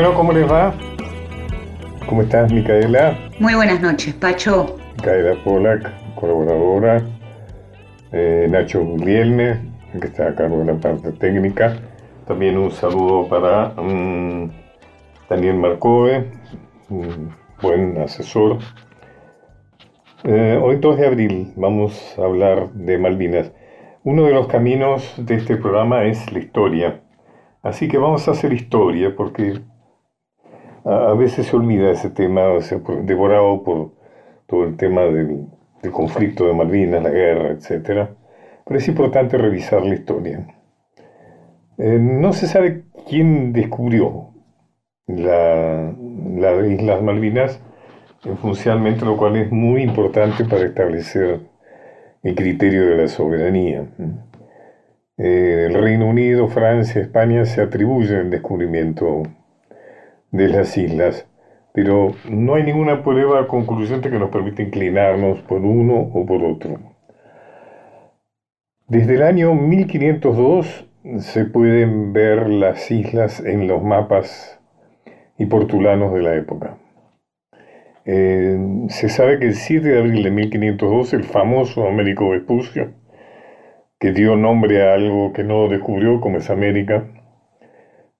Bueno, 0.00 0.14
¿cómo 0.14 0.32
les 0.32 0.50
va? 0.50 0.72
¿Cómo 2.08 2.22
estás, 2.22 2.50
Micaela? 2.50 3.18
Muy 3.38 3.54
buenas 3.54 3.82
noches, 3.82 4.14
Pacho. 4.14 4.78
Micaela 4.96 5.34
Polak, 5.44 6.14
colaboradora. 6.14 7.02
Eh, 8.10 8.46
Nacho 8.48 8.82
Guglielme, 8.82 9.60
que 10.00 10.06
está 10.06 10.28
a 10.28 10.34
cargo 10.34 10.60
de 10.60 10.72
la 10.72 10.80
parte 10.80 11.12
técnica. 11.12 11.76
También 12.26 12.56
un 12.56 12.70
saludo 12.70 13.28
para 13.28 13.74
um, 13.78 14.50
Daniel 15.28 15.56
Marcove, 15.56 16.30
un 16.88 17.34
buen 17.60 17.98
asesor. 17.98 18.56
Eh, 20.24 20.58
hoy 20.62 20.76
2 20.76 20.96
de 20.96 21.06
abril 21.06 21.52
vamos 21.56 22.18
a 22.18 22.22
hablar 22.22 22.72
de 22.72 22.96
Malvinas. 22.96 23.52
Uno 24.04 24.24
de 24.24 24.32
los 24.32 24.46
caminos 24.46 25.12
de 25.18 25.34
este 25.34 25.58
programa 25.58 26.04
es 26.04 26.32
la 26.32 26.38
historia. 26.38 27.02
Así 27.62 27.86
que 27.86 27.98
vamos 27.98 28.26
a 28.28 28.30
hacer 28.30 28.54
historia 28.54 29.14
porque 29.14 29.60
a, 30.84 31.14
veces 31.14 31.46
se 31.46 31.56
olvida 31.56 31.90
ese 31.90 32.10
tema, 32.10 32.48
o 32.48 32.60
sea, 32.60 32.80
devorado 33.02 33.62
por 33.62 33.92
todo 34.46 34.64
el 34.64 34.76
tema 34.76 35.02
del, 35.02 35.46
conflicto 35.92 36.46
de 36.46 36.52
Malvinas, 36.52 37.02
la 37.02 37.10
guerra, 37.10 37.50
etc. 37.50 38.10
Pero 38.66 38.78
es 38.78 38.88
importante 38.88 39.38
revisar 39.38 39.82
la 39.84 39.94
historia. 39.94 40.46
Eh, 41.78 41.98
no 41.98 42.32
se 42.32 42.46
sabe 42.46 42.84
quién 43.08 43.52
descubrió 43.52 44.30
las 45.06 45.94
Islas 46.66 47.02
Malvinas, 47.02 47.60
funcionalmente, 48.42 49.04
lo 49.04 49.16
cual 49.16 49.36
es 49.36 49.50
muy 49.50 49.82
importante 49.82 50.44
para 50.44 50.64
establecer 50.64 51.40
el 52.22 52.34
criterio 52.34 52.86
de 52.86 52.96
la 52.96 53.08
soberanía. 53.08 53.86
Eh, 55.16 55.66
el 55.68 55.74
Reino 55.74 56.06
Unido, 56.06 56.48
Francia, 56.48 57.00
España 57.00 57.44
se 57.44 57.62
atribuyen 57.62 58.16
el 58.18 58.30
descubrimiento 58.30 59.22
de 60.32 60.48
las 60.48 60.76
islas, 60.76 61.26
pero 61.72 62.12
no 62.28 62.54
hay 62.54 62.62
ninguna 62.62 63.02
prueba 63.02 63.46
concluyente 63.48 64.10
que 64.10 64.18
nos 64.18 64.30
permita 64.30 64.62
inclinarnos 64.62 65.40
por 65.42 65.60
uno 65.60 66.10
o 66.12 66.26
por 66.26 66.42
otro. 66.44 66.78
Desde 68.88 69.14
el 69.14 69.22
año 69.22 69.54
1502 69.54 70.88
se 71.18 71.44
pueden 71.44 72.12
ver 72.12 72.48
las 72.48 72.90
islas 72.90 73.40
en 73.40 73.66
los 73.68 73.82
mapas 73.82 74.60
y 75.38 75.46
portulanos 75.46 76.12
de 76.12 76.22
la 76.22 76.34
época. 76.34 76.76
Eh, 78.04 78.58
se 78.88 79.08
sabe 79.08 79.38
que 79.38 79.46
el 79.46 79.54
7 79.54 79.88
de 79.88 79.98
abril 79.98 80.22
de 80.22 80.30
1502 80.30 81.12
el 81.12 81.24
famoso 81.24 81.86
Américo 81.86 82.30
Vespucio, 82.30 82.92
que 83.98 84.12
dio 84.12 84.36
nombre 84.36 84.82
a 84.82 84.94
algo 84.94 85.32
que 85.32 85.44
no 85.44 85.68
descubrió 85.68 86.20
como 86.20 86.38
es 86.38 86.50
América, 86.50 87.04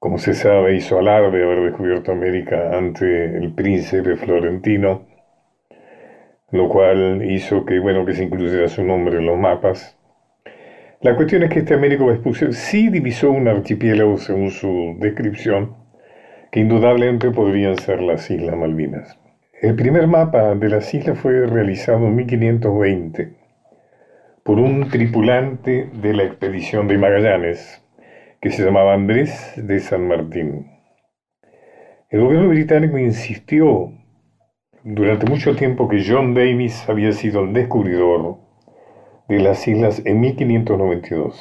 como 0.01 0.17
se 0.17 0.33
sabe, 0.33 0.75
hizo 0.75 0.99
alarde 0.99 1.39
de 1.39 1.45
haber 1.45 1.63
descubierto 1.63 2.11
América 2.11 2.77
ante 2.77 3.37
el 3.37 3.53
príncipe 3.53 4.17
florentino, 4.17 5.07
lo 6.51 6.69
cual 6.71 7.23
hizo 7.31 7.67
que, 7.67 7.79
bueno, 7.79 8.07
que 8.07 8.15
se 8.15 8.25
incluyera 8.25 8.67
su 8.69 8.83
nombre 8.83 9.19
en 9.19 9.27
los 9.27 9.39
mapas. 9.39 9.99
La 11.03 11.15
cuestión 11.15 11.43
es 11.43 11.51
que 11.51 11.59
este 11.61 11.75
Américo 11.75 12.07
Vespucio 12.07 12.51
sí 12.53 12.89
divisó 12.89 13.31
un 13.31 13.47
archipiélago 13.47 14.17
según 14.17 14.51
su 14.51 14.97
descripción, 14.99 15.77
que 16.51 16.61
indudablemente 16.61 17.31
podrían 17.31 17.77
ser 17.77 18.01
las 18.01 18.31
Islas 18.31 18.57
Malvinas. 18.57 19.19
El 19.61 19.77
primer 19.77 20.07
mapa 20.07 20.55
de 20.55 20.69
las 20.71 20.95
islas 20.95 21.19
fue 21.19 21.47
realizado 21.47 22.07
en 22.07 22.17
1520 22.17 23.35
por 24.43 24.59
un 24.59 24.89
tripulante 24.89 25.91
de 25.93 26.15
la 26.15 26.23
expedición 26.23 26.89
de 26.89 26.97
Magallanes, 26.97 27.80
que 28.41 28.51
se 28.51 28.65
llamaba 28.65 28.95
Andrés 28.95 29.53
de 29.57 29.81
San 29.81 30.09
Martín. 30.09 30.67
El 32.09 32.23
gobierno 32.23 32.49
británico 32.49 32.97
insistió 32.97 33.93
durante 34.83 35.27
mucho 35.27 35.55
tiempo 35.55 35.89
que 35.89 36.03
John 36.07 36.33
Davis 36.33 36.89
había 36.89 37.13
sido 37.13 37.43
el 37.43 37.53
descubridor 37.53 38.39
de 39.29 39.41
las 39.41 39.69
islas 39.69 40.01
en 40.07 40.21
1592. 40.21 41.39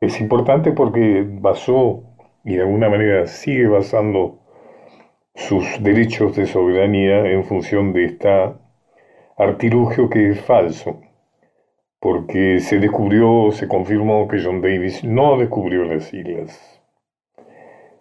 Es 0.00 0.20
importante 0.20 0.70
porque 0.70 1.26
basó, 1.28 2.04
y 2.44 2.54
de 2.54 2.62
alguna 2.62 2.88
manera 2.88 3.26
sigue 3.26 3.66
basando, 3.66 4.38
sus 5.34 5.82
derechos 5.82 6.36
de 6.36 6.46
soberanía 6.46 7.26
en 7.26 7.44
función 7.44 7.92
de 7.92 8.04
este 8.04 8.54
artilugio 9.36 10.08
que 10.08 10.30
es 10.30 10.40
falso 10.40 11.00
porque 12.00 12.60
se 12.60 12.78
descubrió, 12.78 13.52
se 13.52 13.68
confirmó 13.68 14.26
que 14.26 14.42
John 14.42 14.62
Davis 14.62 15.04
no 15.04 15.36
descubrió 15.36 15.84
las 15.84 16.12
islas. 16.14 16.80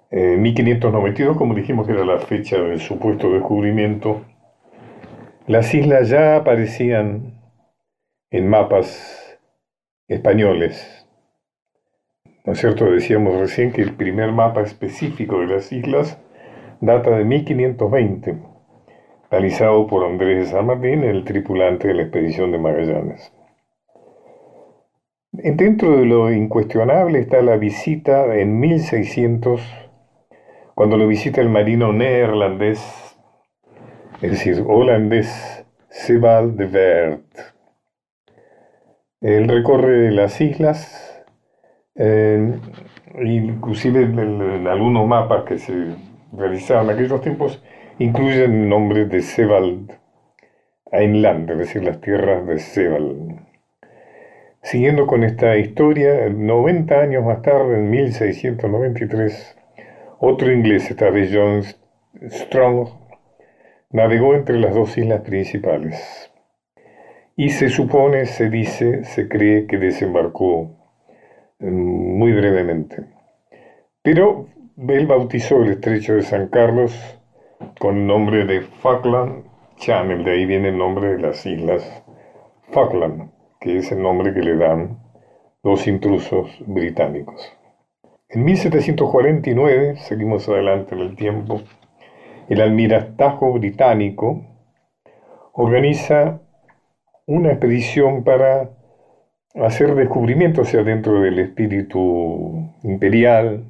En 0.10 0.42
1592, 0.42 1.38
como 1.38 1.54
dijimos 1.54 1.86
que 1.86 1.94
era 1.94 2.06
la 2.06 2.20
fecha 2.20 2.58
del 2.58 2.80
supuesto 2.80 3.32
descubrimiento, 3.32 4.22
las 5.46 5.74
islas 5.74 6.10
ya 6.10 6.38
aparecían 6.38 7.42
en 8.32 8.48
mapas 8.48 9.38
españoles. 10.08 11.06
¿No 12.46 12.54
es 12.54 12.60
cierto? 12.60 12.86
Decíamos 12.86 13.36
recién 13.40 13.72
que 13.72 13.82
el 13.82 13.94
primer 13.96 14.32
mapa 14.32 14.62
específico 14.62 15.42
de 15.42 15.48
las 15.48 15.72
islas 15.72 16.18
data 16.80 17.12
de 17.12 17.26
1520, 17.26 18.38
realizado 19.30 19.86
por 19.88 20.06
Andrés 20.06 20.46
de 20.46 20.52
San 20.52 20.66
Martín, 20.68 21.04
el 21.04 21.26
tripulante 21.26 21.90
de 21.90 21.96
la 21.96 22.04
expedición 22.04 22.52
de 22.52 22.58
Magallanes. 22.58 23.34
Dentro 25.32 25.98
de 25.98 26.06
lo 26.06 26.32
incuestionable 26.32 27.20
está 27.20 27.44
la 27.44 27.56
visita 27.56 28.36
en 28.36 28.60
1600, 28.60 29.62
cuando 30.74 30.98
lo 30.98 31.08
visita 31.08 31.40
el 31.40 31.50
marino 31.50 31.94
neerlandés, 31.94 32.80
es 34.22 34.32
decir, 34.32 34.64
holandés, 34.68 35.66
Sebald 35.90 36.58
de 36.58 36.66
Wert. 36.66 37.40
Él 39.22 39.48
recorre 39.48 40.12
las 40.12 40.42
islas, 40.42 41.24
eh, 41.94 42.54
inclusive 43.24 44.02
en, 44.02 44.68
algunos 44.68 45.08
mapas 45.08 45.44
que 45.44 45.60
se 45.60 45.96
realizaban 46.34 46.86
en 46.86 46.96
aquellos 46.96 47.22
tiempos, 47.22 47.64
incluyen 48.00 48.64
el 48.64 48.70
nombre 48.70 49.06
de 49.06 49.22
Sebald 49.22 49.92
Einland, 50.92 51.52
es 51.52 51.58
decir, 51.60 51.84
las 51.84 52.02
tierras 52.02 52.48
de 52.48 52.58
Sebald. 52.58 53.49
Siguiendo 54.62 55.08
con 55.08 55.24
esta 55.24 55.58
historia, 55.58 56.28
90 56.30 56.94
años 56.94 57.24
más 57.24 57.42
tarde, 57.42 57.76
en 57.76 57.90
1693, 57.90 59.58
otro 60.20 60.52
inglés, 60.52 60.92
esta 60.92 61.10
vez 61.10 61.32
John 61.34 61.64
Strong, 62.30 62.90
navegó 63.92 64.36
entre 64.36 64.60
las 64.60 64.76
dos 64.76 64.98
islas 64.98 65.22
principales. 65.22 66.30
Y 67.38 67.52
se 67.52 67.70
supone, 67.70 68.26
se 68.26 68.50
dice, 68.50 69.06
se 69.06 69.30
cree 69.30 69.66
que 69.66 69.78
desembarcó 69.78 70.76
mm, 71.60 72.18
muy 72.18 72.34
brevemente. 72.34 73.06
Pero 74.02 74.50
él 74.90 75.08
bautizó 75.08 75.64
el 75.64 75.72
estrecho 75.72 76.16
de 76.16 76.24
San 76.24 76.50
Carlos 76.50 76.94
con 77.80 77.96
el 77.96 78.08
nombre 78.08 78.44
de 78.44 78.60
Falkland 78.60 79.46
Channel, 79.78 80.26
de 80.26 80.32
ahí 80.32 80.46
viene 80.46 80.68
el 80.68 80.78
nombre 80.78 81.14
de 81.14 81.20
las 81.20 81.46
islas 81.46 82.04
Falkland 82.74 83.39
que 83.60 83.78
es 83.78 83.92
el 83.92 84.02
nombre 84.02 84.34
que 84.34 84.42
le 84.42 84.56
dan 84.56 85.00
los 85.64 85.88
intrusos 85.88 86.50
británicos. 86.66 87.52
En 88.30 88.46
1749, 88.46 89.98
seguimos 89.98 90.48
adelante 90.48 90.96
en 90.96 91.02
el 91.02 91.16
tiempo, 91.16 91.62
el 92.48 92.62
almirantazgo 92.62 93.54
británico 93.54 94.44
organiza 95.54 96.42
una 97.26 97.50
expedición 97.50 98.24
para 98.24 98.72
hacer 99.56 99.94
descubrimientos, 99.96 100.70
sea, 100.70 100.84
dentro 100.84 101.22
del 101.22 101.40
espíritu 101.40 102.72
imperial, 102.84 103.66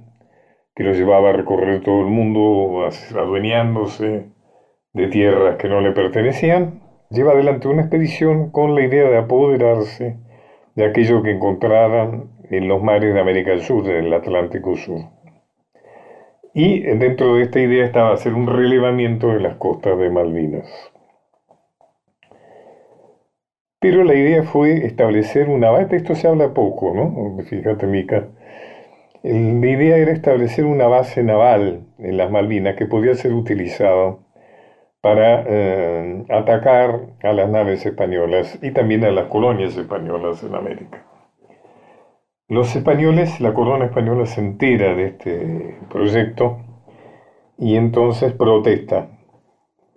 que 0.75 0.83
lo 0.83 0.93
llevaba 0.93 1.29
a 1.29 1.33
recorrer 1.33 1.81
todo 1.81 2.01
el 2.01 2.07
mundo, 2.07 2.87
adueñándose 3.17 4.27
de 4.93 5.07
tierras 5.07 5.57
que 5.57 5.67
no 5.67 5.81
le 5.81 5.91
pertenecían, 5.91 6.81
lleva 7.09 7.31
adelante 7.31 7.67
una 7.67 7.81
expedición 7.81 8.51
con 8.51 8.75
la 8.75 8.81
idea 8.81 9.09
de 9.09 9.17
apoderarse 9.17 10.17
de 10.75 10.85
aquello 10.85 11.23
que 11.23 11.31
encontraran 11.31 12.29
en 12.49 12.67
los 12.67 12.81
mares 12.81 13.13
de 13.13 13.19
América 13.19 13.51
del 13.51 13.61
Sur, 13.61 13.83
del 13.83 14.13
Atlántico 14.13 14.75
Sur. 14.75 15.01
Y 16.53 16.81
dentro 16.81 17.35
de 17.35 17.43
esta 17.43 17.59
idea 17.59 17.85
estaba 17.85 18.13
hacer 18.13 18.33
un 18.33 18.47
relevamiento 18.47 19.27
de 19.29 19.39
las 19.39 19.55
costas 19.57 19.97
de 19.97 20.09
Malvinas. 20.09 20.67
Pero 23.79 24.03
la 24.03 24.13
idea 24.13 24.43
fue 24.43 24.85
establecer 24.85 25.47
una 25.47 25.69
base, 25.69 25.95
esto 25.95 26.15
se 26.15 26.27
habla 26.27 26.53
poco, 26.53 26.93
¿no? 26.93 27.41
Fíjate, 27.43 27.87
Mica. 27.87 28.27
La 29.23 29.67
idea 29.67 29.97
era 29.97 30.11
establecer 30.11 30.65
una 30.65 30.87
base 30.87 31.23
naval 31.23 31.85
en 31.97 32.17
las 32.17 32.29
Malvinas 32.31 32.75
que 32.75 32.85
podía 32.85 33.15
ser 33.15 33.33
utilizada 33.33 34.17
para 35.01 35.43
eh, 35.47 36.25
atacar 36.29 37.13
a 37.23 37.33
las 37.33 37.49
naves 37.49 37.85
españolas 37.85 38.59
y 38.61 38.71
también 38.71 39.05
a 39.05 39.11
las 39.11 39.27
colonias 39.27 39.77
españolas 39.77 40.43
en 40.43 40.55
América. 40.55 41.05
Los 42.47 42.75
españoles, 42.75 43.39
la 43.39 43.53
corona 43.53 43.85
española 43.85 44.25
se 44.25 44.41
entera 44.41 44.95
de 44.95 45.05
este 45.05 45.77
proyecto 45.89 46.57
y 47.57 47.75
entonces 47.75 48.33
protesta, 48.33 49.09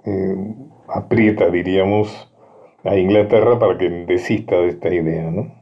eh, 0.05 0.55
aprieta, 0.89 1.49
diríamos, 1.49 2.31
a 2.85 2.97
Inglaterra 2.97 3.59
para 3.59 3.79
que 3.79 3.89
desista 3.89 4.57
de 4.57 4.69
esta 4.69 4.93
idea. 4.93 5.31
¿no? 5.31 5.55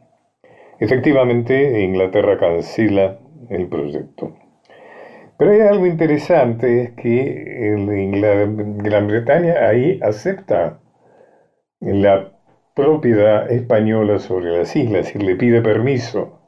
Efectivamente, 0.78 1.82
Inglaterra 1.82 2.38
cancela 2.38 3.18
el 3.50 3.68
proyecto. 3.68 4.34
Pero 5.40 5.52
hay 5.52 5.60
algo 5.62 5.86
interesante, 5.86 6.82
es 6.82 6.90
que 6.90 7.74
Gran 8.76 9.06
Bretaña 9.06 9.54
ahí 9.66 9.98
acepta 10.02 10.80
la 11.80 12.32
propiedad 12.74 13.50
española 13.50 14.18
sobre 14.18 14.58
las 14.58 14.76
islas 14.76 15.16
y 15.16 15.18
le 15.18 15.36
pide 15.36 15.62
permiso. 15.62 16.42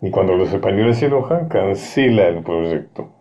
Y 0.00 0.10
cuando 0.10 0.36
los 0.36 0.54
españoles 0.54 0.96
se 0.96 1.06
enojan, 1.08 1.48
cancela 1.50 2.28
el 2.28 2.42
proyecto. 2.42 3.12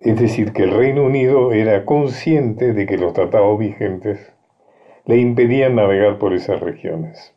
Es 0.00 0.18
decir, 0.18 0.52
que 0.52 0.64
el 0.64 0.76
Reino 0.76 1.04
Unido 1.04 1.52
era 1.52 1.84
consciente 1.84 2.72
de 2.72 2.84
que 2.84 2.98
los 2.98 3.12
tratados 3.12 3.56
vigentes 3.60 4.34
le 5.06 5.18
impedían 5.18 5.76
navegar 5.76 6.18
por 6.18 6.34
esas 6.34 6.58
regiones. 6.58 7.32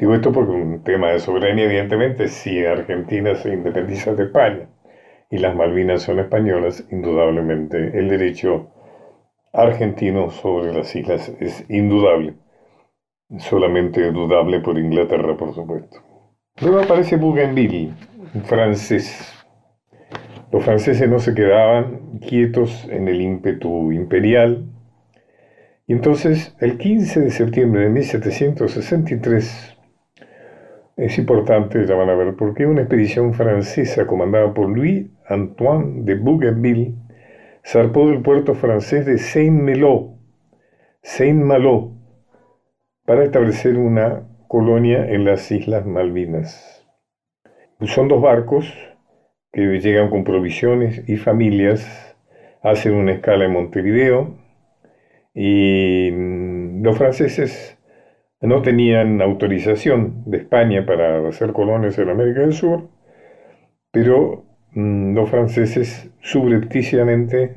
Digo 0.00 0.16
esto 0.16 0.32
porque 0.32 0.50
un 0.50 0.82
tema 0.82 1.12
de 1.12 1.20
soberanía, 1.20 1.66
evidentemente, 1.66 2.26
si 2.26 2.66
Argentina 2.66 3.36
se 3.36 3.54
independiza 3.54 4.12
de 4.16 4.24
España 4.24 4.68
y 5.30 5.38
las 5.38 5.54
Malvinas 5.54 6.02
son 6.02 6.20
españolas, 6.20 6.86
indudablemente 6.90 7.98
el 7.98 8.08
derecho 8.08 8.70
argentino 9.52 10.30
sobre 10.30 10.72
las 10.72 10.94
islas 10.94 11.32
es 11.40 11.64
indudable, 11.68 12.34
solamente 13.38 14.10
dudable 14.12 14.60
por 14.60 14.78
Inglaterra, 14.78 15.36
por 15.36 15.54
supuesto. 15.54 15.98
Luego 16.60 16.80
aparece 16.80 17.16
Bougainville, 17.16 17.92
francés. 18.44 19.34
Los 20.50 20.64
franceses 20.64 21.08
no 21.08 21.18
se 21.18 21.34
quedaban 21.34 22.18
quietos 22.26 22.88
en 22.90 23.08
el 23.08 23.20
ímpetu 23.20 23.92
imperial, 23.92 24.64
y 25.86 25.92
entonces 25.94 26.54
el 26.60 26.76
15 26.76 27.20
de 27.20 27.30
septiembre 27.30 27.82
de 27.82 27.88
1763 27.88 29.77
es 30.98 31.16
importante, 31.16 31.86
ya 31.86 31.94
van 31.94 32.10
a 32.10 32.16
ver 32.16 32.34
por 32.34 32.54
qué, 32.54 32.66
una 32.66 32.80
expedición 32.82 33.32
francesa 33.32 34.06
comandada 34.06 34.52
por 34.52 34.68
Louis 34.68 35.06
Antoine 35.28 36.02
de 36.02 36.16
Bougainville 36.16 36.94
zarpó 37.64 38.08
del 38.08 38.20
puerto 38.20 38.54
francés 38.54 39.06
de 39.06 39.16
Saint-Malo, 39.16 40.18
Saint-Malo, 41.02 41.92
para 43.04 43.22
establecer 43.22 43.78
una 43.78 44.26
colonia 44.48 45.08
en 45.08 45.24
las 45.24 45.52
Islas 45.52 45.86
Malvinas. 45.86 46.84
Son 47.82 48.08
dos 48.08 48.20
barcos 48.20 48.74
que 49.52 49.78
llegan 49.78 50.10
con 50.10 50.24
provisiones 50.24 51.08
y 51.08 51.16
familias, 51.16 52.16
hacen 52.60 52.94
una 52.94 53.12
escala 53.12 53.44
en 53.44 53.52
Montevideo 53.52 54.34
y 55.32 56.10
los 56.82 56.98
franceses 56.98 57.77
no 58.40 58.62
tenían 58.62 59.20
autorización 59.20 60.22
de 60.26 60.38
España 60.38 60.86
para 60.86 61.26
hacer 61.28 61.52
colonias 61.52 61.98
en 61.98 62.08
América 62.08 62.40
del 62.40 62.52
Sur, 62.52 62.88
pero 63.90 64.44
mm, 64.72 65.14
los 65.14 65.28
franceses 65.28 66.10
subrepticiamente 66.20 67.56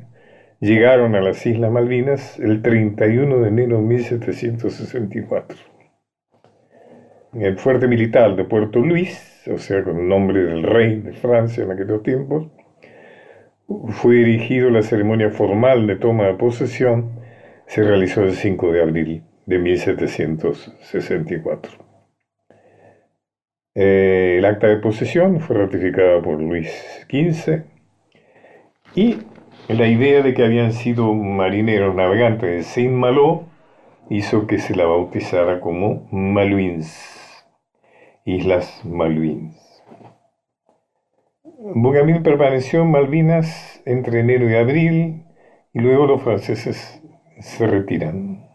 llegaron 0.60 1.14
a 1.14 1.20
las 1.20 1.44
Islas 1.46 1.70
Malvinas 1.70 2.38
el 2.40 2.62
31 2.62 3.38
de 3.38 3.48
enero 3.48 3.76
de 3.76 3.82
1764. 3.82 5.58
En 7.34 7.42
el 7.42 7.58
fuerte 7.58 7.86
militar 7.86 8.36
de 8.36 8.44
Puerto 8.44 8.80
Luis, 8.80 9.42
o 9.50 9.58
sea, 9.58 9.82
con 9.84 9.98
el 10.00 10.08
nombre 10.08 10.42
del 10.42 10.62
rey 10.64 11.00
de 11.00 11.12
Francia 11.12 11.64
en 11.64 11.70
aquellos 11.70 12.02
tiempos, 12.02 12.48
fue 13.88 14.20
erigido 14.20 14.68
la 14.68 14.82
ceremonia 14.82 15.30
formal 15.30 15.86
de 15.86 15.96
toma 15.96 16.26
de 16.26 16.34
posesión, 16.34 17.12
se 17.66 17.82
realizó 17.82 18.22
el 18.22 18.32
5 18.32 18.72
de 18.72 18.82
abril 18.82 19.22
de 19.46 19.58
1764. 19.58 21.72
Eh, 23.74 24.36
el 24.38 24.44
acta 24.44 24.66
de 24.66 24.76
posesión 24.76 25.40
fue 25.40 25.56
ratificada 25.56 26.20
por 26.20 26.40
Luis 26.40 26.70
XV 27.08 27.62
y 28.94 29.18
la 29.68 29.86
idea 29.86 30.22
de 30.22 30.34
que 30.34 30.44
habían 30.44 30.72
sido 30.72 31.14
marineros 31.14 31.94
navegantes 31.94 32.50
de 32.50 32.62
Saint-Malo 32.62 33.44
hizo 34.10 34.46
que 34.46 34.58
se 34.58 34.76
la 34.76 34.84
bautizara 34.84 35.60
como 35.60 36.06
Malouins, 36.10 37.46
Islas 38.26 38.82
Malouins. 38.84 39.56
Bougainville 41.74 42.20
permaneció 42.20 42.82
en 42.82 42.90
Malvinas 42.90 43.80
entre 43.86 44.20
enero 44.20 44.50
y 44.50 44.54
abril 44.54 45.24
y 45.72 45.78
luego 45.78 46.06
los 46.06 46.22
franceses 46.22 47.02
se 47.38 47.66
retiran. 47.66 48.51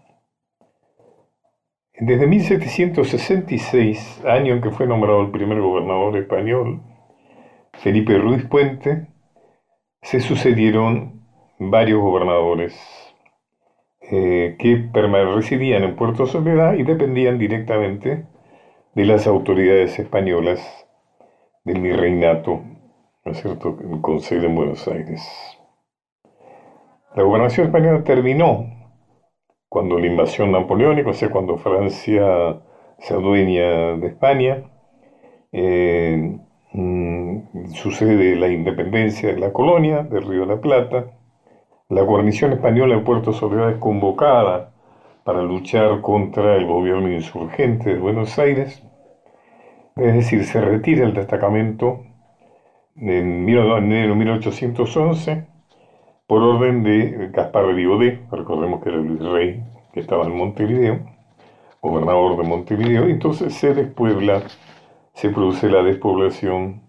Desde 2.00 2.28
1766, 2.28 4.24
año 4.24 4.54
en 4.54 4.62
que 4.62 4.70
fue 4.70 4.86
nombrado 4.86 5.22
el 5.22 5.32
primer 5.32 5.60
gobernador 5.60 6.16
español, 6.18 6.84
Felipe 7.74 8.20
Ruiz 8.20 8.46
Puente, 8.46 9.08
se 10.04 10.20
sucedieron 10.20 11.24
varios 11.58 12.00
gobernadores 12.00 12.80
eh, 14.12 14.56
que 14.60 14.90
residían 14.94 15.84
en 15.84 15.96
Puerto 15.96 16.28
Soledad 16.28 16.76
y 16.76 16.84
dependían 16.84 17.40
directamente 17.40 18.28
de 18.94 19.06
las 19.06 19.26
autoridades 19.26 19.98
españolas 19.98 20.62
del 21.64 21.82
virreinato, 21.82 22.62
¿no 23.26 23.32
es 23.32 23.42
cierto?, 23.42 23.76
con 24.02 24.20
sede 24.20 24.46
en 24.46 24.56
Buenos 24.56 24.88
Aires. 24.88 25.28
La 27.16 27.24
gobernación 27.24 27.66
española 27.66 28.04
terminó 28.04 28.77
cuando 29.78 30.00
la 30.00 30.08
invasión 30.08 30.52
napoleónica, 30.52 31.12
o 31.12 31.14
sea, 31.14 31.30
cuando 31.30 31.60
Francia 31.60 32.58
se 32.98 33.14
adueña 33.14 33.96
de 33.98 34.08
España, 34.08 34.64
eh, 35.52 36.36
mm, 36.74 37.68
sucede 37.76 38.36
la 38.38 38.48
independencia 38.48 39.32
de 39.32 39.40
la 39.40 39.54
colonia 39.54 40.02
del 40.02 40.28
Río 40.28 40.48
de 40.48 40.56
la 40.56 40.62
Plata, 40.62 41.12
la 41.90 42.02
guarnición 42.02 42.54
española 42.54 42.96
en 42.96 43.04
Puerto 43.04 43.34
Soledad 43.34 43.70
es 43.70 43.78
convocada 43.78 44.72
para 45.24 45.44
luchar 45.44 46.02
contra 46.02 46.56
el 46.56 46.66
gobierno 46.66 47.14
insurgente 47.14 47.94
de 47.94 48.00
Buenos 48.00 48.40
Aires, 48.40 48.82
es 49.96 50.14
decir, 50.16 50.44
se 50.46 50.60
retira 50.60 51.06
el 51.06 51.14
destacamento 51.14 52.02
en 52.96 53.48
enero 53.48 53.76
de 53.76 54.16
1811 54.16 55.57
por 56.28 56.44
orden 56.44 56.84
de 56.84 57.30
Gaspar 57.32 57.68
de 57.68 57.74
Vigodé, 57.74 58.20
recordemos 58.32 58.84
que 58.84 58.90
era 58.90 59.00
el 59.00 59.32
rey 59.32 59.64
que 59.94 60.02
estaba 60.02 60.26
en 60.26 60.36
Montevideo, 60.36 61.00
gobernador 61.82 62.38
de 62.38 62.44
Montevideo, 62.44 63.08
y 63.08 63.14
entonces 63.14 63.54
se 63.54 63.74
despuebla, 63.74 64.44
se 65.14 65.30
produce 65.30 65.70
la 65.70 65.84
despoblación 65.84 66.82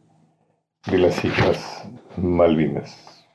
de 0.91 0.99
las 0.99 1.25
Islas 1.25 1.89
Malvinas. 2.17 3.27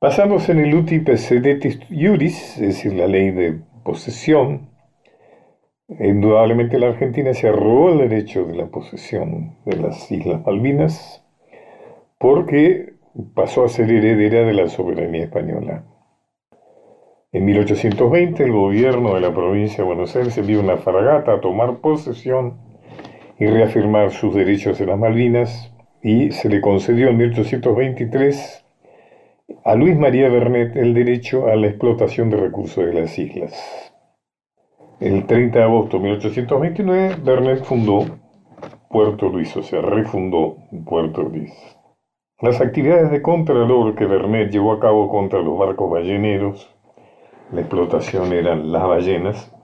Basándose 0.00 0.52
en 0.52 0.60
el 0.60 0.74
uti 0.74 1.04
sedetis 1.16 1.78
iuris, 1.90 2.56
es 2.58 2.68
decir, 2.68 2.94
la 2.94 3.06
ley 3.06 3.32
de 3.32 3.60
posesión, 3.84 4.70
indudablemente 5.88 6.78
la 6.78 6.88
Argentina 6.88 7.34
se 7.34 7.48
arrogó 7.48 7.90
el 7.90 8.08
derecho 8.08 8.44
de 8.44 8.54
la 8.54 8.66
posesión 8.66 9.56
de 9.66 9.76
las 9.76 10.10
Islas 10.10 10.40
Malvinas 10.46 11.22
porque 12.20 12.99
pasó 13.34 13.64
a 13.64 13.68
ser 13.68 13.90
heredera 13.90 14.46
de 14.46 14.54
la 14.54 14.68
soberanía 14.68 15.24
española. 15.24 15.84
En 17.32 17.44
1820 17.44 18.42
el 18.42 18.52
gobierno 18.52 19.14
de 19.14 19.20
la 19.20 19.32
provincia 19.32 19.78
de 19.78 19.84
Buenos 19.84 20.16
Aires 20.16 20.36
envió 20.36 20.60
una 20.60 20.78
fragata 20.78 21.34
a 21.34 21.40
tomar 21.40 21.78
posesión 21.78 22.58
y 23.38 23.46
reafirmar 23.46 24.10
sus 24.10 24.34
derechos 24.34 24.80
en 24.80 24.88
las 24.88 24.98
Malvinas 24.98 25.72
y 26.02 26.32
se 26.32 26.48
le 26.48 26.60
concedió 26.60 27.08
en 27.08 27.18
1823 27.18 28.66
a 29.64 29.74
Luis 29.74 29.96
María 29.96 30.28
Bernet 30.28 30.76
el 30.76 30.94
derecho 30.94 31.46
a 31.46 31.56
la 31.56 31.68
explotación 31.68 32.30
de 32.30 32.36
recursos 32.36 32.84
de 32.84 32.94
las 32.94 33.18
islas. 33.18 33.92
El 35.00 35.26
30 35.26 35.58
de 35.58 35.64
agosto 35.64 35.96
de 35.98 36.02
1829 36.04 37.16
Bernet 37.22 37.64
fundó 37.64 38.06
Puerto 38.88 39.28
Luis, 39.28 39.56
o 39.56 39.62
sea, 39.62 39.80
refundó 39.80 40.56
Puerto 40.84 41.22
Luis. 41.22 41.52
Las 42.42 42.62
actividades 42.62 43.10
de 43.10 43.20
contralor 43.20 43.94
que 43.94 44.06
Bernet 44.06 44.50
llevó 44.50 44.72
a 44.72 44.80
cabo 44.80 45.10
contra 45.10 45.42
los 45.42 45.58
barcos 45.58 45.90
balleneros, 45.90 46.74
la 47.52 47.60
explotación 47.60 48.32
eran 48.32 48.72
las 48.72 48.82
ballenas 48.82 49.54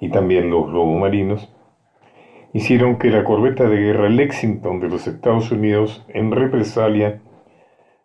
y 0.00 0.10
también 0.10 0.50
los 0.50 0.68
lobos 0.68 0.98
marinos, 0.98 1.48
hicieron 2.52 2.98
que 2.98 3.10
la 3.10 3.22
corbeta 3.22 3.68
de 3.68 3.76
guerra 3.76 4.08
Lexington 4.08 4.80
de 4.80 4.88
los 4.88 5.06
Estados 5.06 5.52
Unidos, 5.52 6.04
en 6.08 6.32
represalia, 6.32 7.22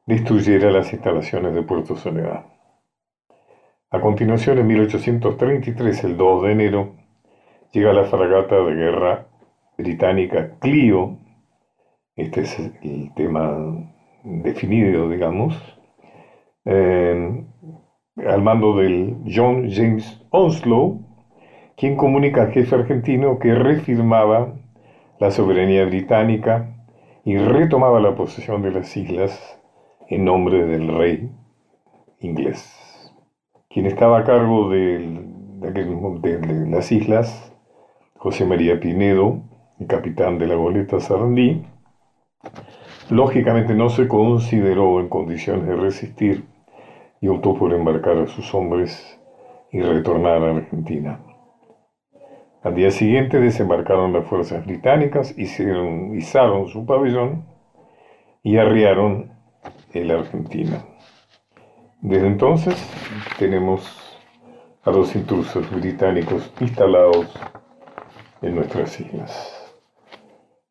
destruyera 0.06 0.70
las 0.70 0.94
instalaciones 0.94 1.56
de 1.56 1.64
Puerto 1.64 1.96
Soledad. 1.96 2.46
A 3.90 4.00
continuación, 4.00 4.60
en 4.60 4.68
1833, 4.68 6.04
el 6.04 6.18
2 6.18 6.44
de 6.44 6.52
enero, 6.52 6.96
llega 7.72 7.94
la 7.94 8.04
fragata 8.04 8.58
de 8.58 8.76
guerra 8.76 9.26
británica 9.76 10.52
Clio 10.60 11.18
este 12.16 12.42
es 12.42 12.60
el 12.60 13.14
tema 13.16 13.58
definido, 14.24 15.10
digamos, 15.10 15.56
eh, 16.66 17.46
al 18.18 18.42
mando 18.42 18.76
del 18.78 19.18
John 19.34 19.70
James 19.72 20.22
Onslow, 20.30 21.02
quien 21.78 21.96
comunica 21.96 22.44
al 22.44 22.52
jefe 22.52 22.76
argentino 22.76 23.40
que 23.40 23.56
refirmaba 23.56 24.54
la 25.20 25.32
soberanía 25.32 25.86
británica 25.86 26.76
y 27.24 27.38
retomaba 27.38 28.00
la 28.00 28.16
posesión 28.16 28.62
de 28.62 28.72
las 28.72 28.96
islas 28.98 29.60
en 30.10 30.26
nombre 30.26 30.66
del 30.66 30.88
rey 30.90 31.32
inglés. 32.20 32.78
Quien 33.70 33.86
estaba 33.86 34.20
a 34.20 34.24
cargo 34.24 34.70
de, 34.70 35.00
de 35.60 36.70
las 36.70 36.92
islas, 36.92 37.56
José 38.18 38.46
María 38.46 38.80
Pinedo, 38.80 39.42
el 39.80 39.88
capitán 39.88 40.38
de 40.38 40.48
la 40.48 40.56
goleta 40.56 41.00
Sarandí, 41.00 41.66
lógicamente 43.10 43.74
no 43.74 43.90
se 43.90 44.08
consideró 44.08 45.00
en 45.00 45.10
condiciones 45.10 45.68
de 45.68 45.76
resistir 45.76 46.46
y 47.20 47.28
optó 47.28 47.56
por 47.56 47.74
embarcar 47.74 48.18
a 48.18 48.28
sus 48.28 48.54
hombres 48.54 49.20
y 49.72 49.82
retornar 49.82 50.44
a 50.44 50.56
Argentina. 50.56 51.20
Al 52.64 52.76
día 52.76 52.92
siguiente 52.92 53.40
desembarcaron 53.40 54.14
las 54.14 54.26
fuerzas 54.26 54.66
británicas, 54.66 55.38
hicieron, 55.38 56.16
izaron 56.16 56.68
su 56.68 56.86
pabellón 56.86 57.46
y 58.44 58.58
arriaron 58.58 59.32
el 59.94 60.12
Argentina. 60.12 60.86
Desde 62.02 62.28
entonces 62.28 62.76
tenemos 63.38 63.84
a 64.84 64.92
los 64.92 65.16
intrusos 65.16 65.70
británicos 65.72 66.52
instalados 66.60 67.32
en 68.42 68.56
nuestras 68.56 69.00
islas. 69.00 69.61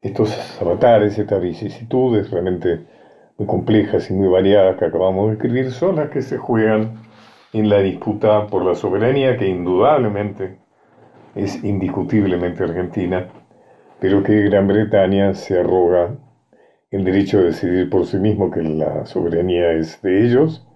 Estos 0.03 0.35
avatares, 0.63 1.19
estas 1.19 1.43
vicisitudes 1.43 2.31
realmente 2.31 2.87
muy 3.37 3.47
complejas 3.47 4.11
y 4.11 4.15
muy 4.15 4.29
variadas 4.29 4.79
que 4.79 4.87
acabamos 4.87 5.27
de 5.27 5.35
escribir 5.35 5.73
son 5.73 5.97
las 5.97 6.09
que 6.09 6.23
se 6.23 6.39
juegan 6.39 6.95
en 7.53 7.69
la 7.69 7.81
disputa 7.81 8.47
por 8.47 8.65
la 8.65 8.75
soberanía 8.75 9.37
que 9.37 9.47
indudablemente 9.47 10.57
es 11.35 11.63
indiscutiblemente 11.63 12.65
argentina, 12.65 13.29
pero 14.01 14.23
que 14.23 14.41
Gran 14.45 14.69
Bretaña 14.69 15.35
se 15.35 15.61
arroga 15.61 16.17
el 16.91 17.05
derecho 17.05 17.41
a 17.41 17.43
decidir 17.43 17.91
por 17.91 18.07
sí 18.07 18.17
mismo 18.17 18.51
que 18.51 18.63
la 18.63 19.05
soberanía 19.05 19.73
es 19.73 20.01
de 20.01 20.25
ellos, 20.25 20.67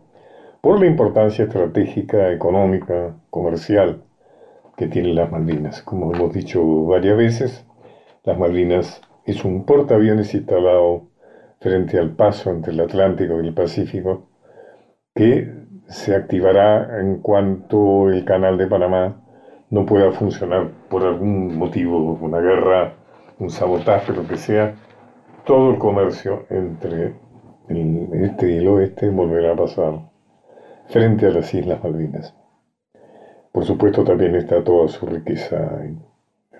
por 0.60 0.80
la 0.80 0.86
importancia 0.86 1.46
estratégica, 1.46 2.30
económica, 2.30 3.14
comercial 3.30 4.02
que 4.76 4.86
tienen 4.86 5.14
las 5.14 5.32
Malvinas. 5.32 5.80
Como 5.80 6.12
hemos 6.12 6.34
dicho 6.34 6.84
varias 6.84 7.16
veces, 7.16 7.66
las 8.24 8.38
Malvinas 8.38 9.00
es 9.26 9.44
un 9.44 9.64
portaaviones 9.64 10.34
instalado 10.34 11.08
frente 11.60 11.98
al 11.98 12.10
paso 12.10 12.50
entre 12.50 12.72
el 12.72 12.80
Atlántico 12.80 13.40
y 13.40 13.46
el 13.46 13.54
Pacífico, 13.54 14.28
que 15.14 15.50
se 15.88 16.14
activará 16.14 17.00
en 17.00 17.20
cuanto 17.20 18.10
el 18.10 18.24
canal 18.24 18.58
de 18.58 18.66
Panamá 18.66 19.20
no 19.70 19.86
pueda 19.86 20.12
funcionar 20.12 20.70
por 20.88 21.04
algún 21.04 21.56
motivo, 21.56 22.18
una 22.20 22.38
guerra, 22.38 22.94
un 23.38 23.50
sabotaje, 23.50 24.12
lo 24.12 24.26
que 24.26 24.36
sea, 24.36 24.74
todo 25.44 25.70
el 25.70 25.78
comercio 25.78 26.46
entre 26.50 27.14
el 27.68 28.08
este 28.12 28.52
y 28.52 28.56
el 28.58 28.68
oeste 28.68 29.08
volverá 29.08 29.52
a 29.52 29.56
pasar 29.56 30.00
frente 30.88 31.26
a 31.26 31.30
las 31.30 31.52
Islas 31.54 31.82
Malvinas. 31.82 32.34
Por 33.52 33.64
supuesto 33.64 34.04
también 34.04 34.34
está 34.34 34.62
toda 34.62 34.88
su 34.88 35.06
riqueza 35.06 35.80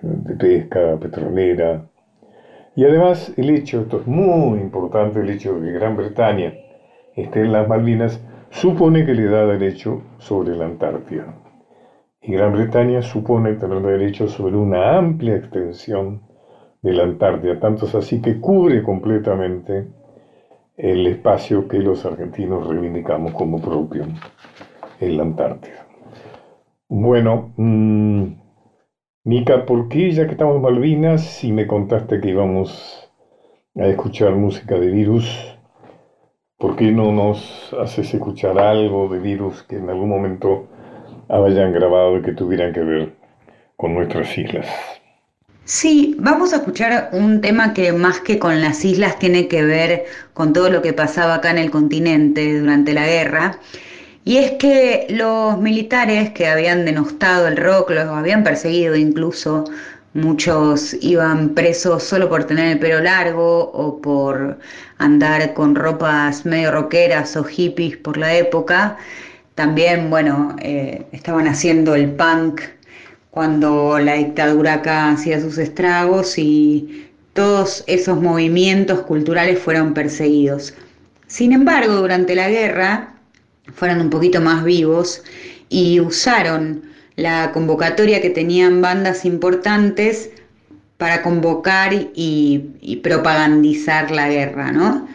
de 0.01 0.35
pesca, 0.35 0.97
petrolera, 0.99 1.85
y 2.75 2.83
además 2.83 3.33
el 3.37 3.49
hecho, 3.49 3.81
esto 3.81 4.01
es 4.01 4.07
muy 4.07 4.59
importante, 4.59 5.19
el 5.19 5.29
hecho 5.29 5.53
de 5.53 5.65
que 5.65 5.79
Gran 5.79 5.95
Bretaña 5.95 6.53
esté 7.15 7.41
en 7.41 7.53
las 7.53 7.67
Malvinas, 7.67 8.21
supone 8.49 9.05
que 9.05 9.13
le 9.13 9.25
da 9.25 9.45
derecho 9.45 10.01
sobre 10.17 10.55
la 10.55 10.65
Antártida. 10.65 11.35
Y 12.21 12.33
Gran 12.33 12.53
Bretaña 12.53 13.01
supone 13.01 13.53
tener 13.53 13.81
derecho 13.81 14.27
sobre 14.27 14.55
una 14.55 14.97
amplia 14.97 15.35
extensión 15.35 16.23
de 16.81 16.93
la 16.93 17.03
Antártida, 17.03 17.59
tanto 17.59 17.85
es 17.85 17.95
así 17.95 18.21
que 18.21 18.39
cubre 18.39 18.83
completamente 18.83 19.87
el 20.75 21.07
espacio 21.07 21.67
que 21.67 21.79
los 21.79 22.05
argentinos 22.05 22.67
reivindicamos 22.67 23.33
como 23.33 23.61
propio 23.61 24.05
en 24.99 25.17
la 25.17 25.23
Antártida. 25.23 25.85
Bueno, 26.89 27.53
mmm, 27.55 28.23
Mica, 29.25 29.65
¿por 29.65 29.89
qué 29.89 30.11
ya 30.11 30.27
que 30.27 30.33
estamos 30.33 30.57
en 30.57 30.61
Malvinas, 30.61 31.25
si 31.25 31.51
me 31.51 31.65
contaste 31.65 32.21
que 32.21 32.29
íbamos 32.29 33.09
a 33.75 33.87
escuchar 33.87 34.35
música 34.35 34.75
de 34.75 34.91
virus, 34.91 35.57
¿por 36.59 36.75
qué 36.75 36.91
no 36.91 37.11
nos 37.11 37.73
haces 37.81 38.13
escuchar 38.13 38.59
algo 38.59 39.09
de 39.09 39.17
virus 39.17 39.63
que 39.63 39.77
en 39.77 39.89
algún 39.89 40.09
momento 40.09 40.67
hayan 41.27 41.73
grabado 41.73 42.19
y 42.19 42.21
que 42.21 42.33
tuvieran 42.33 42.71
que 42.71 42.81
ver 42.81 43.15
con 43.75 43.95
nuestras 43.95 44.37
islas? 44.37 44.67
Sí, 45.63 46.15
vamos 46.19 46.53
a 46.53 46.57
escuchar 46.57 47.09
un 47.11 47.41
tema 47.41 47.73
que 47.73 47.93
más 47.93 48.19
que 48.19 48.37
con 48.37 48.61
las 48.61 48.85
islas 48.85 49.17
tiene 49.17 49.47
que 49.47 49.63
ver 49.63 50.05
con 50.35 50.53
todo 50.53 50.69
lo 50.69 50.83
que 50.83 50.93
pasaba 50.93 51.33
acá 51.33 51.49
en 51.49 51.57
el 51.57 51.71
continente 51.71 52.59
durante 52.59 52.93
la 52.93 53.07
guerra. 53.07 53.57
Y 54.25 54.37
es 54.37 54.53
que 54.53 55.05
los 55.11 55.59
militares 55.59 56.31
que 56.31 56.47
habían 56.47 56.83
denostado 56.83 57.47
el 57.47 57.57
rock, 57.57 57.91
los 57.91 58.07
habían 58.07 58.43
perseguido 58.43 58.95
incluso, 58.95 59.65
muchos 60.15 60.95
iban 61.01 61.49
presos 61.49 62.03
solo 62.03 62.27
por 62.27 62.45
tener 62.45 62.71
el 62.71 62.79
pelo 62.79 63.01
largo 63.01 63.69
o 63.71 64.01
por 64.01 64.57
andar 64.97 65.53
con 65.53 65.75
ropas 65.75 66.43
medio 66.45 66.71
rockeras 66.71 67.37
o 67.37 67.43
hippies 67.43 67.97
por 67.97 68.17
la 68.17 68.33
época. 68.35 68.97
También, 69.53 70.09
bueno, 70.09 70.55
eh, 70.59 71.05
estaban 71.11 71.47
haciendo 71.47 71.93
el 71.93 72.09
punk 72.11 72.61
cuando 73.29 73.99
la 73.99 74.15
dictadura 74.15 74.75
acá 74.75 75.09
hacía 75.11 75.39
sus 75.39 75.59
estragos 75.59 76.37
y 76.39 77.11
todos 77.33 77.83
esos 77.85 78.19
movimientos 78.19 79.01
culturales 79.01 79.59
fueron 79.59 79.93
perseguidos. 79.93 80.73
Sin 81.27 81.51
embargo, 81.53 81.93
durante 81.93 82.33
la 82.33 82.49
guerra, 82.49 83.14
fueran 83.73 84.01
un 84.01 84.09
poquito 84.09 84.41
más 84.41 84.63
vivos 84.63 85.23
y 85.69 85.99
usaron 85.99 86.83
la 87.15 87.51
convocatoria 87.51 88.21
que 88.21 88.29
tenían 88.29 88.81
bandas 88.81 89.25
importantes 89.25 90.29
para 90.97 91.21
convocar 91.21 91.91
y, 91.93 92.99
propagandizar 93.03 94.11
la 94.11 94.29
guerra, 94.29 94.71
¿no? 94.71 95.07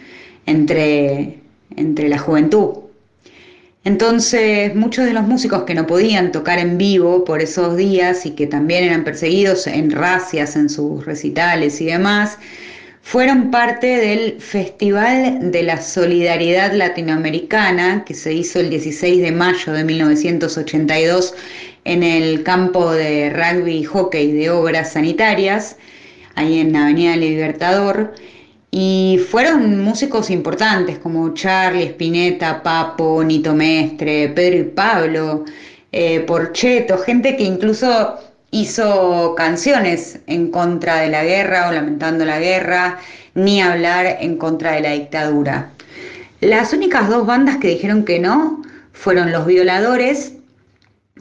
Entre, 0.47 1.41
entre 1.77 2.09
la 2.09 2.19
juventud. 2.19 2.91
Entonces, 3.83 4.75
muchos 4.75 5.07
de 5.07 5.15
los 5.15 5.27
músicos 5.27 5.63
que 5.63 5.75
no 5.75 5.87
podían 5.87 6.33
tocar 6.33 6.59
en 6.59 6.77
vivo 6.77 7.25
por 7.25 7.41
esos 7.41 7.77
días 7.79 8.27
y 8.27 8.33
que 8.33 8.47
también 8.47 8.85
eran 8.85 9.05
perseguidos 9.05 9.67
en 9.67 9.91
racias 9.91 10.55
en 10.55 10.69
sus 10.69 11.07
recitales 11.07 11.81
y 11.81 11.87
demás, 11.87 12.39
fueron 13.03 13.51
parte 13.51 13.87
del 13.87 14.41
Festival 14.41 15.51
de 15.51 15.63
la 15.63 15.81
Solidaridad 15.81 16.73
Latinoamericana 16.73 18.05
que 18.05 18.15
se 18.15 18.33
hizo 18.33 18.61
el 18.61 18.71
16 18.71 19.23
de 19.23 19.33
mayo 19.33 19.73
de 19.73 19.85
1982 19.85 21.35
en 21.85 22.03
el 22.03 22.43
campo 22.43 22.93
de 22.93 23.31
rugby 23.31 23.79
y 23.79 23.85
hockey 23.85 24.33
de 24.33 24.51
obras 24.51 24.93
sanitarias, 24.93 25.77
ahí 26.35 26.61
en 26.61 26.77
Avenida 26.77 27.17
Libertador. 27.17 28.15
Y 28.71 29.21
fueron 29.31 29.81
músicos 29.81 30.31
importantes 30.31 30.99
como 30.99 31.35
Charlie, 31.35 31.87
Spinetta, 31.87 32.63
Papo, 32.63 33.25
Nito 33.25 33.55
Mestre, 33.55 34.29
Pedro 34.29 34.59
y 34.59 34.65
Pablo, 34.65 35.45
eh, 35.91 36.21
Porcheto, 36.21 36.99
gente 36.99 37.37
que 37.37 37.43
incluso 37.43 38.17
hizo 38.51 39.35
canciones 39.37 40.19
en 40.27 40.51
contra 40.51 41.01
de 41.01 41.09
la 41.09 41.25
guerra 41.25 41.69
o 41.69 41.73
lamentando 41.73 42.25
la 42.25 42.41
guerra, 42.41 42.99
ni 43.35 43.63
hablar 43.63 44.19
en 44.21 44.37
contra 44.37 44.73
de 44.73 44.81
la 44.81 44.93
dictadura. 44.93 45.71
Las 46.41 46.73
únicas 46.73 47.09
dos 47.09 47.27
bandas 47.27 47.59
que 47.59 47.69
dijeron 47.69 48.05
que 48.05 48.19
no 48.19 48.63
fueron 48.93 49.31
Los 49.31 49.47
Violadores, 49.47 50.33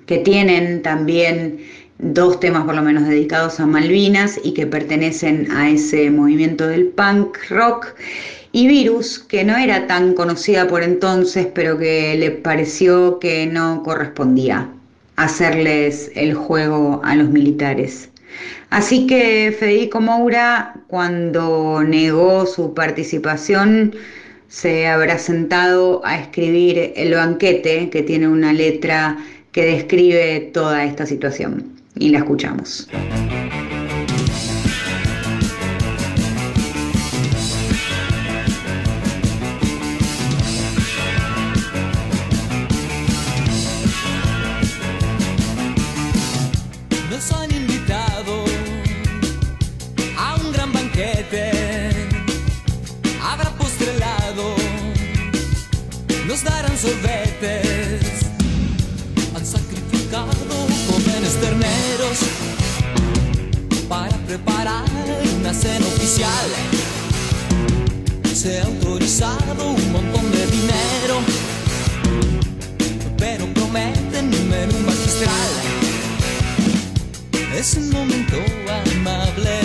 que 0.05 0.17
tienen 0.17 0.81
también 0.81 1.59
dos 1.99 2.39
temas 2.39 2.63
por 2.63 2.75
lo 2.75 2.81
menos 2.81 3.07
dedicados 3.07 3.59
a 3.59 3.65
Malvinas 3.65 4.39
y 4.43 4.53
que 4.53 4.65
pertenecen 4.65 5.51
a 5.51 5.69
ese 5.69 6.09
movimiento 6.09 6.67
del 6.67 6.87
punk 6.87 7.37
rock, 7.49 7.95
y 8.51 8.67
Virus, 8.67 9.19
que 9.19 9.43
no 9.43 9.55
era 9.55 9.85
tan 9.85 10.15
conocida 10.15 10.67
por 10.67 10.81
entonces, 10.81 11.47
pero 11.53 11.77
que 11.77 12.15
le 12.17 12.31
pareció 12.31 13.19
que 13.19 13.45
no 13.45 13.83
correspondía 13.83 14.69
hacerles 15.23 16.11
el 16.15 16.33
juego 16.33 17.01
a 17.03 17.15
los 17.15 17.29
militares. 17.29 18.09
Así 18.69 19.05
que 19.07 19.55
Federico 19.57 19.99
Moura, 19.99 20.75
cuando 20.87 21.83
negó 21.83 22.45
su 22.45 22.73
participación, 22.73 23.95
se 24.47 24.87
habrá 24.87 25.17
sentado 25.17 26.01
a 26.05 26.17
escribir 26.17 26.93
El 26.95 27.13
banquete, 27.13 27.89
que 27.89 28.01
tiene 28.01 28.27
una 28.27 28.53
letra 28.53 29.17
que 29.51 29.65
describe 29.65 30.51
toda 30.53 30.85
esta 30.85 31.05
situación. 31.05 31.73
Y 31.95 32.09
la 32.09 32.19
escuchamos. 32.19 32.87
Se 68.39 68.57
ha 68.57 68.63
autorizado 68.63 69.71
un 69.71 69.91
montón 69.91 70.31
de 70.31 70.47
dinero, 70.47 71.19
pero 73.17 73.45
prometen 73.53 74.33
un 74.33 74.85
magistral. 74.85 75.51
Es 77.53 77.73
un 77.73 77.89
momento 77.89 78.37
amable, 78.95 79.59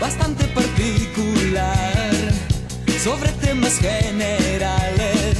bastante 0.00 0.44
particular, 0.44 2.14
sobre 3.04 3.30
temas 3.32 3.74
generales. 3.78 5.36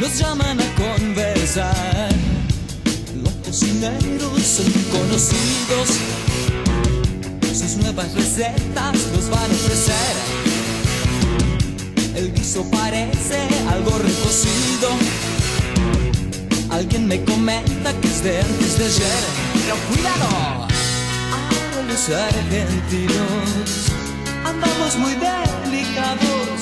Nos 0.00 0.18
llaman 0.18 0.58
a 0.60 0.74
conversar. 0.74 2.08
Los 3.22 3.34
cocineros 3.46 4.42
son 4.42 4.72
conocidos, 4.90 5.90
sus 7.56 7.76
nuevas 7.76 8.12
recetas 8.14 8.96
nos 9.14 9.30
van 9.30 9.48
a 9.48 9.54
ofrecer. 9.54 10.47
El 12.18 12.34
guiso 12.34 12.68
parece 12.68 13.38
algo 13.70 13.96
recocido. 13.96 14.88
Alguien 16.68 17.06
me 17.06 17.22
comenta 17.22 17.92
que 18.00 18.08
es 18.08 18.24
de 18.24 18.40
antes 18.40 18.76
de 18.76 18.86
ayer. 18.86 19.24
Pero 19.54 19.76
cuidado, 19.88 20.26
ahora 21.32 21.82
los 21.86 22.08
argentinos 22.08 23.92
andamos 24.44 24.96
muy 24.96 25.12
delicados 25.12 26.58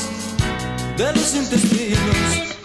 de 0.98 1.12
los 1.14 1.34
intestinos. 1.34 2.55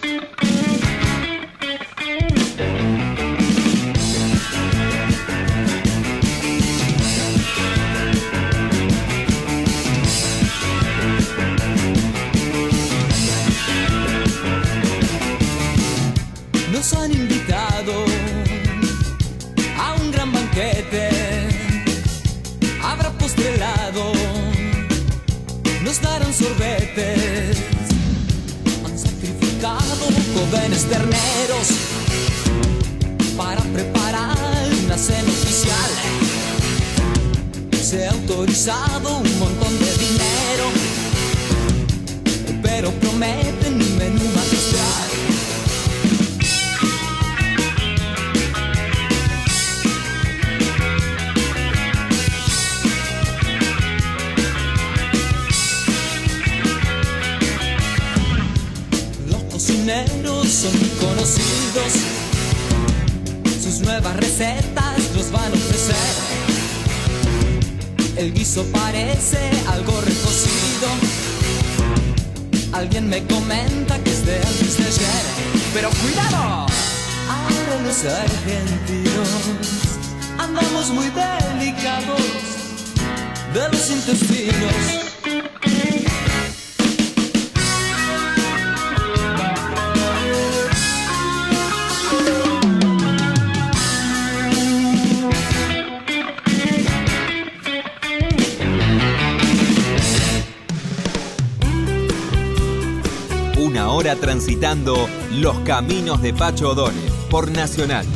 Una 103.61 103.91
hora 103.91 104.15
transitando 104.15 105.07
los 105.33 105.59
caminos 105.59 106.19
de 106.23 106.33
Pacho 106.33 106.71
O'Donnell 106.71 107.11
por 107.29 107.51
Nacional. 107.51 108.07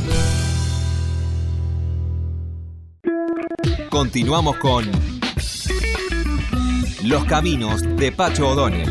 Continuamos 3.88 4.56
con 4.56 4.90
Los 7.04 7.24
caminos 7.26 7.80
de 7.96 8.10
Pacho 8.10 8.48
O'Donnell. 8.48 8.90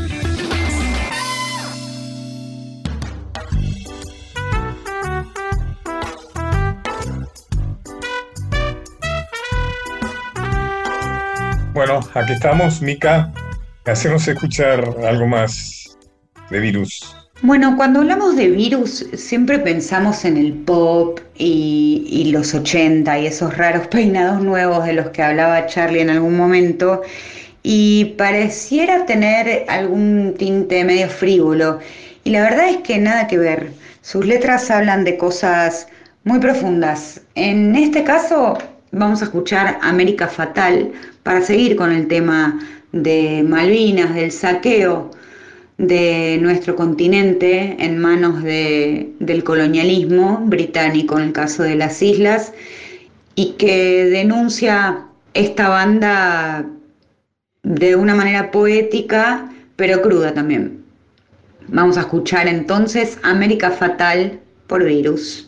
Bueno, 11.73 11.99
aquí 12.13 12.31
estamos, 12.31 12.81
Mica. 12.81 13.33
Hacemos 13.83 14.25
escuchar 14.25 14.95
algo 15.05 15.27
más 15.27 15.74
de 16.49 16.59
virus. 16.59 17.15
Bueno, 17.41 17.75
cuando 17.75 17.99
hablamos 17.99 18.37
de 18.37 18.49
virus, 18.49 19.05
siempre 19.13 19.59
pensamos 19.59 20.23
en 20.25 20.37
el 20.37 20.53
pop 20.53 21.19
y, 21.37 22.29
los 22.31 22.53
80 22.53 23.19
y 23.19 23.27
esos 23.27 23.57
raros 23.57 23.87
peinados 23.91 24.41
nuevos 24.41 24.85
de 24.85 24.93
los 24.93 25.09
que 25.09 25.21
hablaba 25.21 25.65
Charlie 25.67 26.01
en 26.01 26.09
algún 26.09 26.37
momento. 26.37 27.01
Y 27.61 28.15
pareciera 28.17 29.05
tener 29.05 29.65
algún 29.67 30.35
tinte 30.37 30.83
medio 30.85 31.09
frívolo. 31.09 31.79
Y 32.23 32.29
la 32.29 32.41
verdad 32.43 32.69
es 32.69 32.77
que 32.77 32.99
nada 32.99 33.27
que 33.27 33.37
ver. 33.37 33.71
Sus 34.01 34.25
letras 34.25 34.71
hablan 34.71 35.03
de 35.03 35.17
cosas 35.17 35.87
muy 36.23 36.39
profundas. 36.39 37.21
En 37.33 37.75
este 37.75 38.03
caso, 38.03 38.57
vamos 38.91 39.21
a 39.21 39.25
escuchar 39.25 39.77
América 39.81 40.27
Fatal 40.27 40.91
para 41.23 41.41
seguir 41.41 41.75
con 41.75 41.91
el 41.91 42.07
tema 42.07 42.59
de 42.91 43.43
Malvinas, 43.43 44.15
del 44.15 44.31
saqueo 44.31 45.11
de 45.77 46.37
nuestro 46.41 46.75
continente 46.75 47.75
en 47.79 47.97
manos 47.97 48.43
de- 48.43 49.11
del 49.19 49.43
colonialismo 49.43 50.41
británico 50.45 51.17
en 51.19 51.25
el 51.25 51.31
caso 51.33 51.63
de 51.63 51.75
las 51.75 52.01
islas 52.01 52.53
y 53.35 53.51
que 53.57 54.05
denuncia 54.05 55.05
esta 55.33 55.67
banda 55.67 56.65
de 57.63 57.95
una 57.95 58.15
manera 58.15 58.51
poética 58.51 59.51
pero 59.75 60.01
cruda 60.01 60.33
también. 60.33 60.83
Vamos 61.67 61.97
a 61.97 62.01
escuchar 62.01 62.47
entonces 62.47 63.17
América 63.23 63.71
Fatal 63.71 64.39
por 64.67 64.83
Virus. 64.85 65.47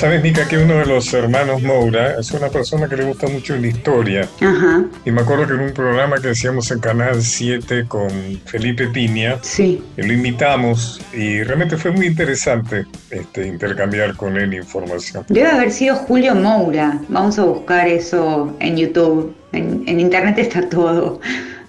Vos 0.00 0.06
sabés, 0.08 0.22
Mica, 0.22 0.48
que 0.48 0.56
uno 0.56 0.78
de 0.78 0.86
los 0.86 1.12
hermanos 1.12 1.60
Moura 1.60 2.18
es 2.18 2.30
una 2.30 2.48
persona 2.48 2.88
que 2.88 2.96
le 2.96 3.04
gusta 3.04 3.26
mucho 3.28 3.54
la 3.58 3.66
historia. 3.66 4.26
Ajá. 4.40 4.86
Y 5.04 5.10
me 5.10 5.20
acuerdo 5.20 5.46
que 5.46 5.52
en 5.52 5.60
un 5.60 5.74
programa 5.74 6.16
que 6.16 6.30
hacíamos 6.30 6.70
en 6.70 6.80
Canal 6.80 7.20
7 7.20 7.84
con 7.86 8.08
Felipe 8.46 8.88
Piña, 8.88 9.36
Sí. 9.42 9.84
lo 9.98 10.10
invitamos 10.10 11.02
y 11.12 11.42
realmente 11.42 11.76
fue 11.76 11.90
muy 11.90 12.06
interesante 12.06 12.86
este, 13.10 13.46
intercambiar 13.46 14.16
con 14.16 14.38
él 14.38 14.54
información. 14.54 15.26
Debe 15.28 15.48
haber 15.48 15.70
sido 15.70 15.96
Julio 15.96 16.34
Moura. 16.34 16.98
Vamos 17.10 17.38
a 17.38 17.44
buscar 17.44 17.86
eso 17.86 18.56
en 18.58 18.78
YouTube. 18.78 19.36
En, 19.52 19.84
en 19.86 20.00
internet 20.00 20.38
está 20.38 20.66
todo. 20.66 21.20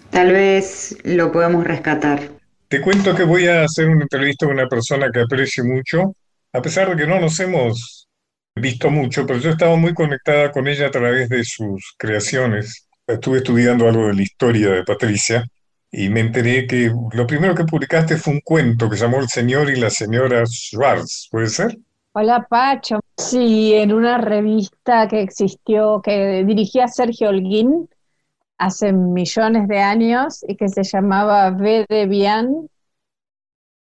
Tal 0.10 0.32
vez 0.32 0.96
lo 1.04 1.34
podemos 1.34 1.65
rescatar. 1.65 2.22
Te 2.70 2.80
cuento 2.80 3.13
que 3.13 3.24
voy 3.24 3.48
a 3.48 3.65
hacer 3.65 3.89
una 3.89 4.04
entrevista 4.04 4.46
con 4.46 4.56
una 4.56 4.70
persona 4.70 5.12
que 5.12 5.20
aprecio 5.20 5.65
mucho, 5.65 6.15
a 6.54 6.62
pesar 6.62 6.89
de 6.89 6.96
que 6.96 7.06
no 7.06 7.20
nos 7.20 7.38
hemos 7.41 8.00
visto 8.55 8.89
mucho, 8.89 9.25
pero 9.25 9.39
yo 9.39 9.51
estaba 9.51 9.75
muy 9.75 9.93
conectada 9.93 10.51
con 10.51 10.67
ella 10.67 10.87
a 10.87 10.91
través 10.91 11.29
de 11.29 11.43
sus 11.43 11.95
creaciones. 11.97 12.87
Estuve 13.07 13.37
estudiando 13.37 13.87
algo 13.87 14.07
de 14.07 14.13
la 14.13 14.21
historia 14.21 14.69
de 14.69 14.83
Patricia 14.83 15.45
y 15.91 16.09
me 16.09 16.21
enteré 16.21 16.67
que 16.67 16.91
lo 17.13 17.27
primero 17.27 17.53
que 17.53 17.65
publicaste 17.65 18.17
fue 18.17 18.33
un 18.33 18.41
cuento 18.41 18.89
que 18.89 18.95
llamó 18.95 19.19
El 19.19 19.27
señor 19.27 19.69
y 19.69 19.79
la 19.79 19.89
señora 19.89 20.45
Schwartz, 20.45 21.27
¿puede 21.29 21.47
ser? 21.47 21.77
Hola 22.13 22.45
Pacho, 22.49 22.99
sí, 23.17 23.73
en 23.73 23.93
una 23.93 24.17
revista 24.17 25.07
que 25.07 25.21
existió, 25.21 26.01
que 26.01 26.43
dirigía 26.45 26.87
Sergio 26.87 27.29
Holguín 27.29 27.89
hace 28.57 28.93
millones 28.93 29.67
de 29.67 29.79
años 29.79 30.45
y 30.47 30.55
que 30.55 30.67
se 30.69 30.83
llamaba 30.83 31.49
V 31.51 31.85
de 31.89 32.05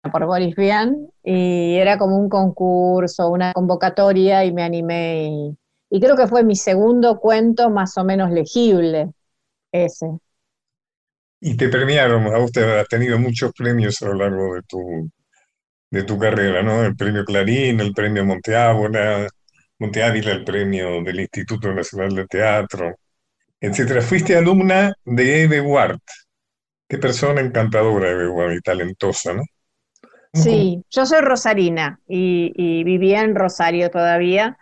por 0.09 0.25
Boris 0.25 0.57
Vian, 0.57 1.09
y 1.23 1.77
era 1.77 1.99
como 1.99 2.17
un 2.17 2.29
concurso, 2.29 3.29
una 3.29 3.53
convocatoria 3.53 4.45
y 4.45 4.53
me 4.53 4.63
animé 4.63 5.57
y, 5.91 6.01
creo 6.01 6.17
que 6.17 6.27
fue 6.27 6.45
mi 6.45 6.57
segundo 6.57 7.19
cuento 7.19 7.69
más 7.69 7.99
o 7.99 8.05
menos 8.05 8.31
legible 8.31 9.11
ese. 9.73 10.07
Y 11.41 11.57
te 11.57 11.69
premiaron, 11.69 12.27
a 12.27 12.39
usted 12.39 12.79
has 12.79 12.89
tenido 12.89 13.19
muchos 13.19 13.53
premios 13.53 14.01
a 14.03 14.07
lo 14.07 14.15
largo 14.15 14.55
de 14.55 14.63
tu, 14.63 15.11
de 15.91 16.03
tu 16.05 16.19
carrera, 16.19 16.63
¿no? 16.63 16.85
El 16.85 16.97
premio 16.97 17.25
Clarín, 17.25 17.81
el 17.81 17.93
premio 17.93 18.25
Monte 18.25 18.57
Ávila, 18.57 19.27
Monte 19.79 20.03
Ávila, 20.03 20.33
el 20.33 20.45
premio 20.45 21.03
del 21.03 21.21
Instituto 21.21 21.73
Nacional 21.73 22.15
de 22.15 22.27
Teatro, 22.27 22.97
etcétera. 23.61 24.03
Fuiste 24.03 24.37
alumna 24.37 24.93
de 25.05 25.43
Eve 25.45 25.61
Ward. 25.61 25.99
Qué 26.89 26.99
persona 26.99 27.41
encantadora, 27.41 28.11
Eve 28.11 28.29
Ward, 28.29 28.53
y 28.55 28.61
talentosa, 28.61 29.33
¿no? 29.33 29.43
Sí, 30.33 30.85
yo 30.91 31.07
soy 31.07 31.21
rosarina 31.21 32.01
y, 32.09 32.53
y 32.57 32.85
vivía 32.85 33.23
en 33.23 33.35
Rosario 33.35 33.91
todavía. 33.91 34.59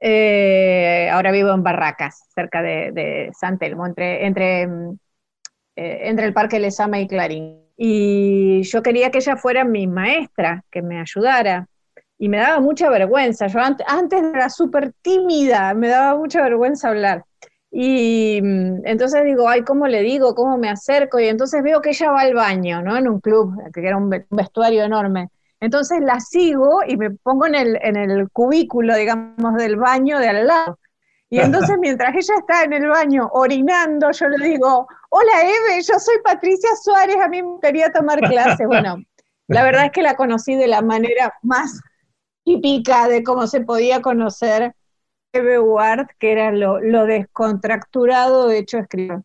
Eh, 0.00 1.08
ahora 1.12 1.32
vivo 1.32 1.52
en 1.52 1.62
Barracas, 1.62 2.28
cerca 2.34 2.62
de, 2.62 2.92
de 2.92 3.30
San 3.38 3.58
Telmo, 3.58 3.86
entre, 3.86 4.26
entre, 4.26 4.66
mm, 4.66 4.98
eh, 5.76 6.00
entre 6.08 6.26
el 6.26 6.34
Parque 6.34 6.60
Lesama 6.60 7.00
y 7.00 7.08
Clarín. 7.08 7.62
Y 7.76 8.62
yo 8.64 8.82
quería 8.82 9.10
que 9.10 9.18
ella 9.18 9.36
fuera 9.36 9.64
mi 9.64 9.86
maestra, 9.86 10.64
que 10.70 10.82
me 10.82 11.00
ayudara. 11.00 11.68
Y 12.18 12.28
me 12.28 12.38
daba 12.38 12.60
mucha 12.60 12.90
vergüenza. 12.90 13.48
Yo 13.48 13.60
ant- 13.60 13.84
antes 13.88 14.22
era 14.22 14.50
súper 14.50 14.92
tímida, 15.02 15.74
me 15.74 15.88
daba 15.88 16.18
mucha 16.18 16.42
vergüenza 16.42 16.88
hablar. 16.90 17.24
Y 17.78 18.40
mm, 18.42 18.86
entonces 18.86 19.22
digo, 19.24 19.48
ay, 19.48 19.62
¿cómo 19.62 19.86
le 19.86 20.00
digo? 20.00 20.34
¿Cómo 20.34 20.56
me 20.56 20.70
acerco? 20.70 21.20
Y 21.20 21.28
entonces 21.28 21.62
veo 21.62 21.82
que 21.82 21.90
ella 21.90 22.10
va 22.10 22.20
al 22.22 22.32
baño, 22.34 22.80
¿no? 22.82 22.96
En 22.96 23.06
un 23.06 23.20
club, 23.20 23.52
que 23.74 23.86
era 23.86 23.98
un 23.98 24.08
ve- 24.08 24.26
un 24.30 24.36
vestuario 24.38 24.82
enorme. 24.82 25.28
Entonces 25.60 26.00
la 26.00 26.18
sigo 26.20 26.80
y 26.86 26.96
me 26.96 27.10
pongo 27.10 27.46
en 27.46 27.54
el, 27.54 27.78
en 27.82 27.96
el 27.96 28.30
cubículo, 28.30 28.96
digamos, 28.96 29.54
del 29.56 29.76
baño 29.76 30.18
de 30.18 30.28
al 30.28 30.46
lado. 30.46 30.78
Y 31.28 31.40
entonces 31.40 31.76
mientras 31.80 32.14
ella 32.14 32.34
está 32.38 32.64
en 32.64 32.72
el 32.72 32.88
baño 32.88 33.28
orinando, 33.32 34.10
yo 34.10 34.28
le 34.28 34.46
digo, 34.48 34.86
hola 35.10 35.32
Eve, 35.42 35.82
yo 35.82 35.98
soy 35.98 36.16
Patricia 36.24 36.70
Suárez, 36.82 37.16
a 37.22 37.28
mí 37.28 37.42
me 37.42 37.48
gustaría 37.48 37.92
tomar 37.92 38.24
clase. 38.24 38.64
Bueno, 38.66 38.96
la 39.48 39.62
verdad 39.64 39.86
es 39.86 39.92
que 39.92 40.02
la 40.02 40.16
conocí 40.16 40.54
de 40.56 40.66
la 40.68 40.80
manera 40.82 41.34
más 41.42 41.82
típica 42.44 43.08
de 43.08 43.22
cómo 43.22 43.46
se 43.46 43.60
podía 43.60 44.00
conocer 44.02 44.74
Eve 45.36 45.58
Ward, 45.58 46.08
que 46.18 46.32
era 46.32 46.50
lo, 46.52 46.80
lo 46.80 47.06
descontracturado 47.06 48.50
hecho 48.50 48.78
escritor. 48.78 49.22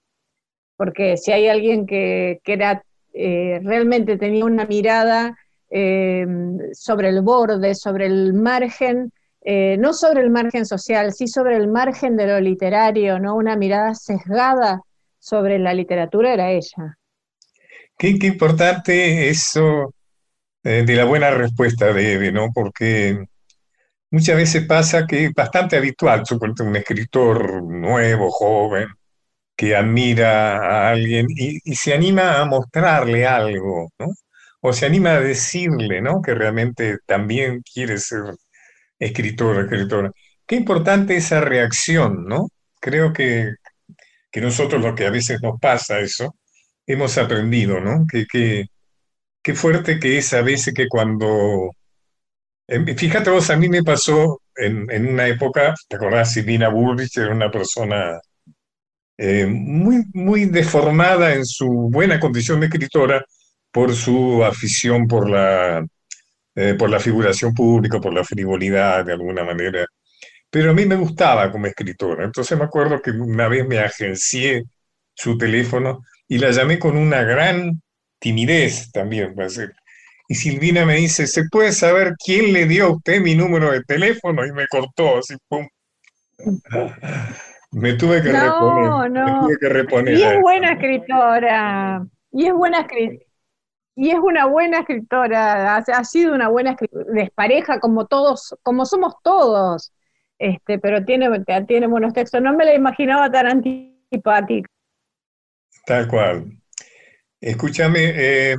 Porque 0.78 1.17
si 1.17 1.32
hay 1.32 1.47
alguien 1.47 1.86
que, 1.86 2.39
que 2.43 2.54
era, 2.54 2.84
eh, 3.13 3.60
realmente 3.63 4.17
tenía 4.17 4.45
una 4.45 4.65
mirada 4.65 5.38
eh, 5.69 6.26
sobre 6.74 7.10
el 7.10 7.21
borde, 7.21 7.76
sobre 7.76 8.08
el 8.08 8.34
margen, 8.34 9.12
eh, 9.43 9.78
no 9.78 9.93
sobre 9.93 10.21
el 10.21 10.30
margen 10.30 10.65
social, 10.65 11.13
sí 11.13 11.28
sobre 11.28 11.58
el 11.58 11.67
margen 11.67 12.17
de 12.17 12.28
lo 12.28 12.39
literario, 12.39 13.19
¿no? 13.19 13.36
Una 13.36 13.56
mirada 13.56 13.93
sesgada 13.93 14.82
sobre 15.19 15.60
la 15.60 15.74
literatura 15.74 16.34
era 16.34 16.52
ella. 16.52 16.97
Qué, 17.97 18.17
qué 18.17 18.28
importante 18.28 19.30
eso 19.30 19.93
de 20.63 20.95
la 20.95 21.06
buena 21.06 21.32
respuesta 21.32 21.91
de 21.91 22.13
Eve, 22.13 22.32
¿no? 22.32 22.50
Porque 22.54 23.26
muchas 24.12 24.36
veces 24.36 24.65
pasa 24.65 25.08
que 25.08 25.26
es 25.26 25.34
bastante 25.34 25.78
habitual, 25.78 26.26
suponte 26.26 26.63
un 26.63 26.76
escritor 26.76 27.63
nuevo, 27.63 28.30
joven, 28.32 28.88
que 29.56 29.76
admira 29.76 30.58
a 30.58 30.89
alguien 30.91 31.28
y, 31.30 31.60
se 31.76 31.93
anima 31.93 32.41
a 32.41 32.45
mostrarle 32.45 33.26
algo, 33.28 33.91
¿no? 34.00 34.08
O 34.62 34.74
se 34.74 34.86
anima 34.86 35.12
a 35.13 35.21
decirle, 35.21 36.02
¿no? 36.02 36.21
Que 36.21 36.34
realmente 36.36 36.97
también 37.06 37.62
quiere 37.62 37.97
ser 38.00 38.36
escritor, 39.00 39.62
escritora. 39.63 40.12
Qué 40.45 40.56
importante 40.56 41.15
esa 41.17 41.41
reacción, 41.41 42.26
¿no? 42.28 42.50
Creo 42.80 43.13
que, 43.13 43.56
que 44.32 44.41
nosotros 44.41 44.82
lo 44.82 44.95
que 44.95 45.06
a 45.08 45.12
veces 45.12 45.41
nos 45.41 45.60
pasa 45.60 46.00
eso, 46.00 46.36
hemos 46.88 47.17
aprendido, 47.17 47.80
¿no? 47.82 48.06
Que, 48.12 48.26
que, 48.28 48.65
qué 49.43 49.54
fuerte 49.56 50.00
que 50.00 50.17
es 50.17 50.34
a 50.34 50.41
veces 50.41 50.74
que 50.74 50.88
cuando... 50.88 51.71
eh, 52.67 52.95
Fíjate 52.95 53.30
vos, 53.30 53.50
a 53.50 53.58
mí 53.58 53.69
me 53.69 53.84
pasó 53.84 54.41
en, 54.56 55.08
una 55.08 55.28
época, 55.28 55.76
¿te 55.88 55.95
acordás? 55.95 56.34
Silvina 56.34 56.69
Bullrich 56.69 57.17
era 57.17 57.34
una 57.34 57.52
persona 57.52 58.19
eh, 59.17 59.45
muy, 59.45 60.04
muy 60.13 60.45
deformada 60.45 61.34
en 61.34 61.45
su 61.45 61.89
buena 61.91 62.19
condición 62.19 62.60
de 62.60 62.67
escritora 62.67 63.26
por 63.71 63.93
su 63.95 64.43
afición 64.43 65.08
por 65.08 65.30
la, 65.30 65.86
eh, 66.56 66.76
por 66.78 66.89
la 66.89 67.00
figuración 67.00 67.54
pública, 67.54 68.00
por 68.00 68.13
la 68.13 68.24
frivolidad 68.24 69.06
de 69.06 69.13
alguna 69.13 69.43
manera. 69.43 69.86
Pero 70.50 70.71
a 70.71 70.74
mí 70.74 70.86
me 70.86 70.95
gustaba 70.95 71.52
como 71.52 71.67
escritora. 71.67 72.26
Entonces 72.26 72.58
me 72.58 72.65
acuerdo 72.65 73.02
que 73.02 73.12
una 73.12 73.47
vez 73.47 73.65
me 73.67 73.80
agencié 73.80 74.63
su 75.13 75.38
teléfono 75.38 76.04
y 76.28 76.38
la 76.39 76.52
llamé 76.52 76.80
con 76.80 76.97
una 76.97 77.24
gran 77.24 77.82
timidez 78.19 78.91
también. 78.91 79.36
va 79.38 79.45
a 79.45 79.50
ser. 79.50 79.74
Y 80.31 80.35
Silvina 80.35 80.85
me 80.85 80.95
dice, 80.95 81.27
¿se 81.27 81.43
puede 81.51 81.73
saber 81.73 82.13
quién 82.23 82.53
le 82.53 82.65
dio 82.65 82.85
a 82.85 82.91
usted 82.95 83.19
mi 83.21 83.35
número 83.35 83.69
de 83.71 83.83
teléfono? 83.83 84.45
Y 84.45 84.53
me 84.53 84.65
cortó 84.67 85.17
así, 85.17 85.35
pum. 85.49 85.67
Me 87.71 87.93
tuve 87.93 88.21
que 88.21 88.31
No, 88.31 88.33
reponer, 88.33 89.09
me 89.23 89.33
no. 89.33 89.39
tuve 89.39 89.57
que 89.59 89.69
reponer 89.69 90.17
Y 90.17 90.23
es 90.23 90.33
buena 90.41 90.73
escritora, 90.73 92.05
y 92.31 92.45
es 92.47 92.53
buena 92.53 92.81
escritora. 92.81 93.25
Y 93.95 94.11
es 94.11 94.19
una 94.19 94.45
buena 94.47 94.79
escritora, 94.81 95.75
ha, 95.75 95.79
ha 95.79 96.03
sido 96.05 96.33
una 96.35 96.49
buena 96.49 96.71
escritora, 96.71 97.05
despareja 97.13 97.79
como 97.79 98.07
todos, 98.07 98.55
como 98.63 98.85
somos 98.85 99.15
todos, 99.23 99.93
este, 100.39 100.79
pero 100.79 101.05
tiene, 101.05 101.29
tiene 101.67 101.87
buenos 101.87 102.13
textos. 102.13 102.41
No 102.41 102.53
me 102.55 102.65
la 102.65 102.75
imaginaba 102.75 103.31
tan 103.31 103.47
antipática. 103.47 104.69
Tal 105.85 106.07
cual. 106.07 106.57
Escúchame, 107.41 107.99
eh, 108.15 108.57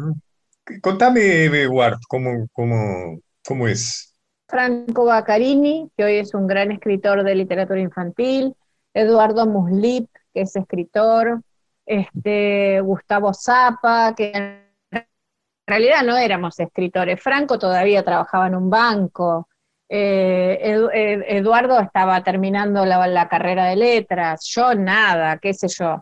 contame, 0.81 1.69
Ward, 1.69 1.99
¿cómo, 2.09 2.47
cómo, 2.53 3.19
cómo 3.47 3.69
es? 3.69 4.15
Franco 4.49 5.05
Baccarini, 5.05 5.91
que 5.97 6.05
hoy 6.05 6.17
es 6.17 6.35
un 6.35 6.47
gran 6.47 6.73
escritor 6.73 7.25
de 7.25 7.35
literatura 7.35 7.81
infantil, 7.81 8.55
Eduardo 8.95 9.47
Muslip, 9.47 10.09
que 10.35 10.43
es 10.43 10.55
escritor, 10.57 11.43
este, 11.87 12.81
Gustavo 12.81 13.33
Zapa, 13.33 14.15
que 14.15 14.33
en 14.33 15.07
realidad 15.67 16.03
no 16.05 16.17
éramos 16.17 16.61
escritores, 16.61 17.21
Franco 17.23 17.59
todavía 17.59 18.03
trabajaba 18.03 18.47
en 18.47 18.55
un 18.55 18.69
banco, 18.69 19.49
eh, 19.95 20.59
eh, 20.95 21.25
Eduardo 21.29 21.79
estaba 21.79 22.23
terminando 22.25 22.87
la, 22.87 23.07
la 23.07 23.29
carrera 23.29 23.67
de 23.67 23.77
letras, 23.77 24.47
yo 24.47 24.75
nada, 24.75 25.37
qué 25.37 25.53
sé 25.53 25.69
yo. 25.69 26.01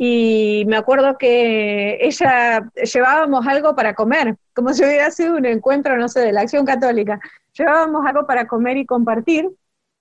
Y 0.00 0.64
me 0.68 0.76
acuerdo 0.76 1.18
que 1.18 1.98
ella 2.00 2.70
llevábamos 2.74 3.46
algo 3.46 3.74
para 3.74 3.94
comer, 3.94 4.36
como 4.54 4.72
si 4.72 4.84
hubiera 4.84 5.10
sido 5.10 5.36
un 5.36 5.44
encuentro, 5.44 5.96
no 5.96 6.08
sé, 6.08 6.20
de 6.20 6.32
la 6.32 6.42
acción 6.42 6.64
católica 6.64 7.20
llevábamos 7.58 8.06
algo 8.06 8.26
para 8.26 8.46
comer 8.46 8.76
y 8.76 8.86
compartir, 8.86 9.50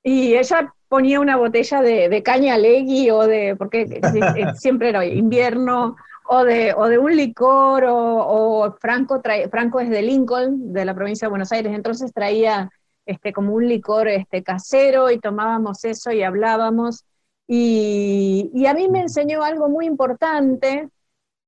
y 0.03 0.35
ella 0.35 0.73
ponía 0.87 1.19
una 1.19 1.35
botella 1.35 1.81
de, 1.81 2.07
de 2.07 2.23
caña 2.23 2.57
legui 2.57 3.09
o 3.09 3.25
de, 3.27 3.55
porque 3.57 3.99
siempre 4.55 4.89
era 4.89 5.05
invierno, 5.05 5.95
o 6.29 6.43
de, 6.43 6.73
o 6.73 6.87
de 6.87 6.97
un 6.97 7.15
licor, 7.15 7.85
o, 7.85 7.95
o 7.95 8.71
Franco, 8.79 9.21
trae, 9.21 9.49
Franco 9.49 9.79
es 9.79 9.89
de 9.89 10.01
Lincoln, 10.01 10.73
de 10.73 10.85
la 10.85 10.93
provincia 10.93 11.25
de 11.25 11.29
Buenos 11.29 11.51
Aires, 11.51 11.73
entonces 11.73 12.13
traía 12.13 12.69
este, 13.05 13.31
como 13.33 13.53
un 13.53 13.67
licor 13.67 14.07
este, 14.07 14.43
casero 14.43 15.09
y 15.09 15.19
tomábamos 15.19 15.83
eso 15.85 16.11
y 16.11 16.23
hablábamos. 16.23 17.05
Y, 17.47 18.65
a 18.67 18.73
mí 18.73 18.89
me 18.89 19.01
enseñó 19.01 19.43
algo 19.43 19.69
muy 19.69 19.85
importante, 19.85 20.89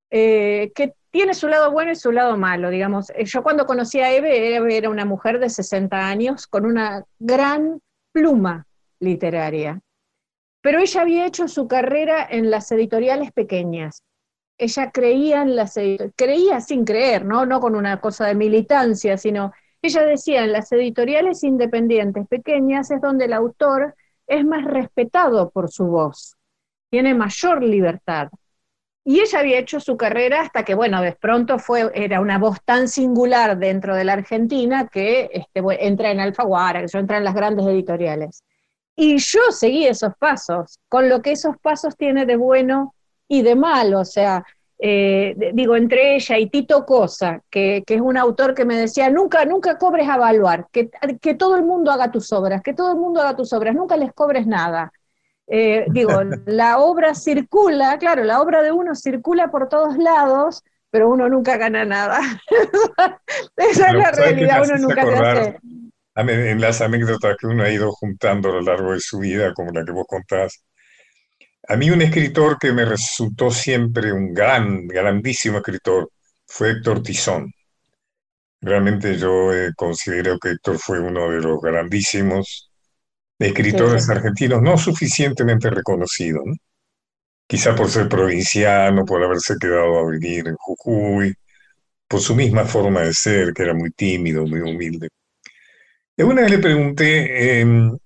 eh, 0.10 0.72
que 0.74 0.94
tiene 1.12 1.34
su 1.34 1.48
lado 1.48 1.72
bueno 1.72 1.92
y 1.92 1.96
su 1.96 2.12
lado 2.12 2.38
malo, 2.38 2.70
digamos. 2.70 3.10
Eh, 3.12 3.26
yo 3.26 3.44
cuando 3.44 3.66
conocí 3.66 4.00
a 4.00 4.12
Eve, 4.12 4.56
Eve 4.56 4.78
era 4.78 4.90
una 4.90 5.06
mujer 5.06 5.40
de 5.40 5.50
60 5.50 6.08
años 6.08 6.48
con 6.48 6.66
una 6.66 7.04
gran 7.20 7.82
pluma 8.12 8.66
literaria. 9.00 9.82
Pero 10.62 10.80
ella 10.80 11.02
había 11.02 11.26
hecho 11.26 11.48
su 11.48 11.68
carrera 11.68 12.26
en 12.30 12.50
las 12.52 12.72
editoriales 12.72 13.32
pequeñas. 13.32 14.04
Ella 14.58 14.92
creía 14.92 15.42
en 15.42 15.56
las 15.56 15.76
creía 16.16 16.60
sin 16.60 16.84
creer, 16.84 17.26
¿no? 17.26 17.46
No 17.46 17.62
con 17.62 17.76
una 17.76 18.02
cosa 18.02 18.28
de 18.28 18.36
militancia, 18.36 19.18
sino 19.18 19.54
ella 19.82 20.04
decía 20.04 20.44
en 20.44 20.52
las 20.52 20.72
editoriales 20.74 21.44
independientes 21.44 22.28
pequeñas 22.28 22.92
es 22.92 23.02
donde 23.02 23.26
el 23.26 23.34
autor 23.34 23.96
es 24.30 24.46
más 24.46 24.64
respetado 24.64 25.50
por 25.50 25.70
su 25.72 25.88
voz, 25.88 26.38
tiene 26.90 27.14
mayor 27.14 27.64
libertad. 27.64 28.30
Y 29.04 29.22
ella 29.22 29.40
había 29.40 29.60
hecho 29.60 29.80
su 29.80 29.98
carrera 29.98 30.42
hasta 30.42 30.64
que, 30.64 30.76
bueno, 30.76 31.02
de 31.02 31.14
pronto 31.14 31.58
fue, 31.58 31.90
era 31.96 32.22
una 32.22 32.38
voz 32.38 32.60
tan 32.64 32.88
singular 32.88 33.58
dentro 33.58 33.96
de 33.96 34.04
la 34.04 34.14
Argentina 34.14 34.88
que 34.88 35.30
este, 35.34 35.62
entra 35.80 36.12
en 36.12 36.20
Alfaguara, 36.20 36.86
que 36.86 36.98
entra 36.98 37.18
en 37.18 37.24
las 37.24 37.34
grandes 37.34 37.66
editoriales. 37.66 38.44
Y 38.96 39.18
yo 39.18 39.40
seguí 39.52 39.88
esos 39.88 40.14
pasos, 40.20 40.80
con 40.90 41.10
lo 41.10 41.22
que 41.22 41.32
esos 41.32 41.58
pasos 41.58 41.96
tiene 41.98 42.26
de 42.26 42.36
bueno 42.36 42.94
y 43.28 43.42
de 43.42 43.56
malo. 43.56 44.02
O 44.02 44.06
sea, 44.06 44.46
eh, 44.82 45.36
digo, 45.54 45.76
entre 45.76 46.16
ella 46.16 46.38
y 46.38 46.50
Tito 46.50 46.86
Cosa, 46.86 47.44
que, 47.50 47.84
es 47.86 48.02
un 48.02 48.16
autor 48.16 48.54
que 48.54 48.64
me 48.64 48.78
decía, 48.78 49.10
nunca, 49.10 49.44
nunca 49.44 49.78
cobres 49.78 50.08
a 50.08 50.16
evaluar, 50.16 50.68
que, 50.72 50.90
que 51.22 51.34
todo 51.34 51.58
el 51.58 51.64
mundo 51.64 51.92
haga 51.92 52.12
tus 52.12 52.32
obras, 52.32 52.62
que 52.64 52.74
todo 52.74 52.94
el 52.94 52.98
mundo 52.98 53.20
haga 53.20 53.36
tus 53.36 53.52
obras, 53.52 53.76
nunca 53.76 53.98
les 53.98 54.14
cobres 54.14 54.48
nada. 54.48 54.94
Eh, 55.48 55.86
digo, 55.90 56.22
la 56.46 56.80
obra 56.80 57.14
circula, 57.14 57.98
claro, 57.98 58.24
la 58.24 58.42
obra 58.42 58.62
de 58.62 58.72
uno 58.72 58.96
circula 58.96 59.52
por 59.52 59.68
todos 59.68 59.98
lados, 59.98 60.64
pero 60.90 61.10
uno 61.10 61.28
nunca 61.28 61.58
gana 61.58 61.84
nada. 61.84 62.20
Esa 63.58 63.88
es 63.88 63.94
la 63.94 64.12
realidad, 64.12 64.64
uno 64.64 64.78
nunca 64.78 65.02
hace. 65.02 65.60
En 66.16 66.62
las 66.62 66.82
anécdotas 66.82 67.36
que 67.38 67.48
uno 67.48 67.64
ha 67.64 67.70
ido 67.70 67.92
juntando 67.92 68.50
a 68.50 68.54
lo 68.54 68.62
largo 68.62 68.94
de 68.94 69.00
su 69.00 69.20
vida, 69.20 69.54
como 69.54 69.72
la 69.72 69.84
que 69.84 69.92
vos 69.92 70.06
contás, 70.08 70.64
a 71.68 71.76
mí 71.76 71.90
un 71.90 72.02
escritor 72.02 72.58
que 72.58 72.72
me 72.72 72.86
resultó 72.86 73.52
siempre 73.52 74.12
un 74.12 74.34
gran, 74.34 74.88
grandísimo 74.88 75.58
escritor 75.58 76.10
fue 76.48 76.72
Héctor 76.72 77.04
Tizón. 77.04 77.52
Realmente 78.62 79.18
yo 79.18 79.54
eh, 79.54 79.72
considero 79.76 80.38
que 80.40 80.52
Héctor 80.52 80.78
fue 80.80 81.00
uno 81.00 81.30
de 81.30 81.42
los 81.42 81.62
grandísimos 81.62 82.72
escritores 83.38 84.10
argentinos 84.10 84.62
no 84.62 84.78
suficientemente 84.78 85.70
reconocidos, 85.70 86.44
quizá 87.48 87.74
por 87.74 87.90
ser 87.90 88.10
provinciano, 88.10 89.06
por 89.06 89.24
haberse 89.24 89.56
quedado 89.60 90.00
a 90.00 90.12
vivir 90.12 90.48
en 90.48 90.56
Jujuy, 90.56 91.34
por 92.08 92.20
su 92.20 92.36
misma 92.36 92.66
forma 92.66 93.02
de 93.02 93.14
ser, 93.14 93.54
que 93.54 93.64
era 93.64 93.74
muy 93.74 93.92
tímido, 93.92 94.46
muy 94.46 94.60
humilde. 94.60 95.10
Y 96.18 96.24
una 96.24 96.42
vez 96.42 96.52
le 96.52 96.60
pregunté, 96.60 97.62
em, 97.62 97.98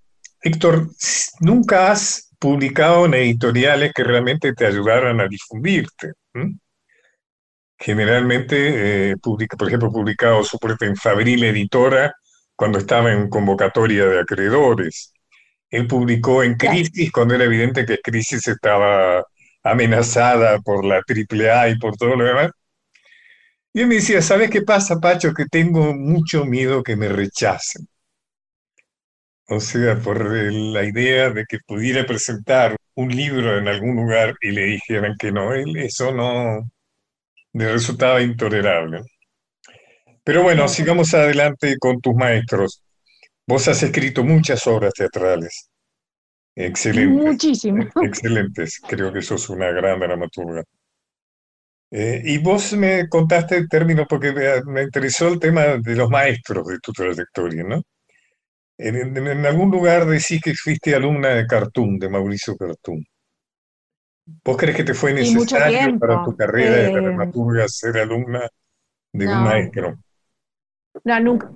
Héctor, 0.41 0.89
¿nunca 1.39 1.91
has 1.91 2.22
publicado 2.43 3.05
en 3.05 3.13
editoriales 3.13 3.93
que 3.95 4.03
realmente 4.03 4.51
te 4.51 4.65
ayudaran 4.65 5.21
a 5.21 5.29
difundirte? 5.29 6.11
Generalmente, 7.77 9.11
eh, 9.11 9.15
publica, 9.15 9.55
por 9.55 9.69
ejemplo, 9.69 9.89
publicado 9.89 10.43
supuestamente 10.43 10.87
en 10.87 10.97
Fabril 10.97 11.45
Editora 11.45 12.13
cuando 12.53 12.79
estaba 12.79 13.13
en 13.13 13.29
convocatoria 13.29 14.05
de 14.07 14.19
acreedores. 14.19 15.13
Él 15.69 15.87
publicó 15.87 16.43
en 16.43 16.55
Crisis 16.55 17.13
cuando 17.13 17.33
era 17.33 17.45
evidente 17.45 17.85
que 17.85 17.99
Crisis 17.99 18.45
estaba 18.45 19.23
amenazada 19.63 20.59
por 20.59 20.83
la 20.83 20.97
AAA 20.97 21.69
y 21.69 21.79
por 21.79 21.95
todo 21.95 22.17
lo 22.17 22.25
demás. 22.25 22.51
Y 23.71 23.81
él 23.81 23.87
me 23.87 23.95
decía, 23.95 24.21
¿sabes 24.21 24.49
qué 24.49 24.63
pasa, 24.63 24.99
Pacho? 24.99 25.33
Que 25.33 25.45
tengo 25.45 25.93
mucho 25.93 26.43
miedo 26.43 26.83
que 26.83 26.97
me 26.97 27.07
rechacen. 27.07 27.87
O 29.55 29.59
sea, 29.59 29.99
por 29.99 30.23
la 30.25 30.83
idea 30.83 31.29
de 31.29 31.45
que 31.47 31.59
pudiera 31.67 32.05
presentar 32.05 32.75
un 32.95 33.09
libro 33.15 33.57
en 33.57 33.67
algún 33.67 33.95
lugar 33.95 34.35
y 34.41 34.51
le 34.51 34.63
dijeran 34.65 35.15
que 35.19 35.31
no, 35.31 35.53
él, 35.53 35.77
eso 35.77 36.11
no 36.11 36.69
le 37.53 37.71
resultaba 37.71 38.21
intolerable. 38.21 39.01
Pero 40.23 40.41
bueno, 40.41 40.67
sigamos 40.67 41.13
adelante 41.13 41.77
con 41.79 42.01
tus 42.01 42.15
maestros. 42.15 42.81
Vos 43.45 43.67
has 43.67 43.83
escrito 43.83 44.23
muchas 44.23 44.65
obras 44.67 44.93
teatrales. 44.93 45.69
Excelentes. 46.55 47.25
Muchísimo. 47.25 47.87
Excelentes. 48.01 48.79
Creo 48.87 49.11
que 49.13 49.21
sos 49.21 49.49
una 49.49 49.69
gran 49.71 49.99
dramaturga. 49.99 50.63
Eh, 51.91 52.21
y 52.25 52.37
vos 52.39 52.73
me 52.73 53.07
contaste 53.07 53.55
el 53.55 53.69
término 53.69 54.07
porque 54.09 54.33
me, 54.65 54.81
interesó 54.81 55.27
el 55.27 55.39
tema 55.39 55.77
de 55.77 55.95
los 55.95 56.09
maestros 56.09 56.65
de 56.65 56.79
tu 56.79 56.91
trayectoria, 56.91 57.63
¿no? 57.63 57.83
En, 58.77 59.45
algún 59.45 59.71
lugar 59.71 60.05
decís 60.05 60.41
que 60.41 60.53
fuiste 60.55 60.95
alumna 60.95 61.29
de 61.29 61.45
Cartoon, 61.45 61.99
de 61.99 62.09
Mauricio 62.09 62.57
Cartoon. 62.57 63.03
¿Vos 64.43 64.57
crees 64.57 64.75
que 64.75 64.83
te 64.83 64.93
fue 64.93 65.13
necesario 65.13 65.99
para 65.99 66.23
tu 66.23 66.35
carrera 66.35 66.75
de 66.75 66.91
dramaturga 66.91 67.67
ser 67.67 67.97
alumna 67.97 68.49
de 69.11 69.27
un 69.27 69.43
maestro? 69.43 69.97
No, 71.03 71.19
nunca, 71.19 71.51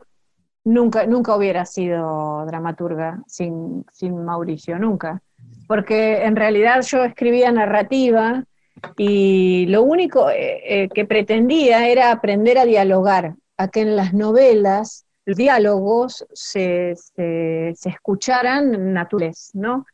nunca, 0.64 1.06
nunca 1.06 1.36
hubiera 1.36 1.66
sido 1.66 2.46
dramaturga 2.46 3.22
sin, 3.26 3.86
sin 3.92 4.24
Mauricio, 4.24 4.78
nunca. 4.78 5.22
Porque 5.68 6.24
en 6.24 6.36
realidad 6.36 6.82
yo 6.82 7.04
escribía 7.04 7.52
narrativa 7.52 8.44
y 8.96 9.66
lo 9.68 9.84
único 9.84 10.30
eh, 10.30 10.84
eh, 10.84 10.90
que 10.94 11.06
pretendía 11.06 11.88
era 11.88 12.12
aprender 12.12 12.58
a 12.58 12.66
dialogar, 12.66 13.36
a 13.58 13.68
que 13.70 13.82
en 13.82 13.96
las 13.96 14.14
novelas 14.14 15.07
diálogos 15.36 16.26
se, 16.34 16.94
se, 16.96 17.74
se 17.76 17.90
escucharan 17.90 18.94
naturales, 18.94 19.52
¿no? 19.54 19.86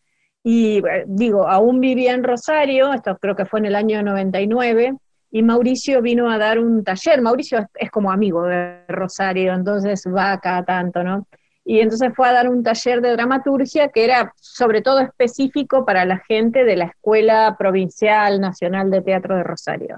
Y 0.43 0.79
eh, 0.79 1.05
digo, 1.07 1.47
aún 1.47 1.79
vivía 1.79 2.13
en 2.13 2.23
Rosario, 2.23 2.93
esto 2.93 3.17
creo 3.19 3.35
que 3.35 3.45
fue 3.45 3.59
en 3.61 3.67
el 3.67 3.75
año 3.75 4.03
99, 4.03 4.97
y 5.31 5.41
Mauricio 5.41 6.01
vino 6.03 6.29
a 6.29 6.37
dar 6.37 6.59
un 6.59 6.83
taller. 6.83 7.21
Mauricio 7.21 7.67
es, 7.73 7.89
como 7.89 8.11
amigo 8.11 8.43
de 8.43 8.85
Rosario, 8.87 9.53
entonces 9.53 10.03
va 10.05 10.39
cada 10.39 10.63
tanto, 10.63 11.03
¿no? 11.03 11.27
Y 11.65 11.79
entonces 11.79 12.11
fue 12.15 12.27
a 12.27 12.33
dar 12.33 12.49
un 12.49 12.61
taller 12.61 13.01
de 13.01 13.13
dramaturgia 13.13 13.87
que 13.87 14.03
era 14.03 14.31
sobre 14.39 14.81
todo 14.83 14.99
específico 14.99 15.85
para 15.85 16.05
la 16.05 16.19
gente 16.19 16.65
de 16.65 16.75
la 16.75 16.85
Escuela 16.85 17.55
Provincial 17.57 18.39
Nacional 18.39 18.91
de 18.91 19.01
Teatro 19.01 19.35
de 19.35 19.43
Rosario. 19.43 19.97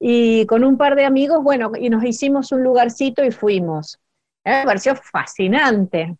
Y 0.00 0.44
con 0.46 0.64
un 0.64 0.76
par 0.76 0.96
de 0.96 1.04
amigos, 1.04 1.42
bueno, 1.44 1.70
y 1.78 1.88
nos 1.88 2.02
hicimos 2.02 2.50
un 2.50 2.64
lugarcito 2.64 3.24
y 3.24 3.30
fuimos. 3.30 4.00
Me 4.44 4.64
pareció 4.64 4.94
fascinante, 4.96 6.16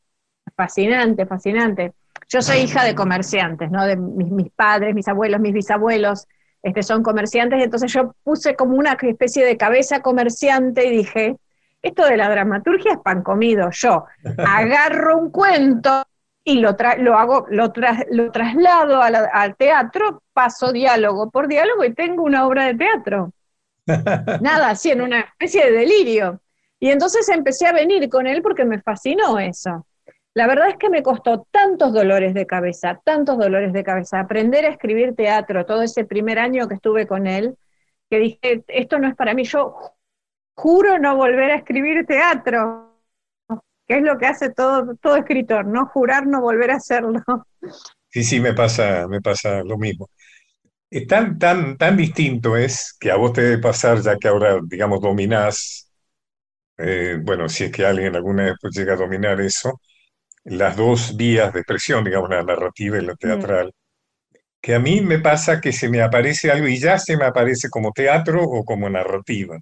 fascinante, 0.56 1.26
fascinante. 1.26 1.92
Yo 2.28 2.40
soy 2.40 2.58
hija 2.58 2.84
de 2.84 2.94
comerciantes, 2.94 3.70
¿no? 3.70 3.86
De 3.86 3.96
mis, 3.96 4.30
mis 4.30 4.50
padres, 4.50 4.94
mis 4.94 5.08
abuelos, 5.08 5.40
mis 5.40 5.52
bisabuelos 5.52 6.26
este, 6.64 6.82
son 6.82 7.02
comerciantes, 7.02 7.62
entonces 7.62 7.92
yo 7.92 8.14
puse 8.24 8.56
como 8.56 8.76
una 8.76 8.92
especie 8.98 9.44
de 9.44 9.58
cabeza 9.58 10.00
comerciante 10.00 10.86
y 10.86 10.96
dije, 10.96 11.36
esto 11.82 12.06
de 12.06 12.16
la 12.16 12.30
dramaturgia 12.30 12.92
es 12.92 12.98
pan 13.00 13.22
comido, 13.22 13.68
yo 13.70 14.06
agarro 14.38 15.18
un 15.18 15.30
cuento 15.30 16.04
y 16.42 16.60
lo, 16.60 16.74
lo, 16.98 17.18
hago, 17.18 17.46
lo, 17.50 17.70
lo 18.10 18.32
traslado 18.32 19.02
al 19.02 19.56
teatro, 19.56 20.22
paso 20.32 20.72
diálogo 20.72 21.30
por 21.30 21.48
diálogo 21.48 21.84
y 21.84 21.94
tengo 21.94 22.22
una 22.22 22.46
obra 22.46 22.64
de 22.64 22.74
teatro. 22.74 23.32
Nada, 24.40 24.70
así 24.70 24.90
en 24.90 25.02
una 25.02 25.20
especie 25.20 25.66
de 25.66 25.72
delirio. 25.72 26.40
Y 26.84 26.90
entonces 26.90 27.26
empecé 27.30 27.66
a 27.66 27.72
venir 27.72 28.10
con 28.10 28.26
él 28.26 28.42
porque 28.42 28.66
me 28.66 28.78
fascinó 28.78 29.38
eso. 29.38 29.86
La 30.34 30.46
verdad 30.46 30.68
es 30.68 30.76
que 30.76 30.90
me 30.90 31.02
costó 31.02 31.48
tantos 31.50 31.94
dolores 31.94 32.34
de 32.34 32.44
cabeza, 32.44 33.00
tantos 33.02 33.38
dolores 33.38 33.72
de 33.72 33.82
cabeza, 33.82 34.20
aprender 34.20 34.66
a 34.66 34.68
escribir 34.68 35.14
teatro 35.14 35.64
todo 35.64 35.80
ese 35.80 36.04
primer 36.04 36.38
año 36.38 36.68
que 36.68 36.74
estuve 36.74 37.06
con 37.06 37.26
él, 37.26 37.56
que 38.10 38.18
dije, 38.18 38.64
esto 38.68 38.98
no 38.98 39.08
es 39.08 39.14
para 39.14 39.32
mí, 39.32 39.44
yo 39.44 39.94
juro 40.54 40.98
no 40.98 41.16
volver 41.16 41.52
a 41.52 41.56
escribir 41.56 42.04
teatro, 42.04 43.00
que 43.88 43.96
es 43.96 44.02
lo 44.02 44.18
que 44.18 44.26
hace 44.26 44.50
todo, 44.50 44.94
todo 44.96 45.16
escritor, 45.16 45.64
no 45.64 45.86
jurar 45.86 46.26
no 46.26 46.42
volver 46.42 46.70
a 46.70 46.76
hacerlo. 46.76 47.22
Sí, 48.10 48.22
sí, 48.24 48.40
me 48.40 48.52
pasa, 48.52 49.08
me 49.08 49.22
pasa 49.22 49.64
lo 49.64 49.78
mismo. 49.78 50.10
Es 50.90 51.06
tan, 51.06 51.38
tan, 51.38 51.78
tan 51.78 51.96
distinto 51.96 52.58
es 52.58 52.94
que 53.00 53.10
a 53.10 53.16
vos 53.16 53.32
te 53.32 53.40
debe 53.40 53.62
pasar, 53.62 54.02
ya 54.02 54.18
que 54.18 54.28
ahora, 54.28 54.58
digamos, 54.62 55.00
dominás, 55.00 55.84
eh, 56.78 57.18
bueno, 57.22 57.48
si 57.48 57.64
es 57.64 57.72
que 57.72 57.86
alguien 57.86 58.16
alguna 58.16 58.44
vez 58.44 58.56
llega 58.70 58.94
a 58.94 58.96
dominar 58.96 59.40
eso, 59.40 59.80
las 60.44 60.76
dos 60.76 61.16
vías 61.16 61.52
de 61.52 61.60
expresión, 61.60 62.04
digamos, 62.04 62.30
la 62.30 62.42
narrativa 62.42 62.98
y 62.98 63.04
la 63.04 63.14
mm. 63.14 63.18
teatral, 63.18 63.72
que 64.60 64.74
a 64.74 64.78
mí 64.78 65.00
me 65.00 65.18
pasa 65.18 65.60
que 65.60 65.72
se 65.72 65.88
me 65.88 66.02
aparece 66.02 66.50
algo 66.50 66.66
y 66.66 66.78
ya 66.78 66.98
se 66.98 67.16
me 67.16 67.24
aparece 67.26 67.68
como 67.68 67.92
teatro 67.92 68.42
o 68.42 68.64
como 68.64 68.88
narrativa. 68.88 69.58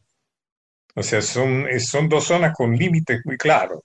O 0.94 1.02
sea, 1.02 1.22
son, 1.22 1.66
son 1.80 2.08
dos 2.08 2.24
zonas 2.24 2.54
con 2.54 2.76
límites 2.76 3.20
muy 3.24 3.36
claros. 3.36 3.80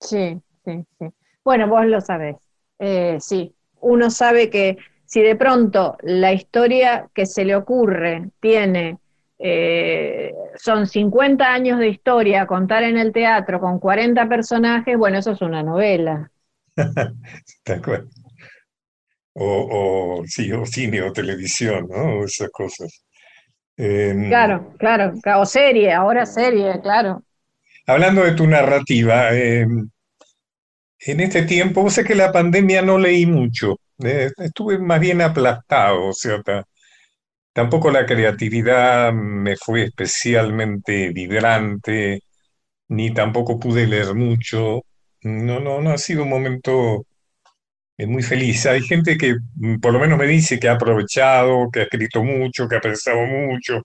Sí, 0.00 0.40
sí, 0.64 0.84
sí. 0.98 1.06
Bueno, 1.44 1.68
vos 1.68 1.86
lo 1.86 2.00
sabés. 2.00 2.36
Eh, 2.78 3.18
sí, 3.20 3.54
uno 3.80 4.10
sabe 4.10 4.50
que 4.50 4.76
si 5.04 5.22
de 5.22 5.36
pronto 5.36 5.96
la 6.02 6.32
historia 6.32 7.08
que 7.14 7.26
se 7.26 7.44
le 7.44 7.56
ocurre 7.56 8.30
tiene, 8.40 8.98
eh, 9.42 10.34
son 10.56 10.86
50 10.86 11.50
años 11.50 11.78
de 11.78 11.88
historia 11.88 12.46
contar 12.46 12.82
en 12.82 12.98
el 12.98 13.12
teatro 13.12 13.58
con 13.58 13.78
40 13.78 14.28
personajes, 14.28 14.98
bueno, 14.98 15.18
eso 15.18 15.32
es 15.32 15.40
una 15.40 15.62
novela. 15.62 16.30
De 17.64 17.72
acuerdo. 17.72 18.08
O, 19.32 20.18
o, 20.20 20.24
sí, 20.26 20.52
o 20.52 20.66
cine 20.66 21.00
o 21.02 21.12
televisión, 21.12 21.86
¿no? 21.88 22.24
Esas 22.24 22.50
cosas. 22.50 23.02
Em, 23.76 24.28
claro, 24.28 24.74
claro, 24.78 25.14
o 25.38 25.46
serie, 25.46 25.92
ahora 25.92 26.26
serie, 26.26 26.78
claro. 26.82 27.22
Hablando 27.86 28.22
de 28.24 28.32
tu 28.32 28.46
narrativa, 28.46 29.30
em, 29.32 29.88
en 31.00 31.20
este 31.20 31.42
tiempo, 31.42 31.88
sé 31.88 32.04
que 32.04 32.14
la 32.14 32.30
pandemia 32.30 32.82
no 32.82 32.98
leí 32.98 33.24
mucho, 33.24 33.78
eh, 34.04 34.30
estuve 34.36 34.78
más 34.78 35.00
bien 35.00 35.22
aplastado, 35.22 36.08
o 36.08 36.12
sea, 36.12 36.42
tampoco 37.52 37.90
la 37.90 38.06
creatividad 38.06 39.12
me 39.12 39.56
fue 39.56 39.84
especialmente 39.84 41.10
vibrante, 41.10 42.22
ni 42.88 43.12
tampoco 43.14 43.58
pude 43.60 43.86
leer 43.86 44.14
mucho. 44.14 44.82
No, 45.22 45.60
no, 45.60 45.80
no 45.80 45.90
ha 45.92 45.98
sido 45.98 46.24
un 46.24 46.30
momento 46.30 47.06
eh, 48.00 48.06
muy 48.06 48.22
feliz. 48.22 48.66
Hay 48.66 48.82
gente 48.82 49.18
que 49.18 49.36
mm, 49.56 49.80
por 49.80 49.92
lo 49.92 50.00
menos 50.00 50.18
me 50.18 50.26
dice 50.26 50.58
que 50.58 50.68
ha 50.68 50.72
aprovechado, 50.74 51.70
que 51.70 51.80
ha 51.80 51.82
escrito 51.84 52.22
mucho, 52.24 52.68
que 52.68 52.76
ha 52.76 52.80
pensado 52.80 53.20
mucho. 53.26 53.82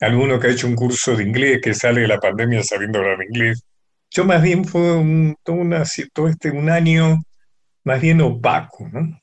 Alguno 0.00 0.38
que 0.38 0.48
ha 0.48 0.50
hecho 0.50 0.66
un 0.68 0.76
curso 0.76 1.16
de 1.16 1.24
inglés, 1.24 1.60
que 1.62 1.74
sale 1.74 2.02
de 2.02 2.08
la 2.08 2.18
pandemia 2.18 2.62
sabiendo 2.62 2.98
hablar 2.98 3.18
inglés. 3.22 3.62
Yo 4.10 4.24
más 4.24 4.42
bien 4.42 4.64
fue 4.64 4.96
un, 4.96 5.36
todo, 5.42 6.28
este, 6.28 6.50
un 6.50 6.70
año 6.70 7.18
más 7.84 8.00
bien 8.00 8.20
opaco, 8.20 8.88
¿no? 8.92 9.18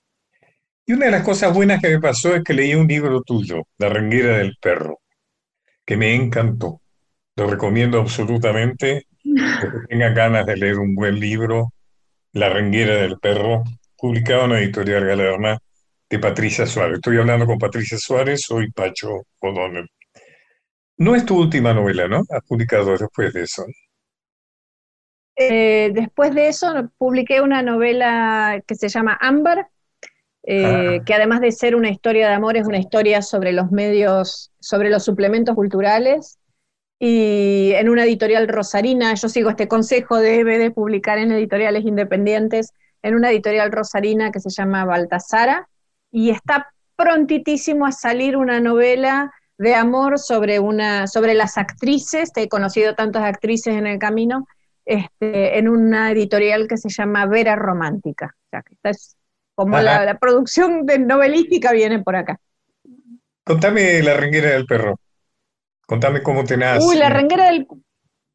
Y 0.88 0.94
una 0.94 1.06
de 1.08 1.12
las 1.12 1.24
cosas 1.24 1.54
buenas 1.54 1.82
que 1.82 1.90
me 1.90 2.00
pasó 2.00 2.36
es 2.36 2.44
que 2.44 2.54
leí 2.54 2.76
un 2.76 2.88
libro 2.88 3.22
tuyo, 3.24 3.64
La 3.80 3.90
renguera 3.90 4.38
del 4.38 4.56
perro, 4.62 5.00
que 5.84 5.98
me 5.98 6.14
encantó. 6.14 6.82
Lo 7.36 7.48
recomiendo 7.48 8.00
absolutamente. 8.00 9.08
que 9.24 9.68
tenga 9.90 10.10
ganas 10.10 10.46
de 10.46 10.58
leer 10.58 10.78
un 10.78 10.94
buen 10.94 11.20
libro, 11.20 11.74
La 12.34 12.50
renguera 12.50 12.98
del 12.98 13.18
perro, 13.18 13.64
publicado 13.98 14.46
en 14.46 14.52
la 14.52 14.60
editorial 14.60 15.06
Galerna 15.06 15.58
de 16.08 16.20
Patricia 16.20 16.68
Suárez. 16.68 16.98
Estoy 16.98 17.18
hablando 17.18 17.48
con 17.48 17.58
Patricia 17.58 17.98
Suárez, 17.98 18.42
soy 18.42 18.70
Pacho 18.70 19.24
O'Donnell. 19.40 19.90
No 20.98 21.16
es 21.16 21.26
tu 21.26 21.38
última 21.38 21.74
novela, 21.74 22.08
¿no? 22.08 22.22
Has 22.30 22.44
publicado 22.48 22.96
después 22.96 23.34
de 23.34 23.42
eso. 23.44 23.66
Eh, 25.36 25.92
después 25.94 26.34
de 26.34 26.48
eso 26.48 26.92
publiqué 26.98 27.42
una 27.42 27.62
novela 27.62 28.64
que 28.66 28.76
se 28.76 28.88
llama 28.88 29.18
Ámbar, 29.20 29.68
eh, 30.48 31.00
ah. 31.00 31.04
que 31.04 31.14
además 31.14 31.42
de 31.42 31.52
ser 31.52 31.76
una 31.76 31.90
historia 31.90 32.28
de 32.28 32.34
amor, 32.34 32.56
es 32.56 32.68
una 32.68 32.78
historia 32.78 33.22
sobre 33.22 33.52
los 33.52 33.72
medios, 33.72 34.52
sobre 34.60 34.90
los 34.90 35.04
suplementos 35.04 35.56
culturales. 35.56 36.38
Y 37.00 37.72
en 37.74 37.90
una 37.90 38.06
editorial 38.06 38.48
rosarina, 38.48 39.14
yo 39.16 39.28
sigo 39.28 39.50
este 39.50 39.68
consejo, 39.68 40.18
debe 40.18 40.60
de 40.60 40.72
publicar 40.72 41.18
en 41.18 41.32
editoriales 41.32 41.84
independientes, 41.84 42.74
en 43.02 43.16
una 43.16 43.32
editorial 43.32 43.72
rosarina 43.72 44.32
que 44.32 44.40
se 44.40 44.50
llama 44.50 44.86
Baltasara, 44.86 45.68
y 46.12 46.30
está 46.30 46.72
prontitísimo 46.96 47.86
a 47.86 47.92
salir 47.92 48.38
una 48.38 48.60
novela 48.60 49.34
de 49.58 49.76
amor 49.76 50.20
sobre, 50.20 50.60
una, 50.60 51.08
sobre 51.08 51.34
las 51.34 51.58
actrices, 51.58 52.32
he 52.36 52.48
conocido 52.48 52.94
tantas 52.96 53.24
actrices 53.24 53.76
en 53.76 53.88
el 53.88 54.00
camino, 54.00 54.48
este, 54.86 55.58
en 55.58 55.68
una 55.68 56.12
editorial 56.12 56.68
que 56.68 56.78
se 56.78 56.90
llama 56.90 57.26
Vera 57.26 57.56
Romántica. 57.56 58.36
O 58.46 58.50
sea, 58.52 58.62
que 58.62 58.76
es 58.84 59.16
como 59.56 59.80
la, 59.80 60.18
producción 60.20 60.86
de 60.86 61.00
novelística 61.00 61.72
viene 61.72 62.04
por 62.04 62.16
acá. 62.16 62.40
Contame 63.44 64.02
la 64.04 64.14
renguera 64.14 64.50
del 64.50 64.66
perro. 64.66 65.00
Contame 65.88 66.22
cómo 66.22 66.44
te 66.44 66.58
nace. 66.58 66.86
Uy, 66.86 66.98
la 66.98 67.10
renguera 67.10 67.52
del 67.52 67.68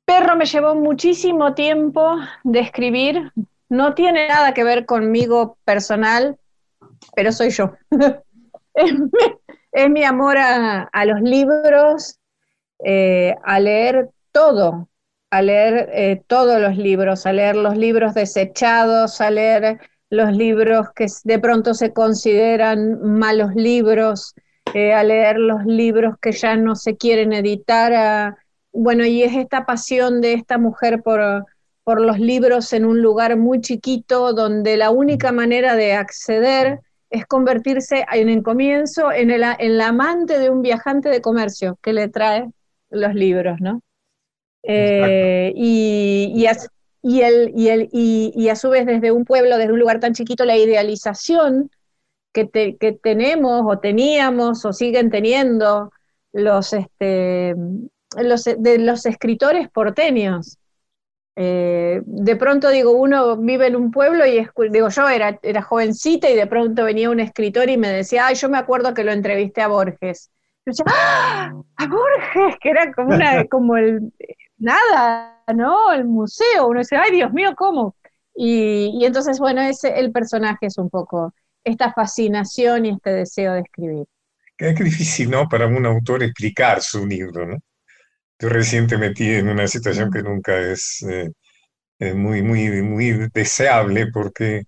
perro 0.04 0.36
me 0.36 0.46
llevó 0.46 0.74
muchísimo 0.74 1.54
tiempo 1.54 2.16
de 2.42 2.60
escribir. 2.60 3.32
No 3.68 3.94
tiene 3.94 4.28
nada 4.28 4.54
que 4.54 4.64
ver 4.64 4.86
conmigo 4.86 5.58
personal, 5.64 6.38
pero 7.14 7.32
soy 7.32 7.50
yo. 7.50 7.74
es, 8.74 9.90
mi, 9.90 10.04
amor 10.04 10.38
a, 10.38 10.88
los 11.04 11.20
libros, 11.20 12.18
eh, 12.84 13.34
a 13.44 13.60
leer 13.60 14.10
todo, 14.32 14.88
a 15.30 15.42
leer 15.42 15.90
eh, 15.92 16.22
todos 16.26 16.60
los 16.60 16.76
libros, 16.76 17.26
a 17.26 17.32
leer 17.32 17.56
los 17.56 17.76
libros 17.76 18.14
desechados, 18.14 19.20
a 19.20 19.30
leer 19.30 19.80
los 20.10 20.36
libros 20.36 20.88
que 20.94 21.06
de 21.24 21.38
pronto 21.38 21.72
se 21.72 21.92
consideran 21.92 23.00
malos 23.00 23.54
libros, 23.54 24.34
eh, 24.74 24.92
a 24.92 25.02
leer 25.02 25.38
los 25.38 25.64
libros 25.64 26.16
que 26.20 26.32
ya 26.32 26.56
no 26.56 26.76
se 26.76 26.96
quieren 26.96 27.32
editar. 27.32 28.36
bueno, 28.72 29.04
y 29.06 29.22
es 29.22 29.34
esta 29.34 29.64
pasión 29.64 30.20
de 30.20 30.34
esta 30.34 30.58
mujer 30.58 31.02
por, 31.02 31.46
por 31.84 32.00
los 32.00 32.18
libros 32.18 32.72
en 32.72 32.84
un 32.84 33.00
lugar 33.00 33.36
muy 33.36 33.60
chiquito 33.60 34.32
donde 34.32 34.76
la 34.76 34.90
única 34.90 35.32
manera 35.32 35.74
de 35.74 35.94
acceder 35.94 36.80
es 37.08 37.26
convertirse 37.26 38.04
en 38.12 38.28
el 38.28 38.42
comienzo 38.42 39.10
en 39.12 39.30
el, 39.30 39.42
en 39.58 39.78
la 39.78 39.88
amante 39.88 40.38
de 40.38 40.50
un 40.50 40.62
viajante 40.62 41.08
de 41.08 41.20
comercio 41.20 41.78
que 41.82 41.92
le 41.92 42.08
trae 42.08 42.48
los 42.90 43.14
libros, 43.14 43.60
¿no? 43.60 43.82
Eh, 44.62 45.52
y, 45.56 46.32
y, 46.34 46.46
a, 46.46 46.56
y, 47.02 47.22
el, 47.22 47.52
y, 47.56 47.68
el, 47.68 47.88
y, 47.92 48.48
a 48.48 48.56
su 48.56 48.70
vez 48.70 48.86
desde 48.86 49.12
un 49.12 49.24
pueblo, 49.24 49.58
desde 49.58 49.72
un 49.72 49.78
lugar 49.78 50.00
tan 50.00 50.14
chiquito, 50.14 50.44
la 50.44 50.56
idealización 50.56 51.70
que, 52.32 52.48
que 52.50 52.92
tenemos 52.92 53.62
o 53.66 53.78
teníamos 53.78 54.64
o 54.64 54.72
siguen 54.72 55.10
teniendo 55.10 55.90
los, 56.32 56.72
este, 56.72 57.54
los, 58.16 58.44
de 58.44 58.78
los 58.78 59.06
escritores 59.06 59.68
porteños. 59.70 60.58
Eh, 61.36 62.02
de 62.04 62.36
pronto 62.36 62.68
digo, 62.68 62.90
uno 62.90 63.36
vive 63.36 63.68
en 63.68 63.76
un 63.76 63.90
pueblo 63.90 64.26
y 64.26 64.46
digo, 64.70 64.88
yo 64.88 65.08
era, 65.08 65.38
era 65.42 65.62
jovencita 65.62 66.28
y 66.28 66.36
de 66.36 66.46
pronto 66.46 66.84
venía 66.84 67.08
un 67.10 67.20
escritor 67.20 67.70
y 67.70 67.76
me 67.76 67.88
decía, 67.88 68.26
ay, 68.26 68.34
yo 68.34 68.48
me 68.48 68.58
acuerdo 68.58 68.92
que 68.92 69.04
lo 69.04 69.12
entrevisté 69.12 69.62
a 69.62 69.68
Borges. 69.68 70.30
Yo 70.66 70.72
decía, 70.72 70.84
¡Ah! 70.88 71.52
a 71.76 71.86
Borges, 71.86 72.58
que 72.60 72.70
era 72.70 72.92
como, 72.92 73.14
una, 73.14 73.44
como 73.46 73.76
el, 73.76 74.12
nada, 74.60 75.42
¿no? 75.54 75.92
El 75.92 76.04
museo, 76.04 76.68
uno 76.68 76.80
dice, 76.80 76.96
ay 76.96 77.10
Dios 77.12 77.32
mío, 77.32 77.54
¿cómo? 77.56 77.96
Y, 78.34 79.04
entonces, 79.04 79.38
bueno, 79.38 79.60
ese, 79.60 79.98
el 79.98 80.12
personaje 80.12 80.66
es 80.66 80.78
un 80.78 80.88
poco 80.88 81.34
esta 81.64 81.92
fascinación 81.92 82.86
y 82.86 82.90
este 82.90 83.10
deseo 83.10 83.54
de 83.54 83.60
escribir. 83.60 84.06
Es 84.56 84.76
difícil, 84.76 85.30
¿no? 85.30 85.48
Para 85.48 85.66
un 85.66 85.84
autor 85.84 86.22
explicar 86.22 86.80
su 86.80 87.06
libro, 87.06 87.46
¿no? 87.46 87.58
Yo 88.38 88.48
recién 88.48 88.86
metí 88.98 89.28
en 89.30 89.48
una 89.48 89.66
situación 89.66 90.10
que 90.10 90.22
nunca 90.22 90.58
es 90.58 91.04
eh, 91.98 92.14
muy, 92.14 92.42
muy, 92.42 92.82
muy 92.82 93.28
deseable 93.32 94.06
porque 94.12 94.64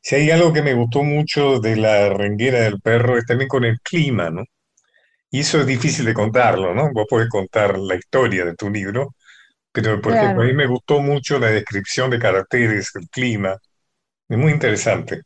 si 0.00 0.16
hay 0.16 0.30
algo 0.30 0.52
que 0.52 0.62
me 0.62 0.74
gustó 0.74 1.02
mucho 1.02 1.60
de 1.60 1.76
la 1.76 2.10
renguera 2.10 2.60
del 2.60 2.80
perro 2.80 3.18
es 3.18 3.26
también 3.26 3.48
con 3.48 3.64
el 3.64 3.80
clima, 3.80 4.30
¿no? 4.30 4.44
Y 5.30 5.40
eso 5.40 5.60
es 5.60 5.66
difícil 5.66 6.04
de 6.06 6.14
contarlo, 6.14 6.74
¿no? 6.74 6.90
Vos 6.92 7.06
podés 7.08 7.28
contar 7.28 7.78
la 7.78 7.96
historia 7.96 8.44
de 8.44 8.54
tu 8.54 8.70
libro, 8.70 9.14
pero, 9.72 10.00
por 10.00 10.14
ejemplo, 10.14 10.42
a 10.42 10.46
mí 10.46 10.52
me 10.52 10.66
gustó 10.66 11.00
mucho 11.00 11.38
la 11.38 11.48
descripción 11.48 12.10
de 12.10 12.18
caracteres, 12.18 12.90
el 12.94 13.08
clima. 13.08 13.56
Es 14.28 14.38
muy 14.38 14.52
interesante. 14.52 15.22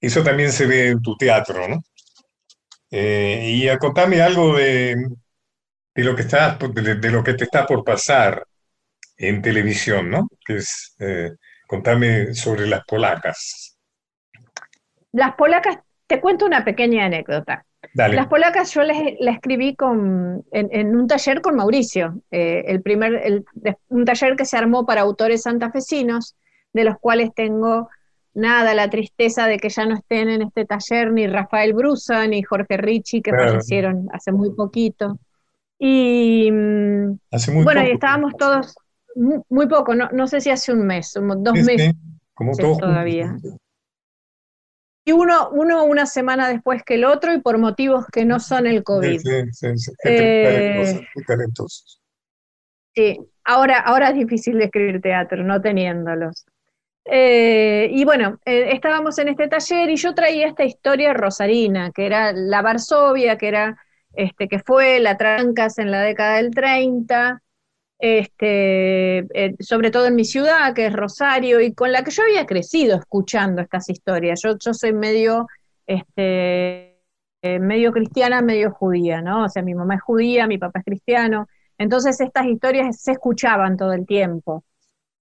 Eso 0.00 0.22
también 0.22 0.52
se 0.52 0.66
ve 0.66 0.88
en 0.88 1.00
tu 1.02 1.16
teatro, 1.16 1.68
¿no? 1.68 1.80
Eh, 2.90 3.50
y 3.52 3.68
a 3.68 3.78
contame 3.78 4.20
algo 4.20 4.56
de, 4.56 4.96
de 5.94 6.04
lo 6.04 6.14
que 6.16 6.24
de, 6.24 7.10
lo 7.10 7.24
que 7.24 7.34
te 7.34 7.44
está 7.44 7.66
por 7.66 7.84
pasar 7.84 8.44
en 9.16 9.42
televisión, 9.42 10.10
¿no? 10.10 10.28
Que 10.44 10.56
es, 10.56 10.94
eh, 10.98 11.30
contame 11.66 12.34
sobre 12.34 12.66
las 12.66 12.84
polacas. 12.84 13.78
Las 15.12 15.34
polacas, 15.36 15.78
te 16.06 16.20
cuento 16.20 16.44
una 16.46 16.64
pequeña 16.64 17.06
anécdota. 17.06 17.64
Las 17.94 18.26
polacas 18.26 18.74
yo 18.74 18.82
les, 18.82 19.14
la 19.20 19.30
escribí 19.30 19.76
con, 19.76 20.44
en, 20.50 20.96
un 20.96 21.06
taller 21.06 21.40
con 21.40 21.54
Mauricio, 21.54 22.20
eh, 22.32 22.64
el 22.66 22.82
primer, 22.82 23.44
un 23.88 24.04
taller 24.04 24.34
que 24.34 24.44
se 24.44 24.56
armó 24.56 24.84
para 24.84 25.02
autores 25.02 25.42
santafesinos, 25.42 26.36
de 26.72 26.84
los 26.84 26.98
cuales 26.98 27.30
tengo 27.36 27.88
nada, 28.34 28.74
la 28.74 28.90
tristeza 28.90 29.46
de 29.46 29.58
que 29.58 29.68
ya 29.68 29.86
no 29.86 29.94
estén 29.94 30.28
en 30.28 30.42
este 30.42 30.64
taller 30.64 31.12
ni 31.12 31.28
Rafael 31.28 31.72
Brusa 31.72 32.26
ni 32.26 32.42
Jorge 32.42 32.76
Ricci, 32.76 33.22
que 33.22 33.30
fallecieron 33.30 34.08
hace 34.12 34.32
muy 34.32 34.52
poquito. 34.52 35.20
Y 35.78 36.50
mm, 36.50 37.18
bueno, 37.62 37.86
y 37.86 37.92
estábamos 37.92 38.36
todos, 38.36 38.74
muy, 39.14 39.68
poco, 39.68 39.94
no, 39.94 40.08
no, 40.12 40.26
sé 40.26 40.40
si 40.40 40.50
hace 40.50 40.72
un 40.72 40.84
mes, 40.84 41.12
dos 41.14 41.54
meses. 41.60 41.94
Como 42.34 42.56
todos 42.56 42.78
todavía 42.78 43.36
y 45.04 45.12
uno, 45.12 45.50
uno 45.50 45.84
una 45.84 46.06
semana 46.06 46.48
después 46.48 46.82
que 46.82 46.94
el 46.94 47.04
otro 47.04 47.34
y 47.34 47.40
por 47.40 47.58
motivos 47.58 48.06
que 48.12 48.24
no 48.24 48.40
son 48.40 48.66
el 48.66 48.82
COVID. 48.82 49.20
Sí, 49.20 49.42
sí, 49.52 49.92
eh, 50.04 51.06
Sí, 52.94 53.18
ahora, 53.44 53.80
ahora 53.80 54.10
es 54.10 54.14
difícil 54.14 54.56
de 54.58 54.64
escribir 54.64 55.00
teatro, 55.00 55.42
no 55.42 55.60
teniéndolos. 55.60 56.46
Eh, 57.04 57.88
y 57.90 58.04
bueno, 58.04 58.38
eh, 58.46 58.68
estábamos 58.72 59.18
en 59.18 59.28
este 59.28 59.48
taller 59.48 59.90
y 59.90 59.96
yo 59.96 60.14
traía 60.14 60.46
esta 60.46 60.64
historia 60.64 61.12
rosarina, 61.12 61.90
que 61.92 62.06
era 62.06 62.32
la 62.32 62.62
Varsovia, 62.62 63.36
que 63.36 63.48
era 63.48 63.78
este, 64.14 64.48
que 64.48 64.60
fue 64.60 65.00
la 65.00 65.16
Trancas 65.16 65.78
en 65.78 65.90
la 65.90 66.00
década 66.00 66.36
del 66.36 66.50
30, 66.52 67.42
este, 67.98 69.18
eh, 69.18 69.54
sobre 69.60 69.90
todo 69.90 70.06
en 70.06 70.14
mi 70.14 70.24
ciudad, 70.24 70.74
que 70.74 70.86
es 70.86 70.92
Rosario, 70.92 71.60
y 71.60 71.74
con 71.74 71.92
la 71.92 72.04
que 72.04 72.10
yo 72.10 72.22
había 72.22 72.46
crecido 72.46 72.98
escuchando 72.98 73.62
estas 73.62 73.88
historias. 73.88 74.40
Yo, 74.42 74.56
yo 74.58 74.74
soy 74.74 74.92
medio, 74.92 75.46
este, 75.86 77.00
medio 77.42 77.92
cristiana, 77.92 78.42
medio 78.42 78.72
judía, 78.72 79.20
¿no? 79.22 79.44
O 79.44 79.48
sea, 79.48 79.62
mi 79.62 79.74
mamá 79.74 79.96
es 79.96 80.02
judía, 80.02 80.46
mi 80.46 80.58
papá 80.58 80.80
es 80.80 80.84
cristiano, 80.86 81.48
entonces 81.78 82.20
estas 82.20 82.46
historias 82.46 83.00
se 83.00 83.12
escuchaban 83.12 83.76
todo 83.76 83.92
el 83.92 84.06
tiempo. 84.06 84.64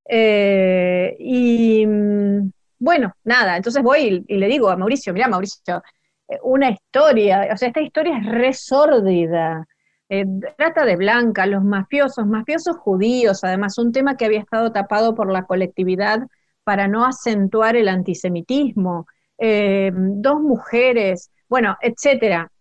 Eh, 0.05 1.15
y 1.19 1.85
mm, 1.85 2.51
bueno, 2.79 3.13
nada, 3.23 3.55
entonces 3.57 3.81
voy 3.81 4.25
y, 4.27 4.37
le 4.37 4.47
digo 4.47 4.69
a 4.69 4.75
Mauricio, 4.75 5.13
mira 5.13 5.27
Mauricio, 5.27 5.81
eh, 6.27 6.39
una 6.43 6.69
historia, 6.71 7.49
o 7.53 7.57
sea, 7.57 7.69
esta 7.69 7.81
historia 7.81 8.17
es 8.17 8.25
resórdida. 8.25 9.65
Eh, 10.15 10.27
trata 10.57 10.85
de 10.85 10.95
Blanca, 10.95 11.47
los 11.47 11.63
mafiosos, 11.63 12.27
mafiosos 12.27 12.77
judíos, 12.77 13.43
además, 13.43 13.79
un 13.79 13.91
tema 13.91 14.15
que 14.15 14.25
había 14.25 14.41
estado 14.41 14.71
tapado 14.71 15.15
por 15.15 15.31
la 15.31 15.45
colectividad 15.47 16.19
para 16.63 16.87
no 16.87 17.03
acentuar 17.03 17.75
el 17.75 17.87
antisemitismo, 17.87 19.07
dos 19.39 20.39
mujeres, 20.39 21.31
bueno, 21.49 21.75
etcétera. 21.81 22.51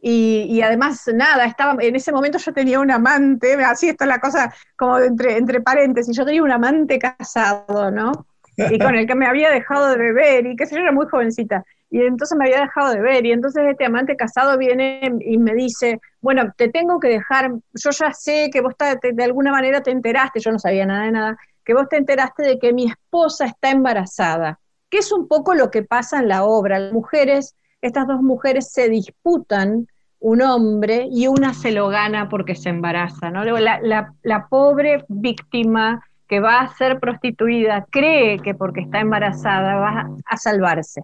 Y, 0.00 0.62
además, 0.62 1.10
nada, 1.12 1.46
estaba, 1.46 1.76
en 1.82 1.96
ese 1.96 2.12
momento 2.12 2.38
yo 2.38 2.52
tenía 2.52 2.78
un 2.78 2.92
amante, 2.92 3.54
así 3.54 3.88
está 3.88 4.06
la 4.06 4.20
cosa 4.20 4.54
como 4.76 5.00
entre, 5.00 5.36
entre 5.36 5.60
paréntesis, 5.60 6.16
yo 6.16 6.24
tenía 6.24 6.44
un 6.44 6.52
amante 6.52 7.00
casado, 7.00 7.90
¿no? 7.90 8.12
Y 8.56 8.78
con 8.78 8.94
el 8.94 9.08
que 9.08 9.16
me 9.16 9.26
había 9.26 9.50
dejado 9.50 9.90
de 9.90 9.98
beber, 9.98 10.46
y 10.46 10.54
qué 10.54 10.64
sé 10.64 10.76
yo, 10.76 10.82
era 10.82 10.92
muy 10.92 11.06
jovencita. 11.06 11.64
Y 11.90 12.02
entonces 12.02 12.36
me 12.36 12.44
había 12.44 12.60
dejado 12.60 12.92
de 12.92 13.00
ver, 13.00 13.24
y 13.24 13.32
entonces 13.32 13.64
este 13.70 13.86
amante 13.86 14.14
casado 14.16 14.58
viene 14.58 15.00
y 15.20 15.38
me 15.38 15.54
dice, 15.54 16.00
bueno, 16.20 16.52
te 16.56 16.68
tengo 16.68 17.00
que 17.00 17.08
dejar, 17.08 17.50
yo 17.50 17.90
ya 17.90 18.12
sé 18.12 18.50
que 18.52 18.60
vos 18.60 18.74
de 18.78 19.24
alguna 19.24 19.52
manera 19.52 19.82
te 19.82 19.90
enteraste, 19.90 20.40
yo 20.40 20.52
no 20.52 20.58
sabía 20.58 20.84
nada 20.84 21.04
de 21.04 21.12
nada, 21.12 21.38
que 21.64 21.72
vos 21.72 21.88
te 21.88 21.96
enteraste 21.96 22.42
de 22.42 22.58
que 22.58 22.74
mi 22.74 22.90
esposa 22.90 23.46
está 23.46 23.70
embarazada, 23.70 24.58
que 24.90 24.98
es 24.98 25.12
un 25.12 25.28
poco 25.28 25.54
lo 25.54 25.70
que 25.70 25.82
pasa 25.82 26.18
en 26.18 26.28
la 26.28 26.44
obra. 26.44 26.78
Las 26.78 26.92
mujeres 26.92 27.54
estas 27.80 28.06
dos 28.06 28.22
mujeres 28.22 28.72
se 28.72 28.88
disputan 28.88 29.86
un 30.20 30.42
hombre 30.42 31.06
y 31.10 31.28
una 31.28 31.54
se 31.54 31.70
lo 31.70 31.88
gana 31.88 32.28
porque 32.28 32.54
se 32.54 32.70
embaraza. 32.70 33.30
¿no? 33.30 33.44
La, 33.44 34.46
pobre 34.50 35.04
víctima 35.08 36.02
que 36.26 36.40
va 36.40 36.60
a 36.60 36.74
ser 36.74 36.98
prostituida 36.98 37.86
cree 37.90 38.38
que 38.40 38.54
porque 38.54 38.80
está 38.80 39.00
embarazada 39.00 39.76
va 39.76 40.08
a 40.26 40.36
salvarse. 40.36 41.02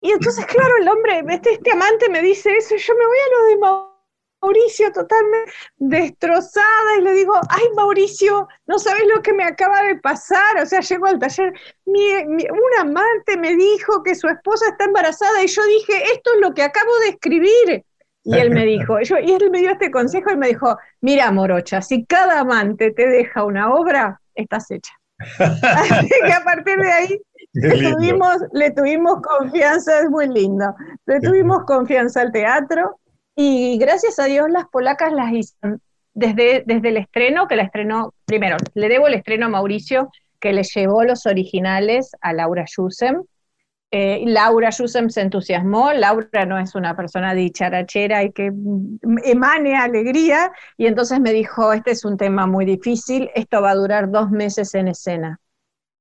Y 0.00 0.12
entonces, 0.12 0.46
claro, 0.46 0.74
el 0.80 0.88
hombre, 0.88 1.22
este, 1.28 1.52
este 1.52 1.72
amante 1.72 2.08
me 2.08 2.22
dice 2.22 2.56
eso, 2.56 2.74
yo 2.76 2.94
me 2.94 3.06
voy 3.06 3.18
a 3.18 3.36
lo 3.36 3.44
de 3.46 3.88
Mauricio 4.42 4.92
totalmente 4.92 5.52
destrozada 5.76 6.96
y 6.98 7.02
le 7.02 7.12
digo, 7.12 7.34
ay 7.50 7.64
Mauricio, 7.76 8.48
no 8.66 8.78
sabes 8.78 9.02
lo 9.14 9.20
que 9.20 9.34
me 9.34 9.44
acaba 9.44 9.82
de 9.82 9.96
pasar, 9.96 10.56
o 10.62 10.64
sea, 10.64 10.80
llego 10.80 11.06
al 11.06 11.18
taller, 11.18 11.52
un 11.84 12.80
amante 12.80 13.36
me 13.36 13.54
dijo 13.54 14.02
que 14.02 14.14
su 14.14 14.28
esposa 14.28 14.68
está 14.70 14.84
embarazada 14.84 15.42
y 15.42 15.48
yo 15.48 15.62
dije, 15.64 16.02
esto 16.14 16.30
es 16.34 16.40
lo 16.40 16.54
que 16.54 16.62
acabo 16.62 16.90
de 17.00 17.08
escribir. 17.10 17.84
Y 18.22 18.36
él 18.38 18.50
me 18.50 18.66
dijo, 18.66 19.00
yo, 19.00 19.16
y 19.18 19.32
él 19.32 19.50
me 19.50 19.60
dio 19.60 19.70
este 19.70 19.90
consejo 19.90 20.30
y 20.30 20.36
me 20.36 20.48
dijo, 20.48 20.78
mira 21.00 21.30
Morocha, 21.30 21.80
si 21.80 22.04
cada 22.04 22.40
amante 22.40 22.90
te 22.90 23.06
deja 23.06 23.44
una 23.44 23.72
obra, 23.72 24.20
estás 24.34 24.70
hecha. 24.70 24.92
Así 25.38 26.08
que 26.08 26.32
a 26.32 26.44
partir 26.44 26.78
de 26.78 26.92
ahí 26.92 27.20
le 27.52 27.92
tuvimos, 27.92 28.36
le 28.52 28.70
tuvimos 28.70 29.20
confianza, 29.22 30.00
es 30.00 30.10
muy 30.10 30.28
lindo, 30.28 30.74
le 31.06 31.20
tuvimos 31.20 31.64
confianza 31.64 32.22
al 32.22 32.32
teatro 32.32 33.00
y 33.34 33.78
gracias 33.78 34.18
a 34.18 34.24
Dios 34.24 34.48
las 34.50 34.66
polacas 34.68 35.12
las 35.12 35.32
hicieron 35.32 35.80
desde, 36.14 36.64
desde 36.66 36.88
el 36.88 36.96
estreno, 36.96 37.48
que 37.48 37.56
la 37.56 37.62
estrenó, 37.62 38.14
primero, 38.24 38.56
le 38.74 38.88
debo 38.88 39.06
el 39.06 39.14
estreno 39.14 39.46
a 39.46 39.48
Mauricio, 39.48 40.10
que 40.38 40.52
le 40.52 40.62
llevó 40.62 41.04
los 41.04 41.26
originales 41.26 42.12
a 42.20 42.32
Laura 42.32 42.64
Yusem. 42.66 43.22
Eh, 43.92 44.22
Laura 44.26 44.70
Yusem 44.70 45.08
se 45.10 45.20
entusiasmó, 45.20 45.92
Laura 45.92 46.46
no 46.46 46.58
es 46.58 46.74
una 46.74 46.96
persona 46.96 47.34
dicharachera 47.34 48.22
y 48.22 48.32
que 48.32 48.52
emane 49.24 49.76
alegría, 49.76 50.52
y 50.76 50.86
entonces 50.86 51.20
me 51.20 51.32
dijo, 51.32 51.72
este 51.72 51.92
es 51.92 52.04
un 52.04 52.16
tema 52.16 52.46
muy 52.46 52.64
difícil, 52.64 53.30
esto 53.34 53.60
va 53.62 53.70
a 53.70 53.74
durar 53.74 54.10
dos 54.10 54.30
meses 54.30 54.74
en 54.74 54.88
escena. 54.88 55.40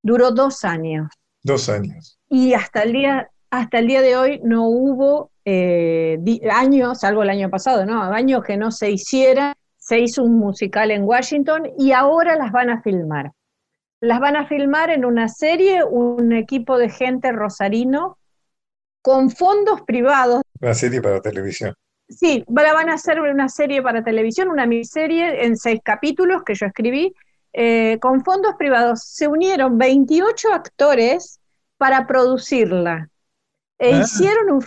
Duró 0.01 0.31
dos 0.31 0.63
años. 0.63 1.09
Dos 1.43 1.69
años. 1.69 2.19
Y 2.29 2.53
hasta 2.53 2.83
el 2.83 2.93
día, 2.93 3.29
hasta 3.49 3.79
el 3.79 3.87
día 3.87 4.01
de 4.01 4.17
hoy 4.17 4.41
no 4.43 4.67
hubo 4.67 5.31
eh, 5.45 6.19
años, 6.51 6.99
salvo 6.99 7.23
el 7.23 7.29
año 7.29 7.49
pasado, 7.49 7.85
¿no? 7.85 8.01
Años 8.01 8.43
que 8.43 8.57
no 8.57 8.71
se 8.71 8.91
hiciera, 8.91 9.55
se 9.77 9.99
hizo 9.99 10.23
un 10.23 10.37
musical 10.37 10.91
en 10.91 11.03
Washington 11.03 11.71
y 11.77 11.93
ahora 11.93 12.35
las 12.35 12.51
van 12.51 12.69
a 12.69 12.81
filmar. 12.81 13.31
Las 14.01 14.19
van 14.19 14.35
a 14.35 14.47
filmar 14.47 14.91
en 14.91 15.03
una 15.03 15.27
serie, 15.27 15.83
un 15.83 16.31
equipo 16.31 16.77
de 16.77 16.89
gente 16.89 17.31
rosarino 17.31 18.17
con 19.01 19.29
fondos 19.29 19.81
privados. 19.81 20.41
Una 20.61 20.73
serie 20.73 21.01
para 21.01 21.21
televisión. 21.21 21.73
Sí, 22.07 22.43
van 22.47 22.89
a 22.89 22.93
hacer 22.93 23.19
una 23.19 23.49
serie 23.49 23.81
para 23.81 24.03
televisión, 24.03 24.49
una 24.49 24.65
miniserie 24.65 25.45
en 25.45 25.55
seis 25.57 25.79
capítulos 25.83 26.43
que 26.43 26.55
yo 26.55 26.65
escribí, 26.65 27.13
eh, 27.53 27.97
con 27.99 28.23
fondos 28.23 28.55
privados. 28.57 29.03
Se 29.03 29.27
unieron 29.27 29.77
28 29.77 30.53
actores 30.53 31.39
para 31.77 32.05
producirla. 32.07 33.09
E 33.79 33.93
ah. 33.93 33.99
hicieron 34.01 34.51
un, 34.51 34.63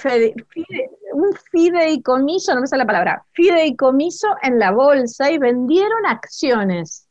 un 1.12 1.34
fideicomiso, 1.50 2.54
no 2.54 2.62
me 2.62 2.66
sale 2.66 2.82
la 2.82 2.86
palabra, 2.86 3.24
fideicomiso 3.32 4.28
en 4.42 4.58
la 4.58 4.70
bolsa 4.70 5.30
y 5.30 5.38
vendieron 5.38 6.06
acciones. 6.06 7.06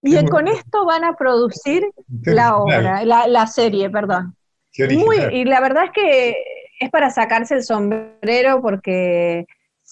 Y 0.00 0.24
con 0.26 0.46
esto 0.48 0.86
van 0.86 1.04
a 1.04 1.16
producir 1.16 1.84
la 2.22 2.56
obra, 2.56 3.04
la, 3.04 3.46
serie, 3.46 3.90
perdón. 3.90 4.36
y 4.72 5.44
la 5.44 5.60
verdad 5.60 5.84
es 5.86 5.90
que 5.90 6.36
es 6.78 6.90
para 6.90 7.10
sacarse 7.10 7.54
el 7.54 7.64
sombrero 7.64 8.62
porque 8.62 9.44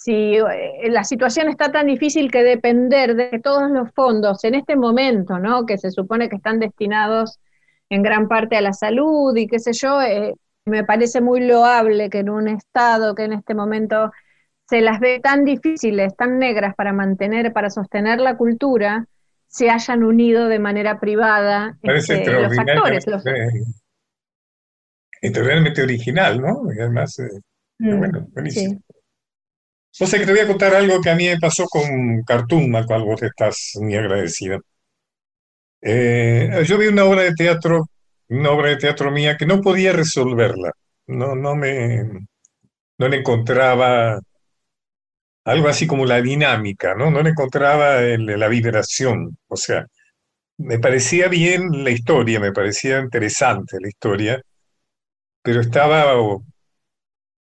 si 0.06 0.36
eh, 0.36 0.88
la 0.88 1.02
situación 1.02 1.48
está 1.48 1.72
tan 1.72 1.88
difícil 1.88 2.30
que 2.30 2.44
depender 2.44 3.16
de 3.16 3.40
todos 3.42 3.68
los 3.72 3.90
fondos 3.90 4.44
en 4.44 4.54
este 4.54 4.76
momento, 4.76 5.40
¿no? 5.40 5.66
que 5.66 5.78
se 5.78 5.90
supone 5.90 6.28
que 6.28 6.36
están 6.36 6.60
destinados 6.60 7.40
en 7.90 8.04
gran 8.04 8.28
parte 8.28 8.56
a 8.56 8.60
la 8.60 8.72
salud 8.72 9.36
y 9.36 9.48
qué 9.48 9.58
sé 9.58 9.72
yo, 9.72 10.00
eh, 10.00 10.36
me 10.64 10.84
parece 10.84 11.20
muy 11.20 11.40
loable 11.40 12.08
que 12.08 12.20
en 12.20 12.30
un 12.30 12.46
Estado 12.46 13.16
que 13.16 13.24
en 13.24 13.32
este 13.32 13.56
momento 13.56 14.12
se 14.68 14.80
las 14.80 15.00
ve 15.00 15.18
tan 15.18 15.44
difíciles, 15.44 16.14
tan 16.14 16.38
negras 16.38 16.76
para 16.76 16.92
mantener, 16.92 17.52
para 17.52 17.68
sostener 17.68 18.20
la 18.20 18.36
cultura, 18.36 19.08
se 19.48 19.70
hayan 19.70 20.04
unido 20.04 20.46
de 20.46 20.60
manera 20.60 21.00
privada 21.00 21.78
este, 21.82 22.30
los 22.30 22.56
actores. 22.56 23.08
Los... 23.08 23.24
realmente 25.20 25.82
original, 25.82 26.40
¿no? 26.40 26.62
Y 26.72 26.78
además, 26.78 27.18
eh, 27.18 27.40
mm, 27.80 27.98
bueno, 27.98 28.28
buenísimo. 28.30 28.80
No 30.00 30.06
sé 30.06 30.18
te 30.24 30.30
voy 30.32 30.40
a 30.40 30.46
contar 30.46 30.74
algo 30.74 31.00
que 31.00 31.10
a 31.10 31.14
mí 31.14 31.26
me 31.26 31.38
pasó 31.38 31.66
con 31.66 32.22
Cartoon, 32.22 32.74
al 32.76 32.86
cual 32.86 33.02
vos 33.04 33.22
estás 33.22 33.72
muy 33.80 33.94
agradecida. 33.96 34.58
Eh, 35.80 36.64
yo 36.66 36.78
vi 36.78 36.86
una 36.88 37.04
obra 37.04 37.22
de 37.22 37.34
teatro 37.34 37.86
una 38.28 38.50
obra 38.50 38.70
de 38.70 38.76
teatro 38.76 39.10
mía 39.10 39.36
que 39.36 39.46
no 39.46 39.60
podía 39.60 39.92
resolverla. 39.92 40.72
No, 41.06 41.34
no 41.36 41.54
me, 41.54 42.02
no 42.98 43.08
le 43.08 43.18
encontraba 43.18 44.20
algo 45.44 45.68
así 45.68 45.86
como 45.86 46.04
la 46.04 46.20
dinámica, 46.20 46.94
¿no? 46.94 47.10
No 47.10 47.22
le 47.22 47.30
encontraba 47.30 48.00
la 48.00 48.48
vibración. 48.48 49.38
O 49.48 49.56
sea, 49.56 49.86
me 50.58 50.78
parecía 50.78 51.28
bien 51.28 51.84
la 51.84 51.90
historia, 51.90 52.40
me 52.40 52.52
parecía 52.52 53.00
interesante 53.00 53.78
la 53.80 53.88
historia, 53.88 54.42
pero 55.42 55.60
estaba 55.60 56.04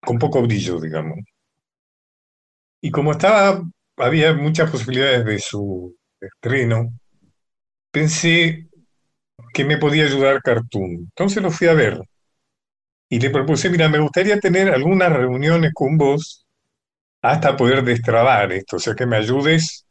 con 0.01 0.19
poco 0.19 0.43
brillo, 0.43 0.81
digamos. 0.81 1.19
Y 2.87 2.93
como 2.93 3.11
estaba, 3.11 3.65
había 3.97 4.33
muchas 4.33 4.71
posibilidades 4.71 5.25
de 5.25 5.41
su 5.41 5.97
estreno, 6.21 6.97
pensé 7.91 8.69
que 9.53 9.65
me 9.65 9.77
podía 9.77 10.05
ayudar 10.05 10.41
Cartoon. 10.41 10.93
Entonces 10.93 11.43
lo 11.43 11.51
fui 11.51 11.67
a 11.67 11.75
ver 11.75 11.99
y 13.09 13.19
le 13.19 13.31
propuse, 13.31 13.71
mira, 13.71 13.89
me 13.89 13.99
gustaría 13.99 14.39
tener 14.39 14.73
algunas 14.73 15.13
reuniones 15.13 15.73
con 15.75 15.99
vos 15.99 16.47
hasta 17.23 17.57
poder 17.57 17.83
destrabar 17.83 18.53
esto, 18.53 18.77
o 18.77 18.79
sea, 18.79 18.95
que 18.95 19.05
me 19.05 19.17
ayudes. 19.17 19.85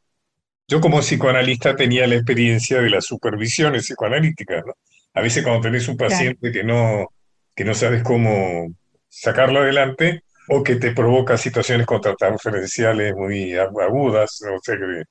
Yo 0.65 0.79
como 0.79 1.01
psicoanalista 1.01 1.75
tenía 1.75 2.07
la 2.07 2.15
experiencia 2.15 2.81
de 2.81 2.89
las 2.89 3.03
supervisiones 3.03 3.83
psicoanalíticas, 3.83 4.63
¿no? 4.65 4.73
A 5.15 5.21
veces 5.21 5.43
cuando 5.43 5.63
tenés 5.63 5.89
un 5.89 5.97
paciente 5.97 6.49
que, 6.49 6.63
no, 6.63 7.09
que 7.53 7.65
no 7.65 7.73
sabes 7.73 8.03
cómo 8.03 8.73
sacarlo 9.09 9.59
adelante 9.59 10.23
o 10.49 10.63
que 10.63 10.75
te 10.77 10.91
provoca 10.93 11.37
situaciones 11.37 11.85
contratransferenciales 11.87 13.15
muy 13.15 13.53
agudas, 13.55 14.41
o 14.43 14.59
sea, 14.63 14.77
que 14.77 15.03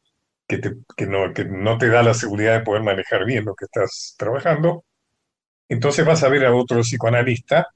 que, 0.97 1.07
no, 1.07 1.33
que 1.35 1.45
no 1.47 1.79
te 1.79 1.89
da 1.89 2.03
la 2.03 2.15
seguridad 2.15 2.59
de 2.59 2.65
poder 2.65 2.83
manejar 2.83 3.25
bien 3.27 3.45
lo 3.47 3.55
que 3.55 3.67
estás 3.67 4.15
trabajando. 4.19 4.85
Entonces 5.69 6.07
vas 6.07 6.23
a 6.25 6.29
ver 6.31 6.47
a 6.47 6.55
otro 6.55 6.81
psicoanalista, 6.83 7.69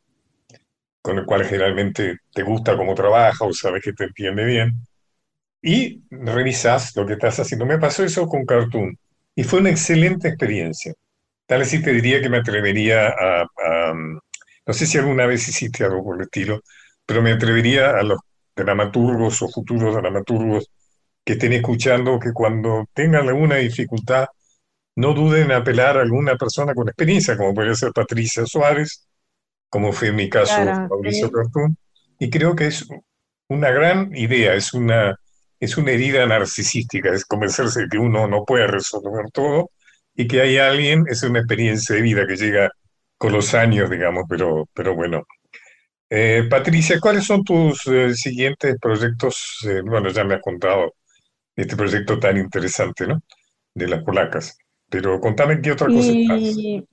con 1.03 1.19
el 1.19 1.25
cual 1.27 1.45
generalmente 1.45 2.19
te 2.33 2.43
gusta 2.43 2.77
cómo 2.77 2.95
trabaja 2.95 3.45
o 3.45 3.53
sabes 3.53 3.83
que 3.83 3.93
te 3.93 4.05
entiende 4.05 4.45
bien, 4.45 4.73
y 5.63 6.03
revisas 6.11 6.97
lo 6.97 7.07
que 7.07 7.15
estás 7.15 7.41
haciendo. 7.41 7.67
Me 7.67 7.79
pasó 7.79 8.05
eso 8.05 8.27
con 8.29 8.47
Cartoon 8.47 8.99
y 9.35 9.45
fue 9.45 9.61
una 9.61 9.71
excelente 9.71 10.29
experiencia. 10.29 10.95
Tal 11.47 11.61
vez 11.61 11.71
sí 11.71 11.83
te 11.83 11.93
diría 11.93 12.23
que 12.23 12.31
me 12.31 12.39
atrevería 12.39 13.09
a, 13.09 13.43
a, 13.43 13.95
no 13.95 14.75
sé 14.75 14.87
si 14.87 14.99
alguna 14.99 15.27
vez 15.27 15.49
hiciste 15.49 15.85
algo 15.85 16.05
por 16.05 16.17
el 16.17 16.23
estilo, 16.25 16.63
pero 17.09 17.23
me 17.23 17.33
atrevería 17.33 17.93
a 17.93 18.03
los 18.03 18.21
dramaturgos 18.55 19.41
o 19.41 19.49
futuros 19.49 19.95
dramaturgos 19.95 20.71
que 21.25 21.33
estén 21.33 21.55
escuchando 21.55 22.19
que 22.19 22.35
cuando 22.35 22.85
tengan 22.93 23.27
alguna 23.27 23.57
dificultad 23.57 24.27
no 24.95 25.15
duden 25.15 25.45
en 25.45 25.53
apelar 25.53 25.97
a 25.97 26.03
alguna 26.03 26.37
persona 26.37 26.75
con 26.75 26.87
experiencia, 26.87 27.35
como 27.39 27.55
podría 27.55 27.75
ser 27.75 27.93
Patricia 27.93 28.45
Suárez, 28.45 29.09
como 29.71 29.91
fue 29.95 30.09
en 30.09 30.17
mi 30.17 30.29
caso 30.29 30.55
Claro, 30.55 30.87
Mauricio 30.91 31.29
sí. 31.29 31.33
Cartún, 31.33 31.79
y 32.19 32.29
creo 32.29 32.55
que 32.55 32.67
es 32.67 32.87
una 33.49 33.71
gran 33.71 34.15
idea, 34.15 34.53
es 34.55 34.75
una, 34.75 35.17
es 35.59 35.79
una 35.79 35.93
herida 35.93 36.27
narcisística, 36.27 37.11
es 37.15 37.25
convencerse 37.25 37.83
de 37.83 37.89
que 37.89 37.97
uno 37.97 38.29
no 38.29 38.45
puede 38.45 38.67
resolver 38.67 39.31
todo 39.33 39.71
y 40.15 40.29
que 40.29 40.43
hay 40.43 40.59
alguien, 40.59 41.05
es 41.09 41.23
una 41.23 41.39
experiencia 41.39 41.97
de 41.97 42.03
vida 42.03 42.27
que 42.27 42.37
llega 42.37 42.71
con 43.17 43.33
los 43.33 43.55
años, 43.55 43.89
digamos, 43.89 44.25
pero, 44.29 44.69
pero 44.75 44.95
bueno. 44.95 45.25
Eh, 46.11 46.45
Patricia, 46.49 46.99
¿cuáles 47.01 47.25
son 47.25 47.45
tus 47.45 47.87
eh, 47.87 48.15
siguientes 48.15 48.77
proyectos? 48.81 49.59
Eh, 49.69 49.83
bueno, 49.83 50.09
ya 50.09 50.25
me 50.25 50.35
has 50.35 50.43
contado 50.43 50.95
este 51.55 51.77
proyecto 51.77 52.19
tan 52.19 52.37
interesante, 52.37 53.07
¿no? 53.07 53.21
De 53.75 53.89
las 53.89 54.03
polacas. 54.03 54.57
Pero 54.89 55.21
contame 55.21 55.61
qué 55.61 55.73
otra 55.73 55.87
cosa 55.87 56.13
estás. 56.13 56.41
Y 56.41 56.85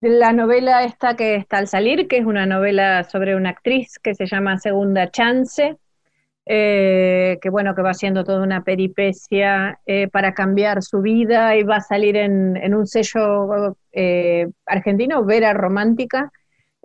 la 0.00 0.32
novela 0.32 0.84
esta 0.84 1.16
que 1.16 1.36
está 1.36 1.58
al 1.58 1.68
salir, 1.68 2.08
que 2.08 2.18
es 2.18 2.26
una 2.26 2.46
novela 2.46 3.04
sobre 3.04 3.34
una 3.34 3.50
actriz 3.50 3.98
que 4.02 4.14
se 4.14 4.26
llama 4.26 4.58
Segunda 4.58 5.10
Chance, 5.10 5.76
eh, 6.46 7.38
que 7.42 7.50
bueno, 7.50 7.74
que 7.74 7.82
va 7.82 7.90
haciendo 7.90 8.22
toda 8.24 8.42
una 8.42 8.62
peripecia 8.62 9.80
eh, 9.84 10.08
para 10.08 10.32
cambiar 10.32 10.82
su 10.82 11.00
vida 11.00 11.56
y 11.56 11.64
va 11.64 11.76
a 11.76 11.80
salir 11.80 12.16
en, 12.16 12.56
en 12.56 12.74
un 12.74 12.86
sello 12.86 13.76
eh, 13.92 14.46
argentino, 14.64 15.24
Vera 15.24 15.52
Romántica. 15.52 16.30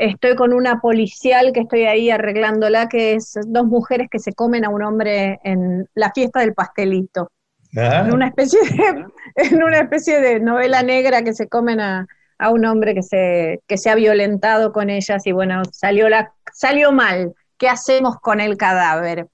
Estoy 0.02 0.36
con 0.36 0.54
una 0.54 0.82
policial 0.82 1.52
que 1.54 1.62
estoy 1.62 1.84
ahí 1.84 2.10
arreglándola, 2.10 2.90
que 2.90 3.14
es 3.14 3.38
dos 3.48 3.66
mujeres 3.66 4.08
que 4.10 4.20
se 4.20 4.34
comen 4.34 4.66
a 4.66 4.70
un 4.70 4.84
hombre 4.84 5.40
en 5.44 5.88
la 5.94 6.12
fiesta 6.12 6.40
del 6.40 6.54
pastelito 6.54 7.30
Ah, 7.78 8.04
en 8.06 8.14
una 8.14 8.28
especie 8.28 8.60
de, 8.62 9.06
en 9.36 9.64
una 9.64 9.80
especie 9.80 10.20
de 10.20 10.40
novela 10.40 10.84
negra 10.84 11.24
que 11.24 11.34
se 11.34 11.48
comen 11.48 11.80
a, 11.80 12.08
a 12.38 12.50
un 12.50 12.66
hombre 12.66 12.94
que 12.94 13.04
se, 13.04 13.62
que 13.68 13.78
se 13.78 13.90
ha 13.90 13.96
violentado 13.96 14.74
con 14.74 14.90
ellas 14.90 15.26
y 15.26 15.32
bueno, 15.32 15.62
salió, 15.72 16.10
la, 16.10 16.34
salió 16.52 16.92
mal. 16.92 17.34
¿Qué 17.58 17.70
hacemos 17.70 18.20
con 18.20 18.42
el 18.42 18.58
cadáver? 18.58 19.28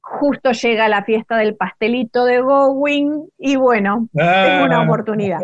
Justo 0.00 0.52
llega 0.52 0.88
la 0.88 1.04
fiesta 1.04 1.36
del 1.36 1.54
pastelito 1.54 2.24
de 2.24 2.40
Gowing 2.40 3.30
y 3.38 3.56
bueno, 3.56 4.08
tengo 4.12 4.64
una 4.64 4.80
ah, 4.80 4.84
oportunidad. 4.84 5.40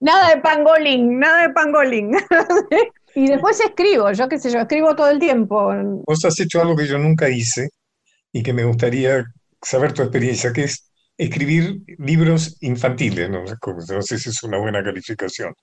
Nada 0.00 0.34
de 0.34 0.40
pangolín, 0.40 1.18
nada 1.18 1.42
de 1.42 1.50
pangolín. 1.50 2.10
y 3.14 3.28
después 3.28 3.60
escribo, 3.60 4.12
yo 4.12 4.28
qué 4.28 4.38
sé 4.38 4.50
yo, 4.50 4.60
escribo 4.60 4.94
todo 4.96 5.10
el 5.10 5.18
tiempo. 5.18 5.72
Vos 6.06 6.24
has 6.24 6.38
hecho 6.40 6.60
algo 6.60 6.76
que 6.76 6.86
yo 6.86 6.98
nunca 6.98 7.28
hice 7.30 7.70
y 8.32 8.42
que 8.42 8.52
me 8.54 8.64
gustaría 8.64 9.24
saber 9.62 9.92
tu 9.94 10.02
experiencia, 10.02 10.52
que 10.52 10.64
es 10.64 10.92
escribir 11.18 11.82
libros 11.98 12.58
infantiles, 12.62 13.30
no, 13.30 13.46
sé 13.46 13.56
cómo- 13.60 13.80
no 13.88 14.02
sé 14.02 14.18
si 14.18 14.30
es 14.30 14.42
una 14.44 14.58
buena 14.58 14.82
calificación, 14.84 15.54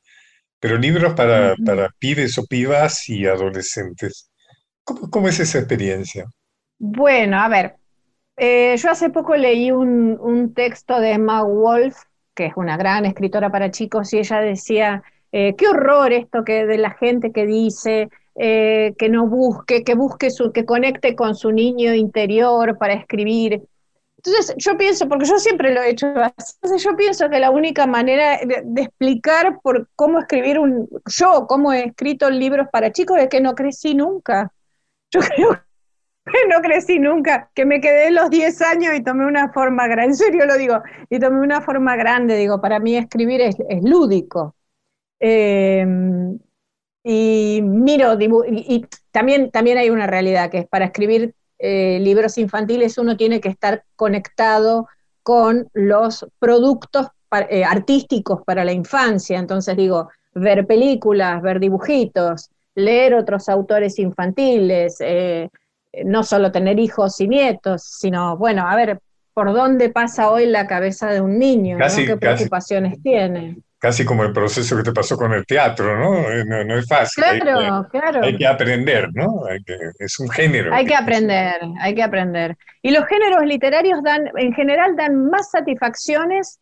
pero 0.60 0.78
libros 0.78 1.14
para, 1.16 1.56
para 1.66 1.90
pibes 2.00 2.38
o 2.40 2.46
pibas 2.46 3.10
y 3.10 3.26
adolescentes. 3.28 4.32
¿Cómo, 4.86 5.10
cómo 5.12 5.30
es 5.30 5.40
esa 5.42 5.60
experiencia? 5.60 6.26
Bueno, 6.80 7.38
a 7.40 7.48
ver, 7.50 7.78
eh, 8.38 8.78
yo 8.78 8.92
hace 8.92 9.10
poco 9.10 9.36
leí 9.38 9.72
un, 9.72 10.18
un 10.22 10.54
texto 10.54 11.00
de 11.00 11.14
Emma 11.14 11.44
Wolf, 11.44 11.98
que 12.36 12.48
es 12.48 12.54
una 12.58 12.78
gran 12.78 13.06
escritora 13.06 13.52
para 13.52 13.72
chicos, 13.72 14.14
y 14.14 14.20
ella 14.20 14.40
decía, 14.42 15.04
eh, 15.40 15.54
qué 15.56 15.68
horror 15.68 16.12
esto 16.14 16.44
que 16.44 16.66
de 16.66 16.80
la 16.80 16.90
gente 16.96 17.32
que 17.32 17.46
dice 17.46 18.10
eh, 18.34 18.96
que 18.98 19.08
no 19.08 19.28
busque, 19.28 19.84
que 19.84 19.94
busque 19.94 20.32
su, 20.32 20.52
que 20.52 20.66
conecte 20.66 21.16
con 21.16 21.36
su 21.36 21.52
niño 21.52 21.94
interior 21.94 22.76
para 22.80 22.96
escribir. 22.96 23.62
Entonces, 24.18 24.56
yo 24.58 24.76
pienso, 24.78 25.08
porque 25.08 25.26
yo 25.26 25.38
siempre 25.38 25.76
lo 25.76 25.84
he 25.84 25.92
hecho 25.92 26.08
así, 26.08 26.56
yo 26.84 26.96
pienso 26.96 27.30
que 27.30 27.40
la 27.40 27.52
única 27.52 27.86
manera 27.86 28.40
de, 28.40 28.64
de 28.66 28.82
explicar 28.82 29.60
por 29.62 29.88
cómo 29.96 30.18
escribir 30.18 30.58
un, 30.58 30.90
yo, 31.06 31.46
cómo 31.48 31.72
he 31.72 31.84
escrito 31.84 32.32
libros 32.32 32.66
para 32.72 32.92
chicos, 32.92 33.20
es 33.20 33.30
que 33.30 33.40
no 33.40 33.54
crecí 33.54 33.94
nunca. 33.94 34.52
Yo 35.12 35.20
creo 35.36 35.50
que 36.26 36.48
no 36.50 36.62
crecí 36.64 36.98
nunca, 36.98 37.52
que 37.54 37.64
me 37.64 37.80
quedé 37.80 38.10
los 38.10 38.32
10 38.32 38.60
años 38.64 38.96
y 38.96 39.04
tomé 39.04 39.28
una 39.28 39.54
forma 39.54 39.86
grande, 39.86 40.14
en 40.14 40.16
serio 40.16 40.46
lo 40.48 40.58
digo, 40.58 40.82
y 41.12 41.20
tomé 41.20 41.42
una 41.42 41.62
forma 41.62 41.96
grande, 41.96 42.36
digo, 42.38 42.60
para 42.60 42.80
mí 42.80 42.98
escribir 42.98 43.42
es, 43.42 43.56
es 43.70 43.84
lúdico. 43.84 44.57
Eh, 45.20 45.86
y 47.04 47.62
miro, 47.64 48.18
y, 48.20 48.76
y 48.76 48.86
también, 49.12 49.50
también 49.50 49.78
hay 49.78 49.90
una 49.90 50.08
realidad, 50.08 50.50
que 50.52 50.60
es 50.60 50.68
para 50.68 50.86
escribir 50.86 51.34
eh, 51.60 52.00
libros 52.02 52.38
infantiles 52.38 52.98
uno 52.98 53.18
tiene 53.18 53.42
que 53.42 53.50
estar 53.50 53.84
conectado 53.96 54.88
con 55.24 55.70
los 55.74 56.28
productos 56.38 57.08
eh, 57.50 57.64
artísticos 57.64 58.42
para 58.46 58.64
la 58.64 58.74
infancia, 58.74 59.40
entonces 59.40 59.76
digo, 59.76 60.10
ver 60.34 60.68
películas, 60.68 61.42
ver 61.42 61.60
dibujitos, 61.60 62.50
leer 62.76 63.16
otros 63.16 63.50
autores 63.50 63.98
infantiles, 64.00 64.98
eh, 65.00 65.50
no 66.06 66.24
solo 66.24 66.52
tener 66.52 66.80
hijos 66.80 67.20
y 67.22 67.28
nietos, 67.28 67.84
sino, 67.84 68.38
bueno, 68.38 68.68
a 68.68 68.76
ver, 68.76 69.00
¿por 69.34 69.52
dónde 69.52 69.90
pasa 69.90 70.30
hoy 70.30 70.46
la 70.46 70.68
cabeza 70.68 71.10
de 71.10 71.22
un 71.22 71.40
niño? 71.40 71.78
¿Qué 71.78 71.84
casi. 71.84 72.06
preocupaciones 72.06 73.02
tiene? 73.02 73.58
Casi 73.80 74.04
como 74.06 74.24
el 74.24 74.34
proceso 74.34 74.76
que 74.76 74.82
te 74.84 74.92
pasó 74.92 75.16
con 75.18 75.34
el 75.34 75.46
teatro, 75.46 75.98
¿no? 76.00 76.30
Eh, 76.32 76.44
No, 76.46 76.64
no 76.64 76.78
es 76.80 76.88
fácil, 76.88 77.24
hay 77.24 77.40
que, 77.40 77.46
Claro, 77.46 77.88
claro. 77.92 78.24
hay 78.24 78.36
que 78.36 78.48
aprender, 78.48 79.10
¿no? 79.14 79.46
Hay 79.48 79.64
que, 79.64 79.76
es 80.00 80.18
un 80.20 80.30
género. 80.30 80.74
Hay 80.74 80.86
que 80.86 80.96
aprender, 80.96 81.62
hay 81.80 81.94
que 81.94 82.02
aprender. 82.02 82.58
Y 82.82 82.90
los 82.92 83.06
géneros 83.06 83.46
literarios 83.46 84.02
dan, 84.04 84.32
en 84.36 84.52
general, 84.54 84.96
dan 84.96 85.30
más 85.30 85.52
satisfacciones 85.52 86.60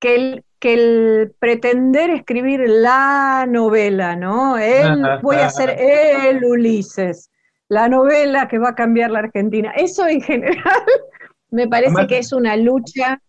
que 0.00 0.14
el, 0.16 0.44
que 0.58 0.74
el 0.74 1.32
pretender 1.38 2.10
escribir 2.10 2.60
la 2.68 3.46
novela, 3.48 4.16
¿no? 4.16 4.58
El, 4.58 5.02
voy 5.22 5.36
a 5.36 5.48
ser 5.50 5.70
el 5.78 6.42
Ulises, 6.44 7.30
la 7.68 7.88
novela 7.88 8.48
que 8.48 8.58
va 8.58 8.70
a 8.70 8.74
cambiar 8.74 9.12
la 9.12 9.20
Argentina. 9.20 9.72
Eso 9.76 10.06
en 10.08 10.20
general 10.20 10.62
me 11.50 11.68
parece 11.68 11.90
Además- 11.92 12.08
que 12.08 12.18
es 12.18 12.32
una 12.32 12.56
lucha. 12.56 13.20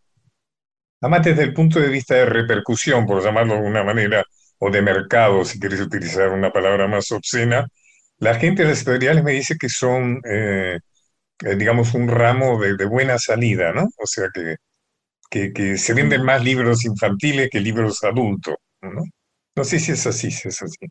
Además, 1.02 1.24
desde 1.26 1.44
el 1.44 1.54
punto 1.54 1.80
de 1.80 1.90
vista 1.90 2.16
de 2.16 2.26
repercusión, 2.26 3.06
por 3.06 3.24
llamarlo 3.24 3.54
de 3.54 3.60
alguna 3.60 3.84
manera, 3.84 4.24
o 4.60 4.72
de 4.72 4.82
mercado, 4.82 5.46
si 5.46 5.60
quieres 5.60 5.80
utilizar 5.82 6.30
una 6.32 6.52
palabra 6.52 6.88
más 6.88 7.12
obscena, 7.12 7.68
la 8.20 8.36
gente 8.36 8.64
de 8.64 8.70
las 8.70 8.80
editoriales 8.80 9.24
me 9.24 9.34
dice 9.34 9.56
que 9.60 9.70
son, 9.70 10.20
eh, 10.30 10.80
eh, 11.46 11.56
digamos, 11.58 11.94
un 11.96 12.08
ramo 12.10 12.60
de, 12.62 12.78
de 12.78 12.86
buena 12.86 13.18
salida, 13.20 13.74
¿no? 13.74 13.84
O 13.98 14.08
sea, 14.08 14.30
que, 14.34 14.56
que, 15.30 15.54
que 15.54 15.78
se 15.78 15.94
venden 15.94 16.24
más 16.24 16.44
libros 16.44 16.86
infantiles 16.86 17.50
que 17.52 17.60
libros 17.62 18.04
adultos, 18.04 18.56
¿no? 18.82 19.04
No 19.56 19.64
sé 19.66 19.80
si 19.80 19.92
es 19.94 20.08
así, 20.08 20.32
si 20.32 20.50
es 20.50 20.62
así. 20.64 20.88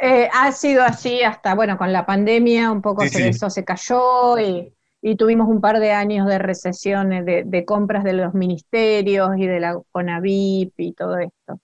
Eh, 0.00 0.28
ha 0.32 0.52
sido 0.52 0.82
así 0.82 1.22
hasta, 1.22 1.54
bueno, 1.54 1.78
con 1.78 1.92
la 1.92 2.04
pandemia 2.04 2.70
un 2.72 2.82
poco 2.82 3.04
Sí, 3.04 3.08
se- 3.08 3.28
sí. 3.30 3.30
eso 3.30 3.48
se 3.50 3.64
cayó 3.64 4.38
y, 4.38 4.73
y 5.06 5.16
tuvimos 5.16 5.48
un 5.48 5.60
par 5.60 5.80
de 5.80 5.92
años 5.92 6.26
de 6.26 6.38
recesión 6.38 7.12
eh, 7.12 7.44
de, 7.44 7.64
compras 7.66 8.04
de 8.04 8.14
los 8.14 8.32
ministerios 8.32 9.32
y 9.36 9.46
de 9.46 9.60
la 9.60 9.78
CONAVIP 9.92 10.72
y 10.78 10.92
todo 10.94 11.18
esto, 11.18 11.60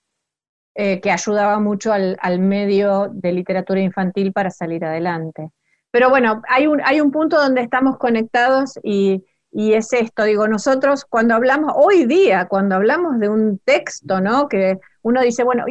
eh, 0.74 1.00
que 1.00 1.10
ayudaba 1.10 1.58
mucho 1.58 1.90
al, 1.90 2.18
al 2.20 2.38
medio 2.38 3.08
de 3.10 3.32
literatura 3.32 3.80
infantil 3.80 4.34
para 4.34 4.50
salir 4.50 4.84
adelante. 4.84 5.48
Pero 5.90 6.10
bueno, 6.10 6.42
hay 6.50 6.66
un, 6.66 6.82
hay 6.84 7.00
un 7.00 7.10
punto 7.10 7.40
donde 7.40 7.62
estamos 7.62 7.96
conectados 7.96 8.78
y, 8.82 9.24
y 9.50 9.72
es 9.72 9.90
esto, 9.94 10.24
digo, 10.24 10.46
nosotros 10.46 11.06
cuando 11.06 11.34
hablamos, 11.34 11.72
hoy 11.74 12.04
día, 12.04 12.46
cuando 12.46 12.74
hablamos 12.74 13.20
de 13.20 13.30
un 13.30 13.58
texto, 13.64 14.20
¿no? 14.20 14.50
Que 14.50 14.78
uno 15.00 15.22
dice, 15.22 15.44
bueno, 15.44 15.64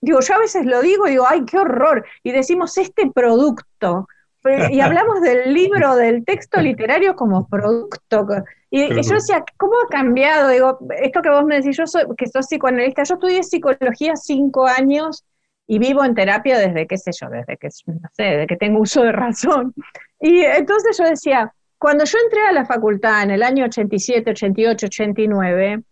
digo, 0.00 0.20
yo 0.20 0.34
a 0.34 0.38
veces 0.38 0.64
lo 0.66 0.80
digo 0.82 1.08
y 1.08 1.10
digo, 1.10 1.24
ay, 1.28 1.44
qué 1.44 1.58
horror, 1.58 2.06
y 2.22 2.30
decimos 2.30 2.78
este 2.78 3.10
producto, 3.12 4.06
y 4.70 4.80
hablamos 4.80 5.20
del 5.20 5.52
libro, 5.52 5.96
del 5.96 6.24
texto 6.24 6.60
literario 6.60 7.16
como 7.16 7.48
producto. 7.48 8.26
Y, 8.70 8.82
y 8.84 9.02
yo 9.02 9.14
decía, 9.14 9.44
¿cómo 9.56 9.74
ha 9.84 9.88
cambiado? 9.88 10.48
Digo, 10.48 10.78
esto 11.02 11.22
que 11.22 11.30
vos 11.30 11.44
me 11.44 11.56
decís, 11.56 11.76
yo 11.76 11.86
soy, 11.86 12.04
que 12.16 12.26
sos 12.26 12.46
psicoanalista, 12.46 13.02
yo 13.04 13.14
estudié 13.14 13.42
psicología 13.42 14.16
cinco 14.16 14.66
años 14.66 15.24
y 15.66 15.78
vivo 15.78 16.04
en 16.04 16.14
terapia 16.14 16.58
desde, 16.58 16.86
qué 16.86 16.96
sé 16.96 17.10
yo, 17.12 17.28
desde 17.28 17.56
que, 17.56 17.68
no 17.86 18.08
sé, 18.12 18.22
desde 18.22 18.46
que 18.46 18.56
tengo 18.56 18.80
uso 18.80 19.02
de 19.02 19.12
razón. 19.12 19.74
Y 20.20 20.40
entonces 20.40 20.96
yo 20.98 21.04
decía, 21.04 21.52
cuando 21.78 22.04
yo 22.04 22.18
entré 22.24 22.40
a 22.46 22.52
la 22.52 22.66
facultad 22.66 23.22
en 23.22 23.30
el 23.30 23.42
año 23.42 23.64
87, 23.66 24.30
88, 24.30 24.86
89, 24.86 25.82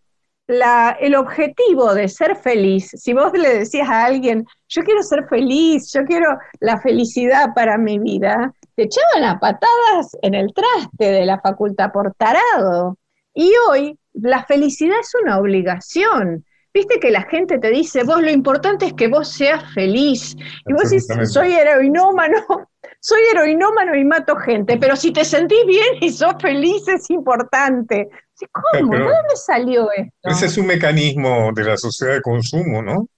el 0.49 1.14
objetivo 1.16 1.94
de 1.94 2.09
ser 2.09 2.36
feliz, 2.36 2.90
si 2.90 3.12
vos 3.12 3.32
le 3.32 3.59
decías 3.59 3.88
a 3.88 4.05
alguien, 4.05 4.47
yo 4.68 4.82
quiero 4.82 5.03
ser 5.03 5.26
feliz, 5.28 5.92
yo 5.92 6.05
quiero 6.05 6.38
la 6.61 6.80
felicidad 6.80 7.55
para 7.55 7.78
mi 7.78 7.99
vida, 7.99 8.53
te 8.74 8.84
echaban 8.84 9.24
a 9.24 9.40
patadas 9.40 10.16
en 10.22 10.34
el 10.34 10.53
traste 10.55 11.11
de 11.11 11.24
la 11.26 11.40
facultad 11.40 11.90
por 11.92 12.14
tarado. 12.14 12.99
Y 13.34 13.53
hoy 13.68 13.99
la 14.14 14.44
felicidad 14.44 14.99
es 15.01 15.12
una 15.20 15.38
obligación. 15.38 16.44
Viste 16.72 17.01
que 17.01 17.11
la 17.11 17.22
gente 17.22 17.59
te 17.59 17.70
dice, 17.70 18.05
vos 18.05 18.20
lo 18.20 18.30
importante 18.30 18.86
es 18.86 18.92
que 18.92 19.09
vos 19.09 19.28
seas 19.28 19.72
feliz. 19.72 20.36
Y 20.66 20.72
vos 20.72 20.90
decís, 20.90 21.07
soy 21.32 21.55
heroinómano, 21.55 22.68
soy 23.07 23.20
heroinómano 23.30 23.94
y 23.94 24.04
mato 24.04 24.34
gente, 24.34 24.78
pero 24.78 24.96
si 24.96 25.12
te 25.12 25.24
sentís 25.24 25.64
bien 25.64 25.86
y 26.00 26.11
sos 26.11 26.34
feliz 26.40 26.88
es 26.88 27.09
importante. 27.11 28.09
¿Cómo? 28.50 28.92
¿De 28.92 28.98
dónde 28.98 29.36
salió 29.36 29.92
esto? 29.92 30.11
Ese 30.24 30.46
es 30.46 30.59
un 30.59 30.66
mecanismo 30.66 31.52
de 31.54 31.62
la 31.62 31.76
sociedad 31.76 32.14
de 32.14 32.20
consumo, 32.20 32.82
¿no? 32.82 33.09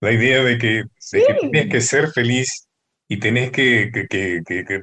La 0.00 0.12
idea 0.12 0.44
de 0.44 0.58
que, 0.58 0.82
tienes 1.50 1.70
que 1.70 1.80
ser 1.80 2.10
feliz 2.10 2.68
y 3.08 3.18
tenés 3.18 3.50
que, 3.52 3.90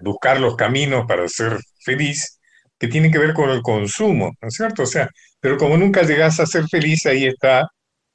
buscar 0.02 0.40
los 0.40 0.56
caminos 0.56 1.06
para 1.08 1.28
ser 1.28 1.60
feliz, 1.86 2.40
que 2.80 2.88
tiene 2.88 3.12
que 3.12 3.20
ver 3.20 3.36
con 3.36 3.52
el 3.52 3.62
consumo, 3.62 4.32
¿no 4.42 4.48
es 4.48 4.56
cierto? 4.56 4.82
O 4.82 4.88
sea, 4.88 5.12
pero 5.40 5.58
como 5.58 5.78
nunca 5.78 6.02
llegás 6.02 6.40
a 6.40 6.48
ser 6.48 6.68
feliz, 6.68 7.06
ahí 7.06 7.28
está 7.28 7.68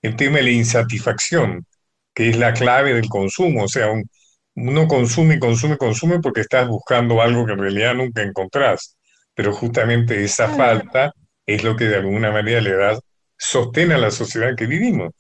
el 0.03 0.17
tema 0.17 0.39
de 0.39 0.43
la 0.43 0.51
insatisfacción, 0.51 1.65
que 2.13 2.31
es 2.31 2.37
la 2.37 2.53
clave 2.53 2.93
del 2.93 3.09
consumo. 3.09 3.63
O 3.63 3.69
sea, 3.69 3.87
uno 4.57 4.87
consume, 4.87 5.39
consume, 5.39 5.77
consume 5.77 6.21
porque 6.21 6.43
estás 6.43 6.69
buscando 6.69 7.21
algo 7.21 7.45
que 7.45 7.53
en 7.53 7.59
realidad 7.59 7.95
nunca 7.95 8.23
encontrás. 8.23 8.97
Pero 9.35 9.53
justamente 9.53 10.23
esa 10.23 10.49
falta 10.49 11.13
es 11.45 11.65
lo 11.65 11.77
que 11.77 11.87
de 11.87 11.97
alguna 11.97 12.31
manera 12.31 12.61
le 12.61 12.77
da 12.77 12.99
sostén 13.37 13.93
a 13.93 13.99
la 13.99 14.11
sociedad 14.11 14.55
que 14.57 14.67
vivimos. 14.67 15.13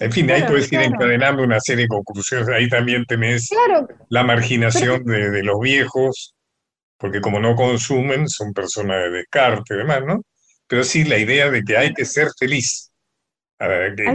En 0.00 0.12
fin, 0.12 0.30
ahí 0.30 0.42
puedes 0.42 0.70
ir 0.72 0.80
encadenando 0.80 1.42
una 1.42 1.60
serie 1.60 1.84
de 1.84 1.88
conclusiones. 1.88 2.48
Ahí 2.48 2.68
también 2.68 3.04
tenés 3.06 3.48
la 4.08 4.24
marginación 4.24 5.04
de, 5.04 5.42
los 5.42 5.60
viejos, 5.60 6.34
porque 6.98 7.20
como 7.20 7.38
no 7.40 7.54
consumen, 7.54 8.28
son 8.28 8.52
personas 8.52 9.04
de 9.04 9.10
descarte 9.10 9.74
y 9.74 9.78
demás, 9.78 10.02
¿no? 10.04 10.22
Pero 10.66 10.82
sí, 10.84 11.04
la 11.04 11.18
idea 11.18 11.50
de 11.50 11.62
que 11.62 11.76
hay 11.76 11.94
que 11.94 12.04
ser 12.04 12.28
feliz. 12.38 12.90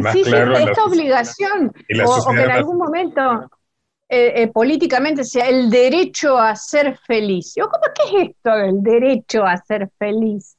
más 0.02 0.16
claro 0.18 0.58
esta 0.58 0.84
obligación, 0.84 1.72
o, 2.06 2.34
que 2.34 2.42
en 2.42 2.52
algún 2.52 2.78
momento 2.78 3.50
eh, 4.12 4.42
eh, 4.42 4.48
políticamente 4.48 5.24
sea 5.24 5.48
el 5.48 5.70
derecho 5.70 6.36
a 6.36 6.56
ser 6.56 6.98
feliz. 7.06 7.54
¿Cómo 7.56 7.72
qué 7.94 8.24
es 8.24 8.30
esto 8.30 8.56
del 8.58 8.82
derecho 8.82 9.46
a 9.46 9.56
ser 9.58 9.88
feliz? 10.00 10.58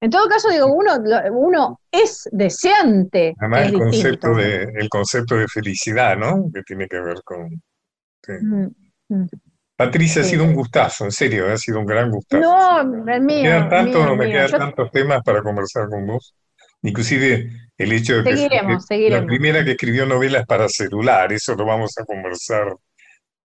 En 0.00 0.10
todo 0.10 0.28
caso, 0.28 0.48
digo, 0.50 0.66
uno, 0.66 0.92
uno 1.32 1.80
es 1.90 2.28
deseante. 2.30 3.34
Además, 3.38 3.66
el 3.66 3.78
concepto, 3.78 4.34
de, 4.34 4.68
el 4.74 4.88
concepto 4.88 5.36
de 5.36 5.48
felicidad, 5.48 6.16
¿no? 6.16 6.44
Que 6.54 6.62
tiene 6.62 6.86
que 6.86 7.00
ver 7.00 7.22
con... 7.24 7.62
Mm, 8.28 8.66
mm. 9.08 9.28
Patricia, 9.76 10.22
ha 10.22 10.24
sido 10.24 10.44
un 10.44 10.54
gustazo, 10.54 11.04
en 11.04 11.10
serio, 11.10 11.52
ha 11.52 11.56
sido 11.56 11.80
un 11.80 11.86
gran 11.86 12.08
gustazo. 12.08 12.40
No, 12.40 13.12
el 13.12 13.20
mío. 13.22 13.42
Me 13.42 13.68
quedan, 13.68 14.16
me 14.16 14.30
quedan 14.30 14.50
tantos 14.50 14.90
temas 14.92 15.22
para 15.24 15.42
conversar 15.42 15.88
con 15.88 16.06
vos. 16.06 16.34
Inclusive 16.82 17.50
el 17.78 17.92
hecho 17.92 18.22
de 18.22 18.48
que, 18.88 19.10
la 19.10 19.24
primera 19.24 19.64
que 19.64 19.72
escribió 19.72 20.04
novelas 20.04 20.46
para 20.46 20.68
celular, 20.68 21.32
eso 21.32 21.54
lo 21.54 21.64
vamos 21.64 21.94
a 21.98 22.04
conversar 22.04 22.74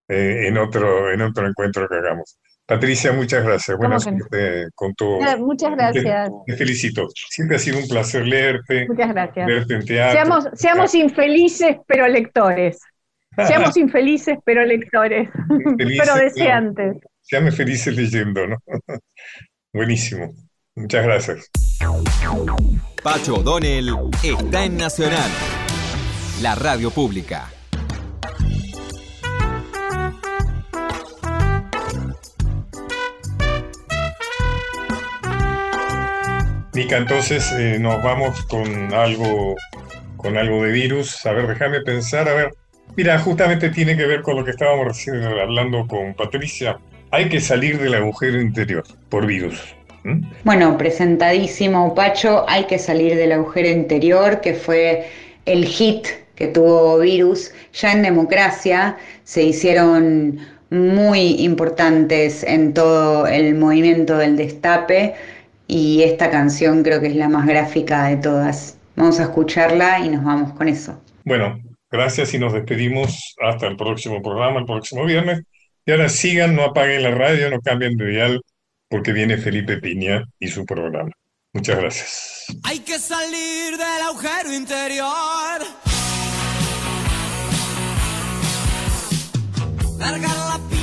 eh, 0.08 0.48
en, 0.48 0.58
otro, 0.58 1.12
en 1.12 1.22
otro 1.22 1.48
encuentro 1.48 1.88
que 1.88 1.96
hagamos. 1.96 2.38
Patricia, 2.66 3.14
muchas 3.14 3.46
gracias. 3.46 3.78
Buenas 3.78 4.04
suerte 4.04 4.68
con 4.76 4.94
todo. 4.94 5.20
Muchas 5.38 5.72
gracias. 5.72 6.30
Te, 6.46 6.58
felicito. 6.58 7.08
Siempre 7.30 7.56
ha 7.56 7.60
sido 7.60 7.80
un 7.80 7.88
placer 7.88 8.28
leerte. 8.28 8.88
Muchas 8.90 9.10
gracias. 9.10 9.48
Verte 9.48 9.74
en 9.76 9.86
teatro. 9.86 10.42
Seamos, 10.54 10.94
infelices, 10.94 11.78
pero 11.88 12.08
lectores. 12.10 12.80
Seamos 13.48 13.78
infelices, 13.78 14.38
pero 14.44 14.66
lectores. 14.66 15.30
pero 15.78 16.16
deseantes. 16.16 16.98
seamos 17.22 17.56
felices 17.56 17.96
leyendo, 17.96 18.48
¿no? 18.48 18.58
Buenísimo. 19.74 20.34
Muchas 20.76 21.06
gracias. 21.06 21.50
Pacho 23.02 23.36
O'Donnell 23.36 23.96
está 24.24 24.66
en 24.66 24.78
Nacional, 24.78 25.32
la 26.42 26.56
radio 26.56 26.92
pública. 26.92 27.50
Mica, 36.78 36.98
entonces 36.98 37.52
eh, 37.54 37.80
nos 37.80 38.04
vamos 38.04 38.44
con 38.44 38.94
algo, 38.94 39.56
con 40.16 40.38
algo 40.38 40.62
de 40.62 40.72
virus. 40.72 41.26
A 41.26 41.32
ver, 41.32 41.48
déjame 41.48 41.82
pensar, 41.82 42.30
a 42.30 42.36
ver. 42.36 42.54
Mira, 42.96 43.18
justamente 43.18 43.72
tiene 43.72 43.98
que 43.98 44.06
ver 44.06 44.22
con 44.22 44.36
lo 44.36 44.46
que 44.46 44.52
estábamos 44.52 44.86
recién 44.86 45.24
hablando 45.24 45.88
con 45.88 46.14
Patricia. 46.14 46.78
Hay 47.10 47.30
que 47.30 47.42
salir 47.42 47.80
del 47.80 47.96
agujero 47.96 48.40
interior 48.40 48.84
por 49.10 49.26
virus. 49.26 49.60
Bueno, 50.44 50.78
presentadísimo, 50.78 51.96
Pacho. 51.96 52.46
Hay 52.48 52.66
que 52.66 52.78
salir 52.78 53.16
del 53.16 53.32
agujero 53.32 53.70
interior, 53.70 54.40
que 54.40 54.54
fue 54.54 55.08
el 55.48 55.66
hit 55.66 56.06
que 56.36 56.46
tuvo 56.46 57.00
virus. 57.00 57.54
Ya 57.74 57.92
en 57.92 58.04
democracia 58.04 58.98
se 59.24 59.42
hicieron 59.42 60.38
muy 60.70 61.42
importantes 61.42 62.44
en 62.44 62.76
todo 62.76 63.26
el 63.26 63.56
movimiento 63.56 64.16
del 64.20 64.38
destape 64.38 65.16
y 65.68 66.04
esta 66.04 66.30
canción 66.30 66.84
creo 66.84 67.02
que 67.02 67.08
es 67.08 67.16
la 67.16 67.30
más 67.30 67.46
gráfica 67.46 68.08
de 68.08 68.18
todas. 68.18 68.78
Vamos 68.96 69.20
a 69.20 69.24
escucharla 69.24 70.00
y 70.00 70.10
nos 70.10 70.24
vamos 70.24 70.54
con 70.54 70.68
eso. 70.68 71.00
Bueno, 71.26 71.60
gracias 71.92 72.34
y 72.34 72.40
nos 72.40 72.54
despedimos 72.54 73.36
hasta 73.42 73.68
el 73.68 73.76
próximo 73.76 74.22
programa, 74.22 74.60
el 74.60 74.66
próximo 74.66 75.06
viernes. 75.06 75.44
Y 75.86 75.92
ahora 75.92 76.10
sigan, 76.10 76.56
no 76.56 76.64
apaguen 76.64 77.04
la 77.04 77.12
radio, 77.12 77.50
no 77.50 77.62
cambien 77.62 77.96
de 77.96 78.08
dial, 78.08 78.42
porque 78.90 79.14
viene 79.14 79.38
Felipe 79.38 79.78
Piña 79.78 80.24
y 80.40 80.48
su 80.48 80.66
programa. 80.66 81.12
Muchas 81.54 81.78
gracias. 81.80 82.46
Hay 82.64 82.80
que 82.80 83.00
salir 83.00 83.78
del 83.78 84.02
agujero 84.10 84.54
interior. 84.54 85.62
Largar 90.00 90.38
la 90.38 90.77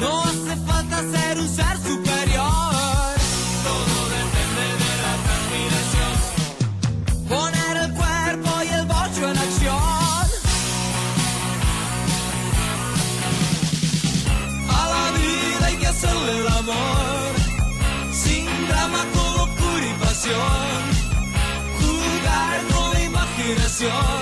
No 0.00 0.22
hace 0.22 0.56
falta 0.66 0.96
ser 1.12 1.38
un 1.38 1.48
ser 1.48 1.76
superior. 1.76 3.14
Todo 3.66 3.96
depende 4.18 4.66
de 4.82 4.92
la 5.04 5.14
transpiración. 5.26 6.14
Poner 7.28 7.76
el 7.84 7.92
cuerpo 7.92 8.50
y 8.64 8.68
el 8.78 8.86
bocho 8.86 9.30
en 9.30 9.38
acción. 9.38 10.26
A 14.68 14.82
la 14.94 15.04
vida 15.18 15.66
hay 15.66 15.76
que 15.76 15.86
hacerle 15.86 16.32
el 16.38 16.48
amor. 16.48 17.30
Sin 18.22 18.46
drama, 18.68 19.04
con 19.14 19.28
locura 19.36 19.86
y 19.86 19.94
pasión. 20.02 20.80
Jugar 21.78 22.56
con 22.72 22.86
la 22.94 23.00
imaginación. 23.02 24.19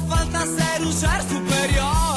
falta 0.00 0.46
ser 0.46 0.82
um 0.82 0.92
ser 0.92 1.22
superior. 1.22 2.15